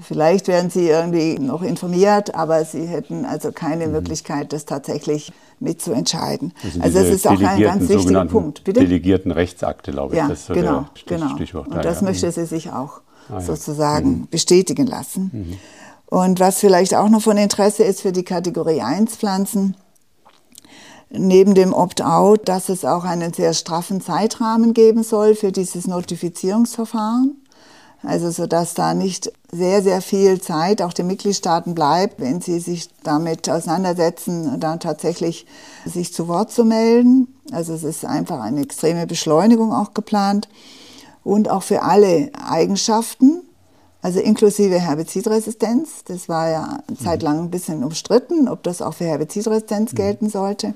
Vielleicht 0.00 0.48
werden 0.48 0.70
sie 0.70 0.88
irgendwie 0.88 1.38
noch 1.38 1.62
informiert, 1.62 2.34
aber 2.34 2.64
sie 2.64 2.86
hätten 2.86 3.26
also 3.26 3.52
keine 3.52 3.86
mhm. 3.86 3.92
Möglichkeit, 3.92 4.52
das 4.52 4.64
tatsächlich 4.64 5.32
mitzuentscheiden. 5.60 6.54
Das 6.62 6.80
also 6.82 6.98
das 6.98 7.08
ist 7.08 7.26
auch 7.26 7.40
ein 7.40 7.60
ganz 7.60 7.88
wichtiger 7.88 8.24
Punkt. 8.24 8.64
Bitte? 8.64 8.80
Delegierten 8.80 9.30
Rechtsakte, 9.30 9.92
glaube 9.92 10.14
ich. 10.14 10.18
Ja, 10.18 10.28
das 10.28 10.40
ist 10.40 10.46
so 10.46 10.54
genau, 10.54 10.86
der 11.08 11.18
genau. 11.18 11.34
Stichwort. 11.36 11.68
Und 11.68 11.84
das 11.84 12.00
ja. 12.00 12.06
möchte 12.06 12.32
sie 12.32 12.46
sich 12.46 12.70
auch 12.70 13.02
ah, 13.28 13.34
ja. 13.34 13.40
sozusagen 13.42 14.10
mhm. 14.10 14.28
bestätigen 14.30 14.86
lassen. 14.86 15.30
Mhm. 15.32 15.58
Und 16.06 16.40
was 16.40 16.58
vielleicht 16.58 16.94
auch 16.94 17.08
noch 17.10 17.22
von 17.22 17.36
Interesse 17.36 17.84
ist 17.84 18.00
für 18.00 18.12
die 18.12 18.24
Kategorie 18.24 18.80
1 18.80 19.16
Pflanzen, 19.16 19.76
neben 21.10 21.54
dem 21.54 21.74
Opt-out, 21.74 22.48
dass 22.48 22.70
es 22.70 22.84
auch 22.84 23.04
einen 23.04 23.32
sehr 23.34 23.52
straffen 23.52 24.00
Zeitrahmen 24.00 24.72
geben 24.72 25.02
soll 25.02 25.34
für 25.34 25.52
dieses 25.52 25.86
Notifizierungsverfahren. 25.86 27.41
Also 28.02 28.30
so 28.30 28.46
dass 28.46 28.74
da 28.74 28.94
nicht 28.94 29.32
sehr, 29.52 29.82
sehr 29.82 30.02
viel 30.02 30.40
Zeit 30.40 30.82
auch 30.82 30.92
den 30.92 31.06
Mitgliedstaaten 31.06 31.74
bleibt, 31.74 32.20
wenn 32.20 32.40
sie 32.40 32.58
sich 32.58 32.88
damit 33.04 33.48
auseinandersetzen, 33.48 34.58
dann 34.58 34.80
tatsächlich 34.80 35.46
sich 35.84 36.12
zu 36.12 36.26
Wort 36.26 36.50
zu 36.50 36.64
melden. 36.64 37.28
Also 37.52 37.74
es 37.74 37.84
ist 37.84 38.04
einfach 38.04 38.40
eine 38.40 38.62
extreme 38.62 39.06
Beschleunigung 39.06 39.72
auch 39.72 39.94
geplant 39.94 40.48
und 41.22 41.48
auch 41.48 41.62
für 41.62 41.82
alle 41.82 42.30
Eigenschaften, 42.44 43.42
also 44.00 44.18
inklusive 44.18 44.80
Herbizidresistenz. 44.80 46.02
Das 46.04 46.28
war 46.28 46.50
ja 46.50 46.78
zeitlang 47.00 47.38
ein 47.38 47.50
bisschen 47.50 47.84
umstritten, 47.84 48.48
ob 48.48 48.64
das 48.64 48.82
auch 48.82 48.94
für 48.94 49.04
Herbizidresistenz 49.04 49.92
mhm. 49.92 49.96
gelten 49.96 50.28
sollte. 50.28 50.74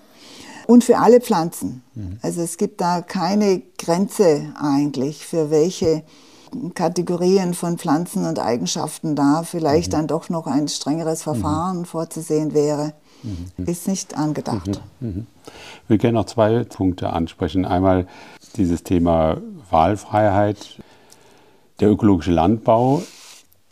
Und 0.69 0.83
für 0.83 0.99
alle 0.99 1.21
Pflanzen. 1.21 1.83
Mhm. 1.95 2.19
Also 2.23 2.41
es 2.41 2.57
gibt 2.57 2.81
da 2.81 3.01
keine 3.01 3.63
Grenze 3.79 4.53
eigentlich, 4.61 5.25
für 5.25 5.51
welche 5.51 6.03
Kategorien 6.75 7.55
von 7.55 7.79
Pflanzen 7.79 8.27
und 8.27 8.39
Eigenschaften 8.39 9.17
da 9.17 9.43
vielleicht 9.43 9.93
mhm. 9.93 9.97
dann 9.97 10.07
doch 10.07 10.29
noch 10.29 10.47
ein 10.47 10.69
strengeres 10.69 11.23
Verfahren 11.23 11.81
mhm. 11.81 11.85
vorzusehen 11.85 12.55
wäre. 12.55 12.93
Mhm. 13.23 13.65
Ist 13.67 13.89
nicht 13.89 14.17
angedacht. 14.17 14.81
Mhm. 15.01 15.09
Mhm. 15.09 15.27
Ich 15.85 15.91
will 15.91 15.99
gerne 15.99 16.19
noch 16.19 16.27
zwei 16.27 16.65
Punkte 16.65 17.11
ansprechen. 17.11 17.65
Einmal 17.65 18.07
dieses 18.57 18.83
Thema 18.83 19.39
Wahlfreiheit, 19.71 20.81
der 21.81 21.91
ökologische 21.91 22.33
Landbau. 22.33 23.03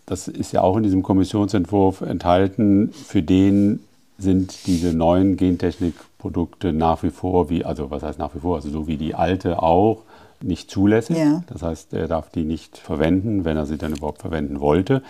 Das 0.06 0.28
ist 0.28 0.52
ja 0.52 0.62
auch 0.62 0.76
in 0.76 0.82
diesem 0.82 1.02
Kommissionsentwurf 1.02 2.02
enthalten. 2.02 2.92
Für 2.92 3.22
den 3.22 3.80
sind 4.18 4.66
diese 4.66 4.92
neuen 4.92 5.36
Gentechnikprodukte 5.36 6.72
nach 6.72 7.02
wie 7.02 7.10
vor, 7.10 7.48
wie, 7.50 7.64
also 7.64 7.90
was 7.90 8.02
heißt 8.02 8.18
nach 8.18 8.34
wie 8.34 8.40
vor, 8.40 8.56
also 8.56 8.70
so 8.70 8.86
wie 8.86 8.96
die 8.96 9.14
alte 9.14 9.62
auch, 9.62 10.02
nicht 10.42 10.70
zulässig. 10.70 11.16
Ja. 11.16 11.42
Das 11.46 11.62
heißt, 11.62 11.94
er 11.94 12.08
darf 12.08 12.30
die 12.30 12.44
nicht 12.44 12.78
verwenden, 12.78 13.44
wenn 13.44 13.56
er 13.56 13.66
sie 13.66 13.78
dann 13.78 13.94
überhaupt 13.94 14.20
verwenden 14.20 14.60
wollte. 14.60 15.02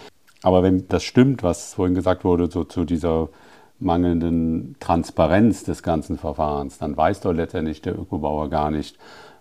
Aber 0.42 0.62
wenn 0.62 0.86
das 0.88 1.02
stimmt, 1.04 1.42
was 1.42 1.74
vorhin 1.74 1.94
gesagt 1.94 2.24
wurde, 2.24 2.50
so 2.50 2.64
zu 2.64 2.84
dieser 2.84 3.28
mangelnden 3.80 4.76
Transparenz 4.80 5.64
des 5.64 5.82
ganzen 5.82 6.18
Verfahrens, 6.18 6.78
dann 6.78 6.96
weiß 6.96 7.20
doch 7.20 7.32
letztendlich 7.32 7.82
der 7.82 7.98
Ökobauer 7.98 8.50
gar 8.50 8.70
nicht, 8.70 8.98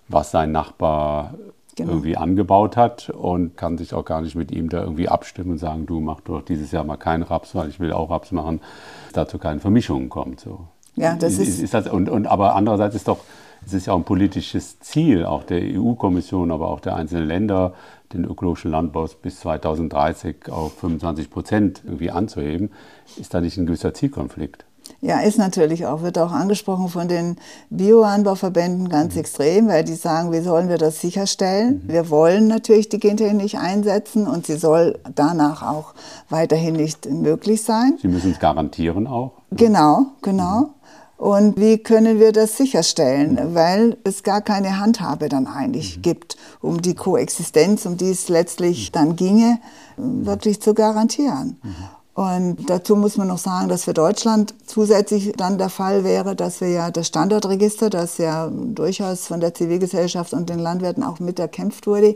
was 0.08 0.32
sein 0.32 0.52
Nachbar 0.52 1.34
genau. 1.76 1.92
irgendwie 1.92 2.18
angebaut 2.18 2.78
hat 2.78 3.10
und 3.10 3.58
kann 3.58 3.78
sich 3.78 3.94
auch 3.94 4.06
gar 4.06 4.22
nicht 4.22 4.36
mit 4.36 4.52
ihm 4.52 4.70
da 4.70 4.82
irgendwie 4.82 5.10
abstimmen 5.10 5.52
und 5.52 5.58
sagen, 5.58 5.86
du 5.86 6.00
mach 6.00 6.22
doch 6.22 6.42
dieses 6.42 6.72
Jahr 6.72 6.84
mal 6.84 6.98
keinen 6.98 7.24
Raps, 7.24 7.56
weil 7.56 7.70
ich 7.70 7.80
will 7.80 7.92
auch 7.92 8.10
Raps 8.10 8.32
machen, 8.32 8.62
dass 9.06 9.26
dazu 9.26 9.38
keine 9.38 9.60
Vermischungen 9.60 10.10
kommt. 10.10 10.40
So. 10.40 10.68
Ja, 10.96 11.16
das 11.16 11.34
ist, 11.34 11.50
ist, 11.50 11.60
ist 11.60 11.74
das, 11.74 11.88
und, 11.88 12.10
und, 12.10 12.28
aber 12.28 12.56
andererseits 12.56 12.96
ist 12.96 13.08
doch, 13.08 13.20
es 13.66 13.74
ist 13.74 13.88
ja 13.88 13.94
auch 13.94 13.98
ein 13.98 14.04
politisches 14.04 14.80
Ziel, 14.80 15.26
auch 15.26 15.44
der 15.44 15.62
EU-Kommission, 15.62 16.52
aber 16.52 16.70
auch 16.70 16.80
der 16.80 16.96
einzelnen 16.96 17.28
Länder, 17.28 17.74
den 18.14 18.26
ökologischen 18.26 18.72
Landbau 18.72 19.08
bis 19.22 19.40
2030 19.40 20.50
auf 20.50 20.74
25 20.80 21.30
Prozent 21.30 21.82
irgendwie 21.86 22.12
anzuheben. 22.12 22.72
Ist 23.18 23.34
da 23.34 23.42
nicht 23.42 23.58
ein 23.58 23.66
gewisser 23.66 23.94
Zielkonflikt? 23.94 24.66
Ja, 25.02 25.20
ist 25.20 25.38
natürlich 25.38 25.86
auch, 25.86 26.02
wird 26.02 26.18
auch 26.18 26.32
angesprochen 26.32 26.88
von 26.88 27.08
den 27.08 27.38
Bioanbauverbänden 27.70 28.90
ganz 28.90 29.16
mhm. 29.16 29.20
extrem, 29.20 29.68
weil 29.68 29.84
die 29.84 29.96
sagen, 29.96 30.32
wie 30.32 30.40
sollen 30.40 30.70
wir 30.70 30.78
das 30.78 31.02
sicherstellen? 31.02 31.84
Mhm. 31.86 31.92
Wir 31.92 32.10
wollen 32.10 32.48
natürlich 32.48 32.90
die 32.90 33.00
Gentechnik 33.00 33.42
nicht 33.42 33.58
einsetzen 33.58 34.28
und 34.28 34.46
sie 34.46 34.56
soll 34.56 35.00
danach 35.14 35.62
auch 35.62 35.94
weiterhin 36.30 36.76
nicht 36.76 37.10
möglich 37.10 37.64
sein. 37.64 37.98
Sie 38.02 38.08
müssen 38.08 38.32
es 38.32 38.40
garantieren 38.40 39.08
auch. 39.08 39.34
Genau, 39.52 40.08
genau. 40.22 40.60
Mhm. 40.60 40.70
Und 41.18 41.60
wie 41.60 41.78
können 41.78 42.20
wir 42.20 42.32
das 42.32 42.58
sicherstellen? 42.58 43.54
Weil 43.54 43.98
es 44.04 44.24
gar 44.24 44.42
keine 44.42 44.80
Handhabe 44.80 45.30
dann 45.30 45.48
eigentlich 45.48 45.98
mhm. 45.98 46.02
gibt, 46.02 46.38
um 46.62 46.82
die 46.82 46.96
Koexistenz, 46.96 47.86
um 47.86 47.98
die 47.98 48.10
es 48.10 48.30
letztlich 48.30 48.90
mhm. 48.90 48.94
dann 48.94 49.16
ginge, 49.16 49.60
wirklich 49.98 50.62
zu 50.62 50.74
garantieren. 50.74 51.58
Mhm. 51.62 51.76
Und 52.16 52.70
dazu 52.70 52.96
muss 52.96 53.18
man 53.18 53.28
noch 53.28 53.40
sagen, 53.40 53.70
dass 53.70 53.86
für 53.86 53.94
Deutschland 53.94 54.54
zusätzlich 54.68 55.34
dann 55.36 55.58
der 55.58 55.70
Fall 55.70 56.04
wäre, 56.04 56.36
dass 56.36 56.62
wir 56.62 56.70
ja 56.70 56.92
das 56.92 57.08
Standortregister, 57.08 57.90
das 57.90 58.20
ja 58.20 58.52
durchaus 58.52 59.26
von 59.26 59.40
der 59.40 59.56
Zivilgesellschaft 59.56 60.34
und 60.34 60.48
den 60.48 60.60
Landwirten 60.60 61.04
auch 61.04 61.20
mit 61.20 61.40
erkämpft 61.40 61.88
wurde, 61.88 62.16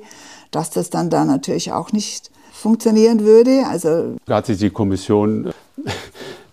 dass 0.52 0.70
das 0.70 0.92
dann 0.92 1.10
da 1.10 1.26
natürlich 1.26 1.72
auch 1.72 1.92
nicht 1.94 2.30
funktionieren 2.54 3.22
würde. 3.22 3.66
Also 3.68 4.16
hat 4.30 4.46
sich 4.46 4.60
die 4.60 4.70
Kommission 4.70 5.52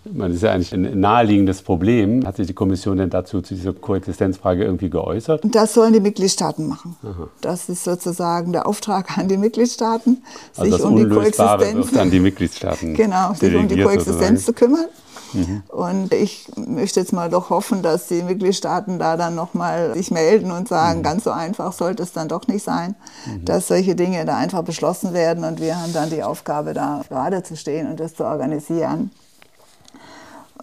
das 0.05 0.35
ist 0.35 0.43
ja 0.43 0.51
eigentlich 0.51 0.73
ein 0.73 0.99
naheliegendes 0.99 1.61
Problem. 1.61 2.25
Hat 2.25 2.35
sich 2.35 2.47
die 2.47 2.53
Kommission 2.53 2.97
denn 2.97 3.09
dazu 3.09 3.41
zu 3.41 3.55
dieser 3.55 3.73
Koexistenzfrage 3.73 4.63
irgendwie 4.63 4.89
geäußert? 4.89 5.41
Das 5.45 5.73
sollen 5.73 5.93
die 5.93 5.99
Mitgliedstaaten 5.99 6.67
machen. 6.67 6.95
Aha. 7.03 7.27
Das 7.41 7.69
ist 7.69 7.83
sozusagen 7.83 8.51
der 8.51 8.67
Auftrag 8.67 9.17
an 9.17 9.27
die 9.27 9.37
Mitgliedstaaten, 9.37 10.23
also 10.55 10.77
sich 10.77 10.85
um 10.85 10.95
die 10.95 11.07
Koexistenz 11.07 11.97
an 11.97 12.11
die 12.11 12.19
Mitgliedstaaten 12.19 12.93
genau, 12.95 13.33
sich 13.33 13.55
um 13.55 13.67
die 13.67 13.81
Koexistenz 13.81 14.07
sozusagen. 14.15 14.37
zu 14.37 14.53
kümmern. 14.53 14.85
Mhm. 15.33 15.63
Und 15.67 16.13
ich 16.13 16.47
möchte 16.55 16.99
jetzt 16.99 17.13
mal 17.13 17.29
doch 17.29 17.49
hoffen, 17.49 17.81
dass 17.81 18.07
die 18.07 18.21
Mitgliedstaaten 18.21 18.99
da 18.99 19.17
dann 19.17 19.35
nochmal 19.35 19.93
sich 19.93 20.11
melden 20.11 20.51
und 20.51 20.67
sagen, 20.67 20.99
mhm. 20.99 21.03
ganz 21.03 21.23
so 21.23 21.31
einfach 21.31 21.73
sollte 21.73 22.03
es 22.03 22.13
dann 22.13 22.27
doch 22.27 22.47
nicht 22.47 22.63
sein, 22.63 22.95
mhm. 23.25 23.45
dass 23.45 23.67
solche 23.67 23.95
Dinge 23.95 24.23
da 24.25 24.37
einfach 24.37 24.63
beschlossen 24.63 25.13
werden 25.13 25.43
und 25.43 25.59
wir 25.59 25.81
haben 25.81 25.93
dann 25.93 26.09
die 26.09 26.23
Aufgabe, 26.23 26.73
da 26.73 27.01
gerade 27.09 27.43
zu 27.43 27.57
stehen 27.57 27.89
und 27.89 27.99
das 27.99 28.15
zu 28.15 28.23
organisieren. 28.23 29.11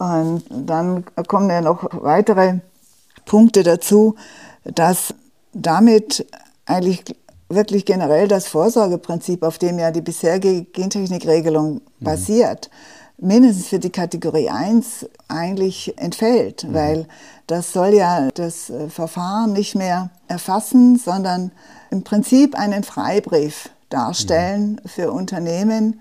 Und 0.02 0.42
dann 0.50 1.04
kommen 1.28 1.48
ja 1.48 1.60
noch 1.60 1.88
weitere 2.02 2.58
Punkte 3.24 3.62
dazu, 3.62 4.16
dass 4.64 5.14
damit 5.52 6.26
eigentlich 6.66 7.04
wirklich 7.48 7.84
generell 7.86 8.26
das 8.26 8.48
Vorsorgeprinzip, 8.48 9.44
auf 9.44 9.58
dem 9.58 9.78
ja 9.78 9.92
die 9.92 10.00
bisherige 10.00 10.64
Gentechnikregelung 10.64 11.74
mhm. 11.74 11.80
basiert, 12.00 12.68
mindestens 13.16 13.68
für 13.68 13.78
die 13.78 13.90
Kategorie 13.90 14.50
1 14.50 15.08
eigentlich 15.28 15.96
entfällt, 15.98 16.64
mhm. 16.64 16.74
weil 16.74 17.06
das 17.46 17.72
soll 17.72 17.94
ja 17.94 18.28
das 18.32 18.72
Verfahren 18.88 19.52
nicht 19.52 19.76
mehr 19.76 20.10
erfassen, 20.26 20.96
sondern 20.96 21.52
im 21.92 22.02
Prinzip 22.02 22.58
einen 22.58 22.82
Freibrief 22.82 23.68
darstellen 23.88 24.80
mhm. 24.82 24.88
für 24.88 25.12
Unternehmen, 25.12 26.00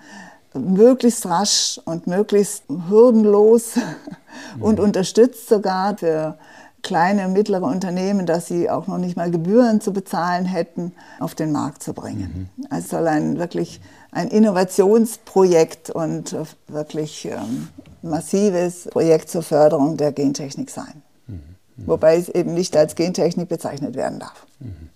möglichst 0.53 1.25
rasch 1.25 1.79
und 1.85 2.07
möglichst 2.07 2.63
hürdenlos 2.89 3.73
und 4.59 4.79
mhm. 4.79 4.85
unterstützt 4.85 5.47
sogar 5.47 5.97
für 5.97 6.37
kleine 6.81 7.27
und 7.27 7.33
mittlere 7.33 7.63
Unternehmen, 7.63 8.25
dass 8.25 8.47
sie 8.47 8.69
auch 8.69 8.87
noch 8.87 8.97
nicht 8.97 9.15
mal 9.15 9.29
Gebühren 9.29 9.81
zu 9.81 9.93
bezahlen 9.93 10.45
hätten, 10.45 10.93
auf 11.19 11.35
den 11.35 11.51
Markt 11.51 11.83
zu 11.83 11.93
bringen. 11.93 12.49
Mhm. 12.57 12.65
Also 12.69 12.83
es 12.83 12.89
soll 12.89 13.07
ein 13.07 13.37
wirklich 13.37 13.79
ein 14.11 14.27
Innovationsprojekt 14.27 15.89
und 15.89 16.35
wirklich 16.67 17.25
ähm, 17.25 17.69
massives 18.01 18.85
Projekt 18.91 19.29
zur 19.29 19.43
Förderung 19.43 19.97
der 19.97 20.11
Gentechnik 20.11 20.69
sein. 20.69 21.01
Mhm. 21.27 21.35
mhm. 21.77 21.87
Wobei 21.87 22.17
es 22.17 22.29
eben 22.29 22.53
nicht 22.53 22.75
als 22.75 22.95
Gentechnik 22.95 23.47
bezeichnet 23.47 23.95
werden 23.95 24.19
darf. 24.19 24.45
Mhm. 24.59 24.89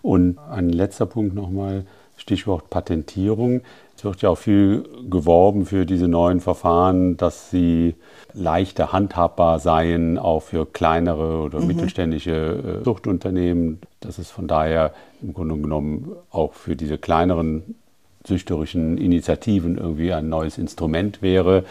Und 0.00 0.38
ein 0.50 0.70
letzter 0.70 1.06
Punkt 1.06 1.34
nochmal, 1.34 1.84
Stichwort 2.16 2.70
Patentierung. 2.70 3.60
Es 3.98 4.04
wird 4.04 4.22
ja 4.22 4.28
auch 4.28 4.38
viel 4.38 4.88
geworben 5.10 5.66
für 5.66 5.84
diese 5.84 6.06
neuen 6.06 6.38
Verfahren, 6.38 7.16
dass 7.16 7.50
sie 7.50 7.96
leichter 8.32 8.92
handhabbar 8.92 9.58
seien, 9.58 10.18
auch 10.18 10.44
für 10.44 10.66
kleinere 10.66 11.42
oder 11.42 11.58
mhm. 11.58 11.66
mittelständische 11.66 12.80
äh, 12.80 12.84
Zuchtunternehmen, 12.84 13.80
dass 13.98 14.18
es 14.18 14.30
von 14.30 14.46
daher 14.46 14.92
im 15.20 15.34
Grunde 15.34 15.56
genommen 15.56 16.12
auch 16.30 16.52
für 16.52 16.76
diese 16.76 16.96
kleineren 16.96 17.74
züchterischen 18.22 18.98
Initiativen 18.98 19.76
irgendwie 19.78 20.12
ein 20.12 20.28
neues 20.28 20.58
Instrument 20.58 21.20
wäre. 21.20 21.64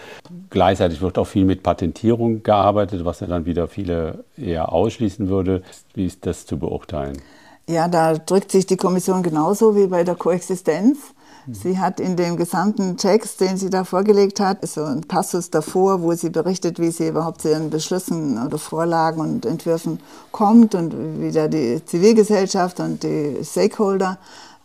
Gleichzeitig 0.50 1.00
wird 1.00 1.18
auch 1.18 1.28
viel 1.28 1.46
mit 1.46 1.64
Patentierung 1.64 2.44
gearbeitet, 2.44 3.06
was 3.06 3.22
ja 3.22 3.28
dann 3.28 3.46
wieder 3.46 3.70
viele 3.70 4.26
eher 4.36 4.74
ausschließen 4.74 5.30
würde. 5.30 5.64
Wie 5.94 6.06
ist 6.06 6.26
das 6.26 6.46
zu 6.46 6.60
beurteilen? 6.60 7.22
Ja, 7.70 7.88
da 7.88 8.18
drückt 8.18 8.52
sich 8.52 8.66
die 8.66 8.78
Kommission 8.78 9.24
genauso 9.24 9.78
wie 9.78 9.88
bei 9.88 10.04
der 10.04 10.16
Koexistenz. 10.16 11.14
Sie 11.50 11.80
hat 11.80 12.02
in 12.02 12.18
dem 12.18 12.36
gesamten 12.36 12.98
Text, 12.98 13.40
den 13.40 13.56
sie 13.56 13.70
da 13.70 13.86
vorgelegt 13.86 14.42
hat, 14.42 14.68
so 14.68 14.84
ein 14.84 15.02
Passus 15.02 15.50
davor, 15.50 16.02
wo 16.02 16.14
sie 16.14 16.30
berichtet, 16.30 16.78
wie 16.78 16.92
sie 16.92 17.08
überhaupt 17.08 17.42
zu 17.42 17.50
ihren 17.50 17.70
Beschlüssen 17.70 18.46
oder 18.46 18.58
Vorlagen 18.58 19.22
und 19.22 19.46
Entwürfen 19.46 20.02
kommt 20.34 20.76
und 20.76 21.22
wie 21.22 21.32
da 21.32 21.48
die 21.48 21.82
Zivilgesellschaft 21.86 22.82
und 22.82 23.02
die 23.02 23.38
Stakeholder 23.46 24.18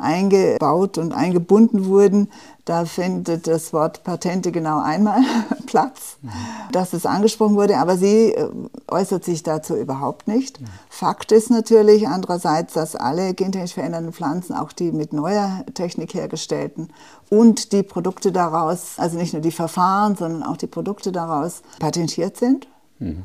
eingebaut 0.03 0.99
und 0.99 1.13
eingebunden 1.13 1.87
wurden. 1.87 2.29
Da 2.65 2.85
findet 2.85 3.49
das 3.49 3.73
Wort 3.73 4.05
Patente 4.05 4.53
genau 4.53 4.81
einmal 4.81 5.21
Platz, 5.67 6.19
mhm. 6.23 6.31
dass 6.71 6.93
es 6.93 7.07
angesprochen 7.07 7.57
wurde, 7.57 7.79
aber 7.79 7.97
sie 7.97 8.33
äh, 8.35 8.49
äußert 8.89 9.25
sich 9.25 9.43
dazu 9.43 9.75
überhaupt 9.75 10.29
nicht. 10.29 10.61
Mhm. 10.61 10.67
Fakt 10.89 11.33
ist 11.33 11.51
natürlich 11.51 12.07
andererseits, 12.07 12.75
dass 12.75 12.95
alle 12.95 13.35
gentechnisch 13.35 13.75
veränderten 13.75 14.13
Pflanzen, 14.13 14.55
auch 14.55 14.71
die 14.73 14.93
mit 14.93 15.13
neuer 15.13 15.65
Technik 15.75 16.15
hergestellten 16.15 16.91
und 17.31 17.73
die 17.73 17.83
Produkte 17.83 18.31
daraus, 18.31 18.99
also 18.99 19.19
nicht 19.19 19.33
nur 19.33 19.43
die 19.43 19.51
Verfahren, 19.51 20.15
sondern 20.15 20.43
auch 20.45 20.57
die 20.57 20.69
Produkte 20.69 21.11
daraus 21.11 21.63
patentiert 21.81 22.37
sind. 22.37 22.69
Mhm. 23.01 23.25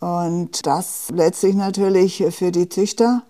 Und 0.00 0.66
das 0.66 1.10
letztlich 1.12 1.56
natürlich 1.56 2.24
für 2.30 2.52
die 2.52 2.68
Züchter 2.68 3.22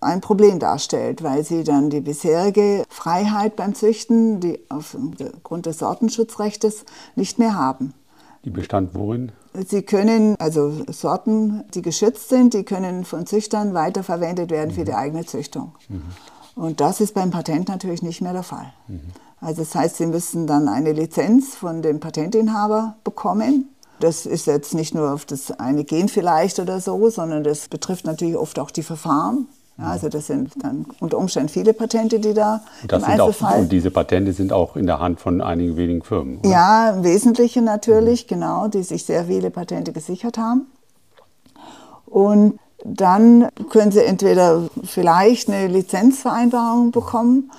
ein 0.00 0.20
Problem 0.20 0.58
darstellt, 0.58 1.22
weil 1.22 1.44
sie 1.44 1.64
dann 1.64 1.90
die 1.90 2.00
bisherige 2.00 2.84
Freiheit 2.88 3.56
beim 3.56 3.74
Züchten, 3.74 4.40
die 4.40 4.60
aufgrund 4.68 5.66
des 5.66 5.78
Sortenschutzrechts 5.78 6.84
nicht 7.14 7.38
mehr 7.38 7.54
haben. 7.54 7.94
Die 8.44 8.50
bestand 8.50 8.94
worin? 8.94 9.32
Sie 9.66 9.82
können, 9.82 10.36
also 10.38 10.72
Sorten, 10.88 11.64
die 11.74 11.82
geschützt 11.82 12.28
sind, 12.28 12.54
die 12.54 12.62
können 12.62 13.04
von 13.04 13.26
Züchtern 13.26 13.74
weiterverwendet 13.74 14.50
werden 14.50 14.70
mhm. 14.70 14.74
für 14.74 14.84
die 14.84 14.94
eigene 14.94 15.24
Züchtung. 15.24 15.72
Mhm. 15.88 16.02
Und 16.54 16.80
das 16.80 17.00
ist 17.00 17.14
beim 17.14 17.30
Patent 17.30 17.68
natürlich 17.68 18.02
nicht 18.02 18.20
mehr 18.20 18.32
der 18.32 18.42
Fall. 18.42 18.72
Mhm. 18.88 19.00
Also 19.40 19.62
das 19.62 19.74
heißt, 19.74 19.96
Sie 19.96 20.06
müssen 20.06 20.46
dann 20.46 20.68
eine 20.68 20.92
Lizenz 20.92 21.54
von 21.54 21.82
dem 21.82 22.00
Patentinhaber 22.00 22.96
bekommen. 23.04 23.68
Das 24.00 24.26
ist 24.26 24.46
jetzt 24.46 24.74
nicht 24.74 24.94
nur 24.94 25.12
auf 25.12 25.24
das 25.24 25.50
eine 25.52 25.84
Gen 25.84 26.08
vielleicht 26.08 26.58
oder 26.58 26.80
so, 26.80 27.08
sondern 27.10 27.44
das 27.44 27.68
betrifft 27.68 28.04
natürlich 28.04 28.36
oft 28.36 28.58
auch 28.58 28.70
die 28.70 28.82
Verfahren. 28.82 29.48
Ja, 29.78 29.84
also 29.88 30.08
das 30.08 30.26
sind 30.26 30.52
dann 30.62 30.86
unter 31.00 31.18
Umständen 31.18 31.50
viele 31.50 31.74
Patente, 31.74 32.18
die 32.18 32.32
da 32.32 32.62
und 32.82 32.92
das 32.92 33.02
im 33.02 33.10
sind 33.10 33.20
Einzelfall... 33.20 33.54
Auch, 33.54 33.58
und 33.58 33.72
diese 33.72 33.90
Patente 33.90 34.32
sind 34.32 34.52
auch 34.52 34.76
in 34.76 34.86
der 34.86 35.00
Hand 35.00 35.20
von 35.20 35.42
einigen 35.42 35.76
wenigen 35.76 36.02
Firmen, 36.02 36.38
oder? 36.38 36.48
Ja, 36.48 36.98
wesentliche 37.02 37.60
natürlich, 37.60 38.24
mhm. 38.24 38.28
genau, 38.28 38.68
die 38.68 38.82
sich 38.82 39.04
sehr 39.04 39.26
viele 39.26 39.50
Patente 39.50 39.92
gesichert 39.92 40.38
haben. 40.38 40.66
Und 42.06 42.58
dann 42.84 43.48
können 43.68 43.92
sie 43.92 44.04
entweder 44.04 44.62
vielleicht 44.84 45.48
eine 45.48 45.66
Lizenzvereinbarung 45.66 46.90
bekommen 46.90 47.50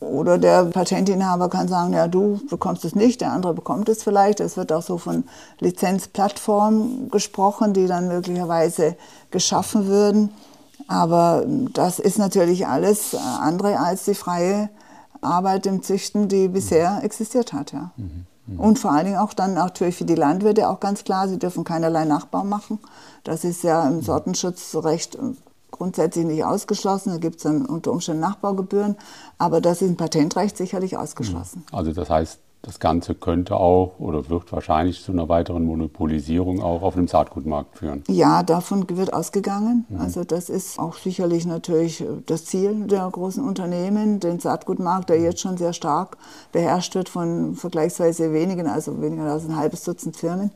oder 0.00 0.38
der 0.38 0.64
Patentinhaber 0.64 1.48
kann 1.48 1.68
sagen, 1.68 1.92
ja, 1.92 2.08
du 2.08 2.40
bekommst 2.50 2.84
es 2.84 2.94
nicht, 2.94 3.20
der 3.20 3.32
andere 3.32 3.54
bekommt 3.54 3.88
es 3.88 4.02
vielleicht. 4.02 4.40
Es 4.40 4.56
wird 4.56 4.72
auch 4.72 4.82
so 4.82 4.98
von 4.98 5.24
Lizenzplattformen 5.60 7.10
gesprochen, 7.10 7.72
die 7.72 7.86
dann 7.86 8.08
möglicherweise 8.08 8.96
geschaffen 9.30 9.86
würden. 9.86 10.30
Aber 10.92 11.44
das 11.72 11.98
ist 11.98 12.18
natürlich 12.18 12.66
alles 12.66 13.14
andere 13.14 13.78
als 13.78 14.04
die 14.04 14.14
freie 14.14 14.68
Arbeit 15.22 15.64
im 15.64 15.82
Züchten, 15.82 16.28
die 16.28 16.48
bisher 16.48 17.02
existiert 17.02 17.54
hat. 17.54 17.72
Ja. 17.72 17.92
Mhm. 17.96 18.26
Mhm. 18.46 18.60
Und 18.60 18.78
vor 18.78 18.92
allen 18.92 19.06
Dingen 19.06 19.18
auch 19.18 19.32
dann 19.32 19.54
natürlich 19.54 19.96
für 19.96 20.04
die 20.04 20.14
Landwirte 20.14 20.68
auch 20.68 20.80
ganz 20.80 21.04
klar, 21.04 21.28
sie 21.28 21.38
dürfen 21.38 21.64
keinerlei 21.64 22.04
Nachbau 22.04 22.44
machen. 22.44 22.78
Das 23.24 23.42
ist 23.42 23.62
ja 23.62 23.88
im 23.88 23.96
mhm. 23.96 24.02
Sortenschutzrecht 24.02 25.16
grundsätzlich 25.70 26.26
nicht 26.26 26.44
ausgeschlossen. 26.44 27.12
Da 27.12 27.18
gibt 27.18 27.36
es 27.36 27.44
dann 27.44 27.64
unter 27.64 27.90
Umständen 27.90 28.20
Nachbaugebühren, 28.20 28.96
aber 29.38 29.62
das 29.62 29.80
ist 29.80 29.88
im 29.88 29.96
Patentrecht 29.96 30.58
sicherlich 30.58 30.98
ausgeschlossen. 30.98 31.64
Also 31.72 31.92
das 31.94 32.10
heißt, 32.10 32.38
das 32.62 32.78
Ganze 32.78 33.16
könnte 33.16 33.56
auch 33.56 33.98
oder 33.98 34.28
wird 34.28 34.52
wahrscheinlich 34.52 35.02
zu 35.02 35.10
einer 35.10 35.28
weiteren 35.28 35.64
Monopolisierung 35.64 36.62
auch 36.62 36.82
auf 36.82 36.94
dem 36.94 37.08
Saatgutmarkt 37.08 37.78
führen. 37.78 38.04
Ja, 38.06 38.44
davon 38.44 38.86
wird 38.88 39.12
ausgegangen. 39.12 39.84
Mhm. 39.88 40.00
Also 40.00 40.22
das 40.22 40.48
ist 40.48 40.78
auch 40.78 40.94
sicherlich 40.94 41.44
natürlich 41.44 42.04
das 42.26 42.44
Ziel 42.44 42.86
der 42.86 43.08
großen 43.10 43.44
Unternehmen, 43.44 44.20
den 44.20 44.38
Saatgutmarkt, 44.38 45.10
der 45.10 45.20
jetzt 45.20 45.40
schon 45.40 45.56
sehr 45.56 45.72
stark 45.72 46.16
beherrscht 46.52 46.94
wird 46.94 47.08
von 47.08 47.56
vergleichsweise 47.56 48.32
wenigen, 48.32 48.68
also 48.68 49.02
weniger 49.02 49.24
als 49.24 49.44
ein 49.44 49.56
halbes 49.56 49.82
Dutzend 49.82 50.16
Firmen. 50.16 50.52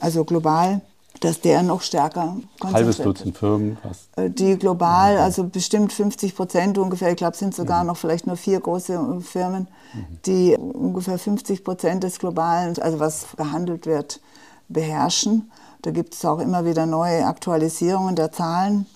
Also 0.00 0.24
global 0.24 0.82
dass 1.20 1.40
der 1.40 1.62
noch 1.62 1.82
stärker 1.82 2.36
konzentriert 2.60 2.74
Halbes 2.74 2.96
Dutzend 2.98 3.36
Firmen 3.36 3.76
fast. 3.82 4.08
Äh, 4.16 4.30
die 4.30 4.56
global, 4.56 5.14
mhm. 5.14 5.20
also 5.22 5.44
bestimmt 5.44 5.92
50 5.92 6.34
Prozent 6.34 6.78
ungefähr, 6.78 7.10
ich 7.10 7.16
glaube, 7.16 7.32
es 7.32 7.38
sind 7.38 7.54
sogar 7.54 7.82
mhm. 7.82 7.88
noch 7.88 7.96
vielleicht 7.96 8.26
nur 8.26 8.36
vier 8.36 8.60
große 8.60 9.20
Firmen, 9.20 9.68
mhm. 9.94 10.18
die 10.26 10.56
ungefähr 10.56 11.18
50 11.18 11.64
Prozent 11.64 12.04
des 12.04 12.18
globalen, 12.18 12.78
also 12.80 13.00
was 13.00 13.26
gehandelt 13.36 13.86
wird, 13.86 14.20
beherrschen. 14.68 15.50
Da 15.82 15.90
gibt 15.90 16.14
es 16.14 16.24
auch 16.24 16.40
immer 16.40 16.64
wieder 16.64 16.86
neue 16.86 17.26
Aktualisierungen 17.26 18.16
der 18.16 18.32
Zahlen. 18.32 18.86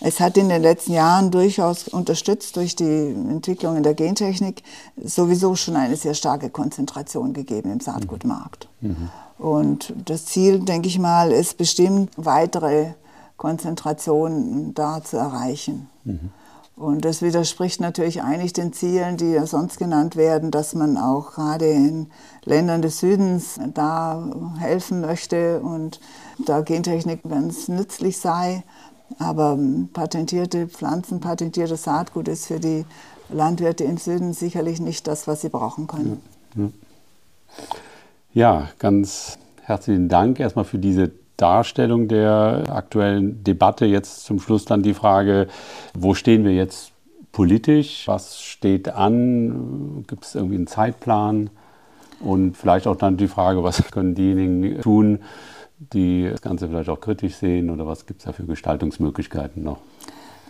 Es 0.00 0.20
hat 0.20 0.36
in 0.36 0.48
den 0.48 0.62
letzten 0.62 0.92
Jahren 0.92 1.30
durchaus 1.30 1.88
unterstützt 1.88 2.56
durch 2.56 2.76
die 2.76 2.84
Entwicklung 2.84 3.76
in 3.76 3.82
der 3.82 3.94
Gentechnik 3.94 4.62
sowieso 5.02 5.56
schon 5.56 5.76
eine 5.76 5.96
sehr 5.96 6.14
starke 6.14 6.50
Konzentration 6.50 7.32
gegeben 7.32 7.72
im 7.72 7.80
Saatgutmarkt. 7.80 8.68
Mhm. 8.80 9.10
Und 9.38 9.92
das 10.04 10.26
Ziel, 10.26 10.60
denke 10.60 10.88
ich 10.88 10.98
mal, 10.98 11.32
ist 11.32 11.58
bestimmt, 11.58 12.10
weitere 12.16 12.92
Konzentrationen 13.36 14.74
da 14.74 15.02
zu 15.02 15.16
erreichen. 15.16 15.88
Mhm. 16.04 16.30
Und 16.76 17.04
das 17.04 17.22
widerspricht 17.22 17.80
natürlich 17.80 18.22
eigentlich 18.22 18.52
den 18.52 18.72
Zielen, 18.72 19.16
die 19.16 19.30
ja 19.30 19.46
sonst 19.46 19.78
genannt 19.78 20.16
werden, 20.16 20.50
dass 20.50 20.74
man 20.74 20.96
auch 20.96 21.32
gerade 21.32 21.66
in 21.66 22.08
Ländern 22.44 22.82
des 22.82 22.98
Südens 22.98 23.60
da 23.74 24.28
helfen 24.58 25.00
möchte 25.00 25.60
und 25.60 26.00
da 26.44 26.62
Gentechnik 26.62 27.22
ganz 27.22 27.68
nützlich 27.68 28.18
sei. 28.18 28.64
Aber 29.20 29.56
patentierte 29.92 30.66
Pflanzen, 30.66 31.20
patentiertes 31.20 31.84
Saatgut 31.84 32.26
ist 32.26 32.46
für 32.46 32.58
die 32.58 32.84
Landwirte 33.28 33.84
im 33.84 33.96
Süden 33.96 34.32
sicherlich 34.32 34.80
nicht 34.80 35.06
das, 35.06 35.28
was 35.28 35.42
sie 35.42 35.50
brauchen 35.50 35.86
können. 35.86 36.20
Ja, 36.56 36.64
ja. 36.64 36.70
Ja, 38.34 38.68
ganz 38.80 39.38
herzlichen 39.62 40.08
Dank 40.08 40.40
erstmal 40.40 40.64
für 40.64 40.78
diese 40.78 41.12
Darstellung 41.36 42.08
der 42.08 42.64
aktuellen 42.68 43.44
Debatte. 43.44 43.86
Jetzt 43.86 44.24
zum 44.24 44.40
Schluss 44.40 44.64
dann 44.64 44.82
die 44.82 44.92
Frage, 44.92 45.46
wo 45.96 46.14
stehen 46.14 46.44
wir 46.44 46.52
jetzt 46.52 46.90
politisch? 47.30 48.08
Was 48.08 48.40
steht 48.40 48.88
an? 48.88 50.04
Gibt 50.08 50.24
es 50.24 50.34
irgendwie 50.34 50.56
einen 50.56 50.66
Zeitplan? 50.66 51.50
Und 52.18 52.56
vielleicht 52.56 52.88
auch 52.88 52.96
dann 52.96 53.16
die 53.16 53.28
Frage, 53.28 53.62
was 53.62 53.84
können 53.92 54.16
diejenigen 54.16 54.80
tun, 54.82 55.20
die 55.78 56.28
das 56.28 56.42
Ganze 56.42 56.66
vielleicht 56.66 56.88
auch 56.88 57.00
kritisch 57.00 57.36
sehen 57.36 57.70
oder 57.70 57.86
was 57.86 58.04
gibt 58.04 58.18
es 58.18 58.24
da 58.24 58.32
für 58.32 58.42
Gestaltungsmöglichkeiten 58.42 59.62
noch? 59.62 59.78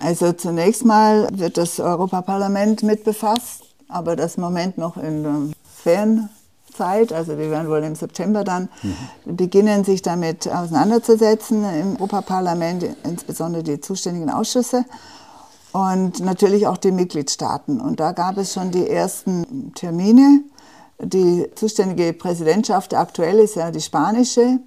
Also 0.01 0.32
zunächst 0.32 0.87
mal 0.87 1.28
wird 1.35 1.59
das 1.59 1.78
Europaparlament 1.80 2.82
mit 2.82 3.05
befasst, 3.05 3.64
aber 3.89 4.16
das 4.16 4.39
Moment 4.39 4.78
noch 4.78 4.97
in 4.97 5.22
der 5.22 5.37
Fern 5.70 6.30
Zeit, 6.75 7.12
also 7.12 7.39
wir 7.39 7.51
werden 7.51 7.68
wohl 7.68 7.83
im 7.83 7.95
September 7.95 8.45
dann 8.45 8.68
mhm. 8.83 9.37
beginnen, 9.37 9.85
sich 9.85 10.03
damit 10.03 10.49
auseinanderzusetzen 10.49 11.64
im 11.64 11.97
Europaparlament, 11.97 12.85
insbesondere 13.05 13.62
die 13.62 13.81
zuständigen 13.81 14.31
Ausschüsse 14.31 14.85
und 15.72 16.20
natürlich 16.20 16.66
auch 16.66 16.77
die 16.77 16.93
Mitgliedstaaten. 16.93 17.81
Und 17.81 17.99
da 17.99 18.12
gab 18.12 18.37
es 18.37 18.53
schon 18.53 18.70
die 18.70 18.89
ersten 18.89 19.72
Termine. 19.75 20.43
Die 21.01 21.47
zuständige 21.57 22.12
Präsidentschaft 22.12 22.95
aktuell 22.95 23.41
ist 23.41 23.57
ja 23.57 23.72
die 23.72 23.81
spanische 23.81 24.61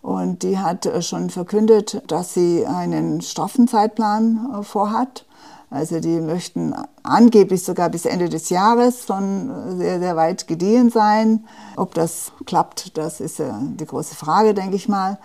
und 0.00 0.42
die 0.44 0.58
hat 0.58 0.88
schon 1.04 1.30
verkündet, 1.30 2.02
dass 2.06 2.34
sie 2.34 2.64
einen 2.66 3.20
straffen 3.20 3.66
Zeitplan 3.66 4.62
vorhat. 4.62 5.26
Also 5.74 5.98
die 5.98 6.20
möchten 6.20 6.72
angeblich 7.02 7.64
sogar 7.64 7.90
bis 7.90 8.04
Ende 8.04 8.28
des 8.28 8.48
Jahres 8.48 9.06
schon 9.06 9.76
sehr, 9.76 9.98
sehr 9.98 10.14
weit 10.14 10.46
gediehen 10.46 10.88
sein. 10.90 11.44
Ob 11.76 11.94
das 11.94 12.30
klappt, 12.46 12.96
das 12.96 13.20
ist 13.20 13.40
die 13.40 13.84
große 13.84 14.14
Frage, 14.14 14.54
denke 14.54 14.76
ich 14.76 14.88
mal. 14.88 15.18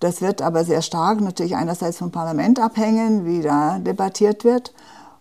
Das 0.00 0.20
wird 0.20 0.42
aber 0.42 0.64
sehr 0.64 0.82
stark 0.82 1.22
natürlich 1.22 1.56
einerseits 1.56 1.96
vom 1.96 2.10
Parlament 2.10 2.60
abhängen, 2.60 3.24
wie 3.24 3.40
da 3.40 3.78
debattiert 3.78 4.44
wird. 4.44 4.74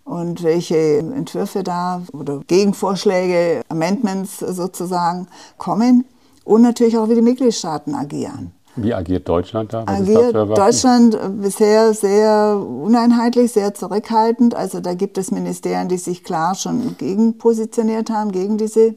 und 0.05 0.43
welche 0.43 0.99
Entwürfe 0.99 1.63
da 1.63 2.01
oder 2.11 2.41
Gegenvorschläge, 2.47 3.61
Amendments 3.69 4.39
sozusagen 4.39 5.27
kommen 5.57 6.05
und 6.43 6.61
natürlich 6.61 6.97
auch, 6.97 7.09
wie 7.09 7.15
die 7.15 7.21
Mitgliedstaaten 7.21 7.95
agieren. 7.95 8.51
Wie 8.75 8.93
agiert 8.93 9.29
Deutschland 9.29 9.73
da? 9.73 9.85
Was 9.85 10.01
agiert 10.01 10.33
da 10.33 10.45
Deutschland 10.45 11.17
bisher 11.41 11.93
sehr 11.93 12.57
uneinheitlich, 12.57 13.51
sehr 13.51 13.73
zurückhaltend. 13.73 14.55
Also 14.55 14.79
da 14.79 14.95
gibt 14.95 15.17
es 15.17 15.31
Ministerien, 15.31 15.89
die 15.89 15.97
sich 15.97 16.23
klar 16.23 16.55
schon 16.55 16.97
gegen 16.97 17.37
positioniert 17.37 18.09
haben, 18.09 18.31
gegen 18.31 18.57
diese 18.57 18.95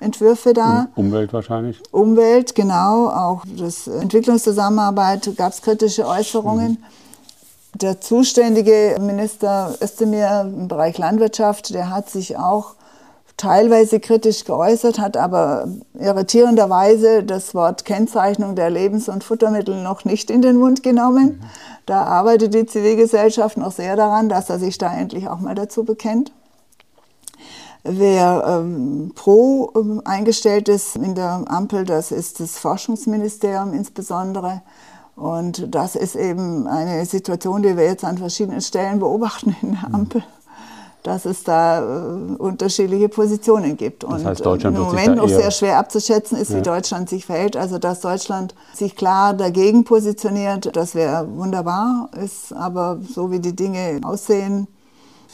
Entwürfe 0.00 0.52
da. 0.52 0.88
Umwelt 0.96 1.32
wahrscheinlich. 1.32 1.80
Umwelt, 1.92 2.54
genau. 2.54 3.08
Auch 3.08 3.44
das 3.56 3.86
Entwicklungszusammenarbeit 3.86 5.36
gab 5.36 5.52
es 5.52 5.62
kritische 5.62 6.06
Äußerungen. 6.06 6.72
Mhm. 6.72 6.78
Der 7.74 8.00
zuständige 8.00 8.96
Minister 9.00 9.74
Özdemir 9.80 10.42
im 10.42 10.68
Bereich 10.68 10.98
Landwirtschaft, 10.98 11.72
der 11.72 11.90
hat 11.90 12.10
sich 12.10 12.36
auch 12.36 12.74
teilweise 13.36 14.00
kritisch 14.00 14.44
geäußert, 14.44 14.98
hat 14.98 15.16
aber 15.16 15.68
irritierenderweise 15.98 17.24
das 17.24 17.54
Wort 17.54 17.84
Kennzeichnung 17.84 18.54
der 18.54 18.70
Lebens- 18.70 19.08
und 19.08 19.24
Futtermittel 19.24 19.82
noch 19.82 20.04
nicht 20.04 20.30
in 20.30 20.42
den 20.42 20.56
Mund 20.56 20.82
genommen. 20.82 21.40
Mhm. 21.40 21.46
Da 21.86 22.04
arbeitet 22.04 22.54
die 22.54 22.66
Zivilgesellschaft 22.66 23.56
noch 23.56 23.72
sehr 23.72 23.96
daran, 23.96 24.28
dass 24.28 24.50
er 24.50 24.58
sich 24.58 24.78
da 24.78 24.94
endlich 24.94 25.28
auch 25.28 25.40
mal 25.40 25.54
dazu 25.54 25.84
bekennt. 25.84 26.32
Wer 27.84 28.44
ähm, 28.46 29.10
pro 29.16 29.72
ähm, 29.74 30.02
eingestellt 30.04 30.68
ist 30.68 30.94
in 30.94 31.16
der 31.16 31.44
Ampel, 31.48 31.84
das 31.84 32.12
ist 32.12 32.38
das 32.38 32.58
Forschungsministerium 32.58 33.74
insbesondere. 33.74 34.62
Und 35.16 35.74
das 35.74 35.96
ist 35.96 36.14
eben 36.14 36.66
eine 36.66 37.04
Situation, 37.04 37.62
die 37.62 37.76
wir 37.76 37.84
jetzt 37.84 38.04
an 38.04 38.18
verschiedenen 38.18 38.60
Stellen 38.60 39.00
beobachten 39.00 39.56
in 39.62 39.72
der 39.72 39.88
mhm. 39.88 39.94
Dass 41.02 41.24
es 41.24 41.42
da 41.42 41.80
äh, 41.80 42.36
unterschiedliche 42.38 43.08
Positionen 43.08 43.76
gibt. 43.76 44.04
Das 44.04 44.24
heißt, 44.24 44.46
Deutschland 44.46 44.76
im 44.76 44.84
Moment 44.84 45.16
noch 45.16 45.28
sehr 45.28 45.50
schwer 45.50 45.78
abzuschätzen 45.78 46.38
ist, 46.38 46.50
ja. 46.50 46.58
wie 46.58 46.62
Deutschland 46.62 47.08
sich 47.08 47.26
verhält. 47.26 47.56
Also 47.56 47.78
dass 47.78 48.00
Deutschland 48.00 48.54
sich 48.72 48.94
klar 48.94 49.34
dagegen 49.34 49.84
positioniert, 49.84 50.76
das 50.76 50.94
wäre 50.94 51.28
wunderbar, 51.34 52.08
ist 52.22 52.52
aber 52.52 52.98
so 53.02 53.30
wie 53.32 53.40
die 53.40 53.56
Dinge 53.56 54.00
aussehen, 54.04 54.68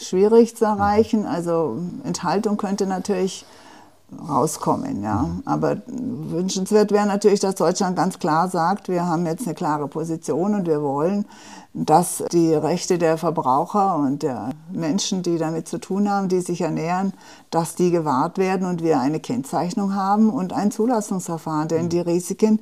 schwierig 0.00 0.56
zu 0.56 0.64
erreichen. 0.64 1.26
Also 1.26 1.76
Enthaltung 2.04 2.56
könnte 2.56 2.86
natürlich 2.86 3.44
rauskommen. 4.28 5.02
Ja. 5.02 5.28
Aber 5.44 5.76
wünschenswert 5.86 6.92
wäre 6.92 7.06
natürlich, 7.06 7.40
dass 7.40 7.56
Deutschland 7.56 7.96
ganz 7.96 8.18
klar 8.18 8.48
sagt, 8.48 8.88
wir 8.88 9.06
haben 9.06 9.26
jetzt 9.26 9.46
eine 9.46 9.54
klare 9.54 9.88
Position 9.88 10.54
und 10.54 10.66
wir 10.66 10.82
wollen, 10.82 11.26
dass 11.74 12.24
die 12.32 12.54
Rechte 12.54 12.98
der 12.98 13.18
Verbraucher 13.18 13.96
und 13.96 14.22
der 14.22 14.50
Menschen, 14.72 15.22
die 15.22 15.38
damit 15.38 15.68
zu 15.68 15.78
tun 15.78 16.08
haben, 16.10 16.28
die 16.28 16.40
sich 16.40 16.62
ernähren, 16.62 17.12
dass 17.50 17.74
die 17.74 17.90
gewahrt 17.90 18.38
werden 18.38 18.66
und 18.66 18.82
wir 18.82 18.98
eine 18.98 19.20
Kennzeichnung 19.20 19.94
haben 19.94 20.30
und 20.30 20.52
ein 20.52 20.70
Zulassungsverfahren. 20.70 21.68
Denn 21.68 21.88
die 21.88 22.00
Risiken, 22.00 22.60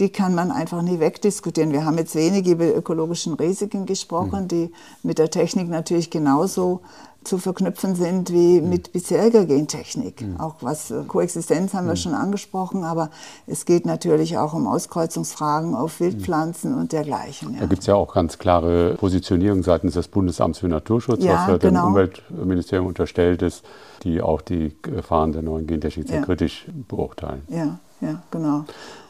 die 0.00 0.10
kann 0.10 0.34
man 0.34 0.50
einfach 0.50 0.82
nie 0.82 1.00
wegdiskutieren. 1.00 1.72
Wir 1.72 1.84
haben 1.84 1.98
jetzt 1.98 2.14
wenig 2.14 2.46
über 2.46 2.66
ökologischen 2.66 3.34
Risiken 3.34 3.86
gesprochen, 3.86 4.44
mhm. 4.44 4.48
die 4.48 4.72
mit 5.02 5.18
der 5.18 5.30
Technik 5.30 5.68
natürlich 5.68 6.10
genauso 6.10 6.80
zu 7.24 7.38
verknüpfen 7.38 7.94
sind 7.94 8.32
wie 8.32 8.60
mhm. 8.60 8.68
mit 8.68 8.92
bisheriger 8.92 9.44
Gentechnik. 9.44 10.22
Mhm. 10.22 10.40
Auch 10.40 10.56
was 10.60 10.90
äh, 10.90 11.02
Koexistenz 11.06 11.74
haben 11.74 11.86
wir 11.86 11.92
mhm. 11.92 11.96
schon 11.96 12.14
angesprochen, 12.14 12.84
aber 12.84 13.10
es 13.46 13.64
geht 13.64 13.86
natürlich 13.86 14.38
auch 14.38 14.54
um 14.54 14.66
Auskreuzungsfragen 14.66 15.74
auf 15.74 16.00
Wildpflanzen 16.00 16.74
und 16.74 16.92
dergleichen. 16.92 17.54
Ja. 17.54 17.60
Da 17.60 17.66
gibt 17.66 17.80
es 17.80 17.86
ja 17.86 17.96
auch 17.96 18.14
ganz 18.14 18.38
klare 18.38 18.94
Positionierung 18.94 19.62
seitens 19.62 19.94
des 19.94 20.08
Bundesamts 20.08 20.60
für 20.60 20.68
Naturschutz, 20.68 21.24
ja, 21.24 21.32
was 21.34 21.48
ja 21.48 21.56
genau. 21.58 21.82
dem 21.82 21.88
Umweltministerium 21.88 22.86
unterstellt 22.86 23.42
ist, 23.42 23.64
die 24.04 24.22
auch 24.22 24.40
die 24.40 24.76
Gefahren 24.80 25.32
der 25.32 25.42
neuen 25.42 25.66
Gentechnik 25.66 26.08
sehr 26.08 26.20
ja. 26.20 26.24
kritisch 26.24 26.66
beurteilen. 26.88 27.42
Ja, 27.48 27.78
ja, 28.00 28.22
genau. 28.30 28.64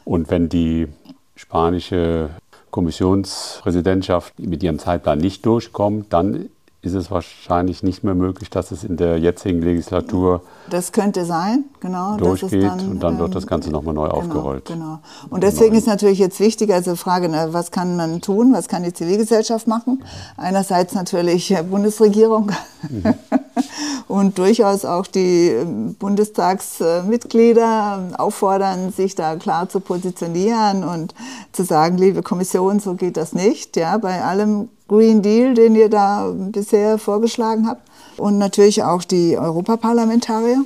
Und 0.09 0.31
wenn 0.31 0.49
die 0.49 0.89
spanische 1.37 2.31
Kommissionspräsidentschaft 2.71 4.39
mit 4.39 4.63
ihrem 4.63 4.79
Zeitplan 4.79 5.19
nicht 5.19 5.45
durchkommt, 5.45 6.15
dann 6.15 6.49
ist 6.81 6.95
es 6.95 7.11
wahrscheinlich 7.11 7.83
nicht 7.83 8.05
mehr 8.05 8.14
möglich, 8.14 8.51
dass 8.51 8.70
es 8.70 8.85
in 8.85 8.97
der 8.97 9.18
jetzigen 9.18 9.61
Legislatur 9.61 10.43
das 10.70 10.93
könnte 10.93 11.24
sein, 11.24 11.64
genau, 11.81 12.16
durchgeht 12.18 12.62
dann, 12.62 12.91
und 12.91 13.03
dann 13.03 13.18
wird 13.18 13.35
das 13.35 13.43
ähm, 13.45 13.49
Ganze 13.49 13.70
nochmal 13.70 13.95
neu 13.95 14.07
genau, 14.07 14.16
aufgerollt. 14.16 14.66
Genau. 14.66 15.01
Und 15.29 15.43
deswegen 15.43 15.74
ist 15.74 15.89
natürlich 15.89 16.20
jetzt 16.20 16.39
wichtig, 16.39 16.72
also 16.72 16.95
Frage, 16.95 17.33
was 17.51 17.72
kann 17.72 17.97
man 17.97 18.20
tun, 18.20 18.53
was 18.53 18.68
kann 18.68 18.85
die 18.85 18.93
Zivilgesellschaft 18.93 19.66
machen? 19.66 20.05
Einerseits 20.37 20.95
natürlich 20.95 21.53
Bundesregierung 21.68 22.53
mhm. 22.89 23.03
und 24.09 24.39
durchaus 24.39 24.85
auch 24.85 25.09
die 25.09 25.49
ähm, 25.49 25.95
Bundestagsmitglieder 25.95 28.11
auffordern, 28.18 28.93
sich 28.93 29.16
da 29.16 29.35
klar 29.35 29.68
zu 29.68 29.81
positionieren 29.81 30.85
und 30.85 31.12
zu 31.53 31.64
sagen, 31.64 31.99
liebe 31.99 32.22
Kommission, 32.22 32.79
so 32.79 32.95
geht 32.95 33.16
das 33.16 33.33
nicht. 33.33 33.76
Ja, 33.76 33.99
bei 33.99 34.22
allem 34.22 34.68
Green 34.89 35.22
Deal, 35.22 35.55
den 35.55 35.76
ihr 35.76 35.91
da 35.91 36.32
bisher 36.34 36.99
vorgeschlagen 36.99 37.68
habt. 37.68 37.82
Und 38.16 38.39
natürlich 38.39 38.82
auch 38.82 39.05
die 39.05 39.39
Europaparlamentarier. 39.39 40.64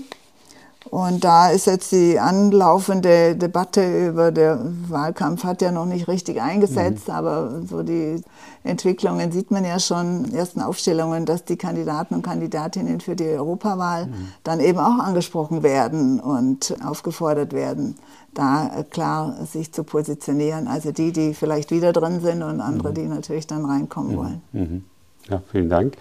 Und 0.91 1.25
da 1.25 1.51
ist 1.51 1.67
jetzt 1.67 1.93
die 1.93 2.19
anlaufende 2.19 3.37
Debatte 3.37 4.09
über 4.09 4.33
den 4.33 4.85
Wahlkampf 4.89 5.45
hat 5.45 5.63
ja 5.63 5.71
noch 5.71 5.87
nicht 5.87 6.09
richtig 6.09 6.41
eingesetzt, 6.41 7.09
mhm. 7.09 7.15
aber 7.15 7.63
so 7.69 7.83
die 7.83 8.21
Entwicklungen 8.65 9.33
sieht 9.33 9.51
man 9.51 9.65
ja 9.65 9.79
schon, 9.79 10.33
ersten 10.35 10.61
Aufstellungen, 10.61 11.25
dass 11.25 11.45
die 11.45 11.57
Kandidaten 11.57 12.15
und 12.15 12.23
Kandidatinnen 12.23 13.01
für 13.01 13.17
die 13.17 13.27
Europawahl 13.27 14.07
mhm. 14.07 14.29
dann 14.45 14.61
eben 14.61 14.79
auch 14.79 14.99
angesprochen 14.99 15.63
werden 15.63 16.21
und 16.21 16.75
aufgefordert 16.85 17.53
werden, 17.53 17.97
da 18.35 18.85
klar 18.91 19.37
sich 19.47 19.73
zu 19.73 19.85
positionieren. 19.85 20.69
Also 20.69 20.93
die, 20.93 21.13
die 21.13 21.35
vielleicht 21.35 21.71
wieder 21.71 21.93
drin 21.93 22.21
sind 22.21 22.43
und 22.43 22.61
andere, 22.61 22.91
mhm. 22.91 22.95
die 22.95 23.03
natürlich 23.03 23.47
dann 23.47 23.65
reinkommen 23.65 24.13
mhm. 24.13 24.17
wollen. 24.17 24.43
Mhm. 24.53 24.85
Ja, 25.29 25.43
vielen 25.51 25.69
Dank. 25.69 25.97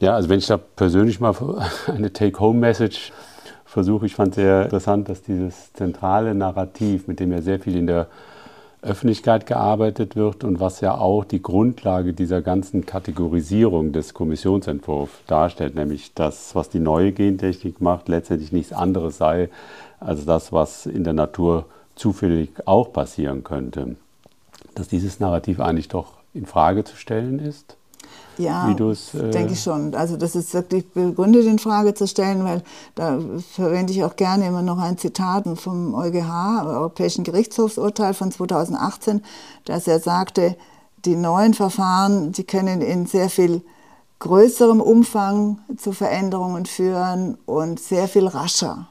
Ja, 0.00 0.14
also 0.14 0.30
wenn 0.30 0.38
ich 0.38 0.46
da 0.46 0.56
persönlich 0.56 1.20
mal 1.20 1.34
eine 1.86 2.12
Take-Home-Message 2.12 3.12
versuche, 3.70 4.06
ich 4.06 4.14
fand 4.14 4.34
sehr 4.34 4.64
interessant, 4.64 5.08
dass 5.08 5.22
dieses 5.22 5.72
zentrale 5.72 6.34
Narrativ, 6.34 7.06
mit 7.06 7.20
dem 7.20 7.32
ja 7.32 7.40
sehr 7.40 7.60
viel 7.60 7.76
in 7.76 7.86
der 7.86 8.08
Öffentlichkeit 8.82 9.46
gearbeitet 9.46 10.16
wird 10.16 10.42
und 10.42 10.58
was 10.58 10.80
ja 10.80 10.96
auch 10.96 11.24
die 11.24 11.42
Grundlage 11.42 12.14
dieser 12.14 12.40
ganzen 12.40 12.86
Kategorisierung 12.86 13.92
des 13.92 14.14
Kommissionsentwurfs 14.14 15.12
darstellt, 15.26 15.74
nämlich 15.74 16.14
das, 16.14 16.54
was 16.54 16.70
die 16.70 16.80
neue 16.80 17.12
Gentechnik 17.12 17.80
macht, 17.80 18.08
letztendlich 18.08 18.52
nichts 18.52 18.72
anderes 18.72 19.18
sei 19.18 19.50
als 20.00 20.24
das, 20.24 20.50
was 20.50 20.86
in 20.86 21.04
der 21.04 21.12
Natur 21.12 21.66
zufällig 21.94 22.50
auch 22.64 22.92
passieren 22.92 23.44
könnte. 23.44 23.96
Dass 24.74 24.88
dieses 24.88 25.20
Narrativ 25.20 25.60
eigentlich 25.60 25.88
doch 25.88 26.14
in 26.32 26.46
Frage 26.46 26.84
zu 26.84 26.96
stellen 26.96 27.38
ist? 27.38 27.76
Ja, 28.40 28.68
äh 28.70 29.30
denke 29.30 29.52
ich 29.52 29.62
schon. 29.62 29.94
Also 29.94 30.16
das 30.16 30.34
ist 30.34 30.52
wirklich 30.54 30.88
begründet 30.90 31.46
in 31.46 31.58
Frage 31.58 31.94
zu 31.94 32.06
stellen, 32.06 32.44
weil 32.44 32.62
da 32.94 33.18
verwende 33.52 33.92
ich 33.92 34.04
auch 34.04 34.16
gerne 34.16 34.46
immer 34.46 34.62
noch 34.62 34.78
ein 34.78 34.98
Zitat 34.98 35.44
vom 35.58 35.94
EuGH, 35.94 36.64
Europäischen 36.66 37.24
Gerichtshofsurteil 37.24 38.14
von 38.14 38.32
2018, 38.32 39.22
dass 39.64 39.86
er 39.86 40.00
sagte, 40.00 40.56
die 41.04 41.16
neuen 41.16 41.54
Verfahren, 41.54 42.32
die 42.32 42.44
können 42.44 42.82
in 42.82 43.06
sehr 43.06 43.30
viel 43.30 43.62
größerem 44.18 44.80
Umfang 44.80 45.58
zu 45.76 45.92
Veränderungen 45.92 46.66
führen 46.66 47.38
und 47.46 47.80
sehr 47.80 48.06
viel 48.06 48.26
rascher. 48.26 48.88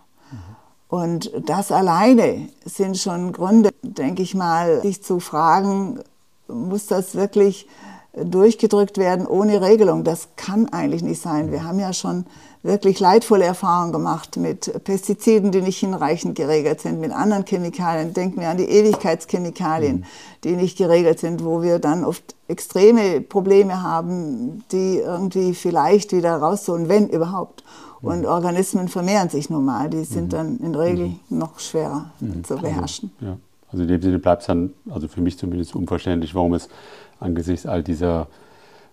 Und 0.90 1.32
das 1.46 1.72
alleine 1.72 2.50
sind 2.66 2.98
schon 2.98 3.32
Gründe, 3.32 3.70
denke 3.84 4.24
ich 4.24 4.34
mal, 4.34 4.82
sich 4.82 5.04
zu 5.04 5.20
fragen, 5.20 6.00
muss 6.48 6.88
das 6.88 7.14
wirklich 7.14 7.68
durchgedrückt 8.14 8.98
werden 8.98 9.26
ohne 9.26 9.62
Regelung? 9.62 10.04
Das 10.04 10.30
kann 10.36 10.70
eigentlich 10.70 11.04
nicht 11.04 11.22
sein. 11.22 11.52
Wir 11.52 11.64
haben 11.64 11.80
ja 11.80 11.94
schon 11.94 12.26
wirklich 12.62 13.00
leidvolle 13.00 13.46
Erfahrungen 13.46 13.94
gemacht 13.94 14.36
mit 14.38 14.84
Pestiziden, 14.84 15.52
die 15.52 15.62
nicht 15.62 15.80
hinreichend 15.80 16.36
geregelt 16.36 16.82
sind, 16.82 17.00
mit 17.00 17.12
anderen 17.12 17.46
Chemikalien. 17.46 18.14
Denken 18.14 18.42
wir 18.42 18.50
an 18.50 18.58
die 18.58 18.70
Ewigkeitschemikalien, 18.70 19.98
mhm. 19.98 20.04
die 20.44 20.56
nicht 20.56 20.78
geregelt 20.78 21.20
sind, 21.20 21.44
wo 21.46 21.62
wir 21.62 21.80
dann 21.80 22.04
oft 22.04 22.36
extreme 22.48 23.22
Probleme 23.22 23.82
haben, 23.82 24.64
die 24.72 24.98
irgendwie 24.98 25.54
vielleicht 25.54 26.12
wieder 26.12 26.36
rausholen, 26.36 26.90
wenn 26.90 27.08
überhaupt. 27.08 27.64
Und 28.02 28.26
Organismen 28.26 28.88
vermehren 28.88 29.30
sich 29.30 29.50
nun 29.50 29.66
mal. 29.66 29.90
Die 29.90 30.06
sind 30.06 30.26
mhm. 30.26 30.30
dann 30.30 30.58
in 30.58 30.74
der 30.74 30.82
Regel 30.82 31.08
mhm. 31.08 31.20
noch 31.30 31.60
schwerer 31.60 32.12
mhm. 32.20 32.44
zu 32.44 32.56
beherrschen. 32.56 33.12
Ja. 33.20 33.38
Also 33.72 33.84
in 33.84 33.88
dem 33.88 34.02
Sinne 34.02 34.20
bleibt 34.20 34.42
es 34.42 34.48
dann, 34.48 34.74
also 34.90 35.08
für 35.08 35.22
mich 35.22 35.38
zumindest 35.38 35.76
unverständlich, 35.76 36.36
warum 36.36 36.54
es 36.54 36.70
angesichts 37.20 37.66
all 37.66 37.84
dieser 37.84 38.28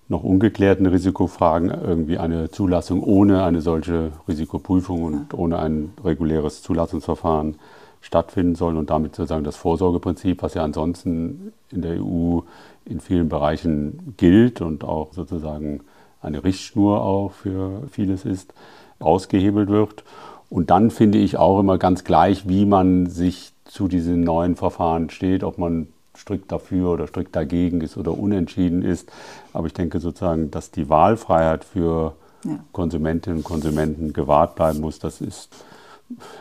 noch 0.09 0.23
ungeklärten 0.23 0.87
Risikofragen 0.87 1.71
irgendwie 1.71 2.19
eine 2.19 2.51
Zulassung 2.51 3.03
ohne 3.03 3.43
eine 3.43 3.61
solche 3.61 4.13
Risikoprüfung 4.29 5.03
und 5.03 5.35
ohne 5.35 5.59
ein 5.59 5.93
reguläres 6.05 6.63
Zulassungsverfahren 6.63 7.57
stattfinden 8.01 8.55
soll 8.55 8.77
und 8.77 8.91
damit 8.91 9.17
sozusagen 9.17 9.43
das 9.43 9.57
Vorsorgeprinzip, 9.57 10.43
was 10.43 10.55
ja 10.55 10.63
ansonsten 10.63 11.53
in 11.73 11.83
der 11.83 12.01
EU 12.01 12.41
in 12.85 13.01
vielen 13.01 13.29
Bereichen 13.29 14.15
gilt 14.17 14.61
und 14.61 14.85
auch 14.85 15.13
sozusagen 15.13 15.81
eine 16.23 16.45
Richtschnur 16.45 17.03
auch 17.03 17.33
für 17.33 17.83
vieles 17.91 18.25
ist, 18.25 18.55
ausgehebelt 19.01 19.69
wird. 19.69 20.05
Und 20.49 20.71
dann 20.71 20.91
finde 20.91 21.19
ich 21.19 21.37
auch 21.37 21.59
immer 21.59 21.79
ganz 21.79 22.05
gleich, 22.05 22.49
wie 22.49 22.65
man 22.65 23.07
sich 23.07 23.53
zu 23.67 23.89
diesen 23.89 24.23
neuen 24.23 24.57
Verfahren 24.57 25.11
steht, 25.11 25.45
ob 25.45 25.59
man 25.59 25.89
strikt 26.17 26.51
dafür 26.51 26.91
oder 26.91 27.07
strikt 27.07 27.37
dagegen 27.37 27.81
ist 27.81 27.97
oder 27.97 28.17
unentschieden 28.17 28.83
ist. 28.83 29.11
Aber 29.53 29.67
ich 29.67 29.75
denke 29.75 30.01
sozusagen, 30.01 30.51
dass 30.51 30.71
die 30.71 30.89
Wahlfreiheit 30.89 31.65
für 31.65 32.15
ja. 32.45 32.59
Konsumentinnen 32.73 33.39
und 33.39 33.45
Konsumenten 33.45 34.13
gewahrt 34.13 34.55
bleiben 34.55 34.81
muss, 34.81 34.99
das 34.99 35.21
ist 35.21 35.51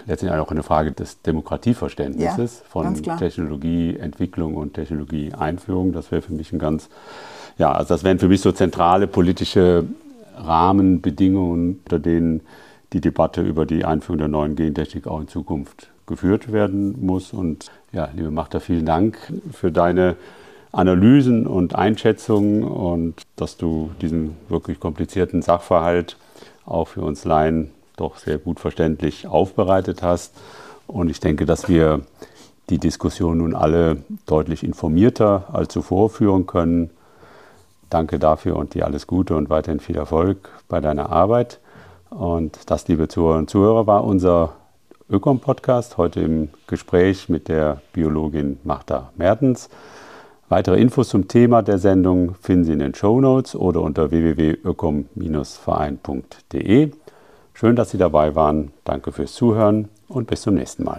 letztendlich 0.06 0.40
auch 0.40 0.52
eine 0.52 0.64
Frage 0.64 0.92
des 0.92 1.22
Demokratieverständnisses 1.24 2.60
ja, 2.60 2.66
von 2.70 2.94
Technologieentwicklung 3.18 4.56
und 4.56 4.76
Technologieeinführung. 4.76 5.92
Das 5.92 6.12
wäre 6.12 6.22
für 6.22 6.34
mich 6.34 6.54
ein 6.54 6.60
ganz, 6.60 6.90
ja, 7.58 7.72
also 7.72 7.94
das 7.96 8.04
wären 8.04 8.20
für 8.20 8.28
mich 8.28 8.42
so 8.42 8.52
zentrale 8.52 9.08
politische 9.08 9.86
Rahmenbedingungen, 10.36 11.80
unter 11.84 12.00
denen 12.00 12.42
die 12.94 13.02
Debatte 13.02 13.42
über 13.42 13.66
die 13.66 13.86
Einführung 13.86 14.20
der 14.20 14.28
neuen 14.28 14.56
Gentechnik 14.56 15.08
auch 15.08 15.20
in 15.20 15.28
Zukunft 15.28 15.90
geführt 16.08 16.52
werden 16.52 17.06
muss. 17.06 17.34
Und 17.34 17.72
ja, 17.92 18.10
liebe 18.14 18.32
Machter, 18.32 18.60
vielen 18.60 18.86
Dank 18.86 19.18
für 19.52 19.72
deine 19.72 20.16
Analysen 20.72 21.48
und 21.48 21.76
Einschätzungen 21.76 22.64
und 22.64 23.22
dass 23.38 23.58
du 23.58 23.92
diesen 24.02 24.36
wirklich 24.50 24.80
komplizierten 24.80 25.42
Sachverhalt 25.42 26.18
auch 26.66 26.90
für 26.90 27.02
uns 27.02 27.24
Laien 27.24 27.72
doch 27.96 28.18
sehr 28.18 28.38
gut 28.38 28.60
verständlich 28.60 29.28
aufbereitet 29.28 30.04
hast. 30.04 30.34
Und 30.88 31.10
ich 31.10 31.20
denke, 31.20 31.46
dass 31.46 31.70
wir 31.70 32.02
die 32.70 32.80
Diskussion 32.80 33.38
nun 33.38 33.56
alle 33.56 33.98
deutlich 34.26 34.64
informierter 34.64 35.46
als 35.54 35.74
zuvor 35.74 36.10
führen 36.10 36.46
können. 36.46 36.90
Danke 37.90 38.20
dafür 38.20 38.58
und 38.58 38.74
dir 38.74 38.86
alles 38.86 39.08
Gute 39.08 39.36
und 39.36 39.50
weiterhin 39.50 39.80
viel 39.80 39.96
Erfolg 39.96 40.50
bei 40.68 40.82
deiner 40.82 41.10
Arbeit. 41.10 41.60
Und 42.10 42.70
das, 42.70 42.88
liebe 42.88 43.08
Zuhörerinnen 43.08 43.44
und 43.44 43.50
Zuhörer, 43.50 43.88
war 43.88 44.04
unser 44.04 44.54
Ökom-Podcast, 45.08 45.98
heute 45.98 46.22
im 46.22 46.50
Gespräch 46.66 47.30
mit 47.30 47.48
der 47.48 47.80
Biologin 47.94 48.58
Martha 48.64 49.12
Mertens. 49.16 49.70
Weitere 50.50 50.82
Infos 50.82 51.10
zum 51.10 51.28
Thema 51.28 51.62
der 51.62 51.78
Sendung 51.78 52.34
finden 52.42 52.64
Sie 52.64 52.74
in 52.74 52.80
den 52.80 52.96
Show 52.96 53.22
Notes 53.22 53.56
oder 53.56 53.82
unter 53.82 54.10
www.ökom-verein.de. 54.10 56.92
Schön, 57.54 57.76
dass 57.76 57.92
Sie 57.92 58.00
dabei 58.00 58.34
waren. 58.34 58.72
Danke 58.84 59.12
fürs 59.12 59.34
Zuhören 59.34 59.90
und 60.08 60.26
bis 60.26 60.42
zum 60.42 60.56
nächsten 60.56 60.84
Mal. 60.84 60.94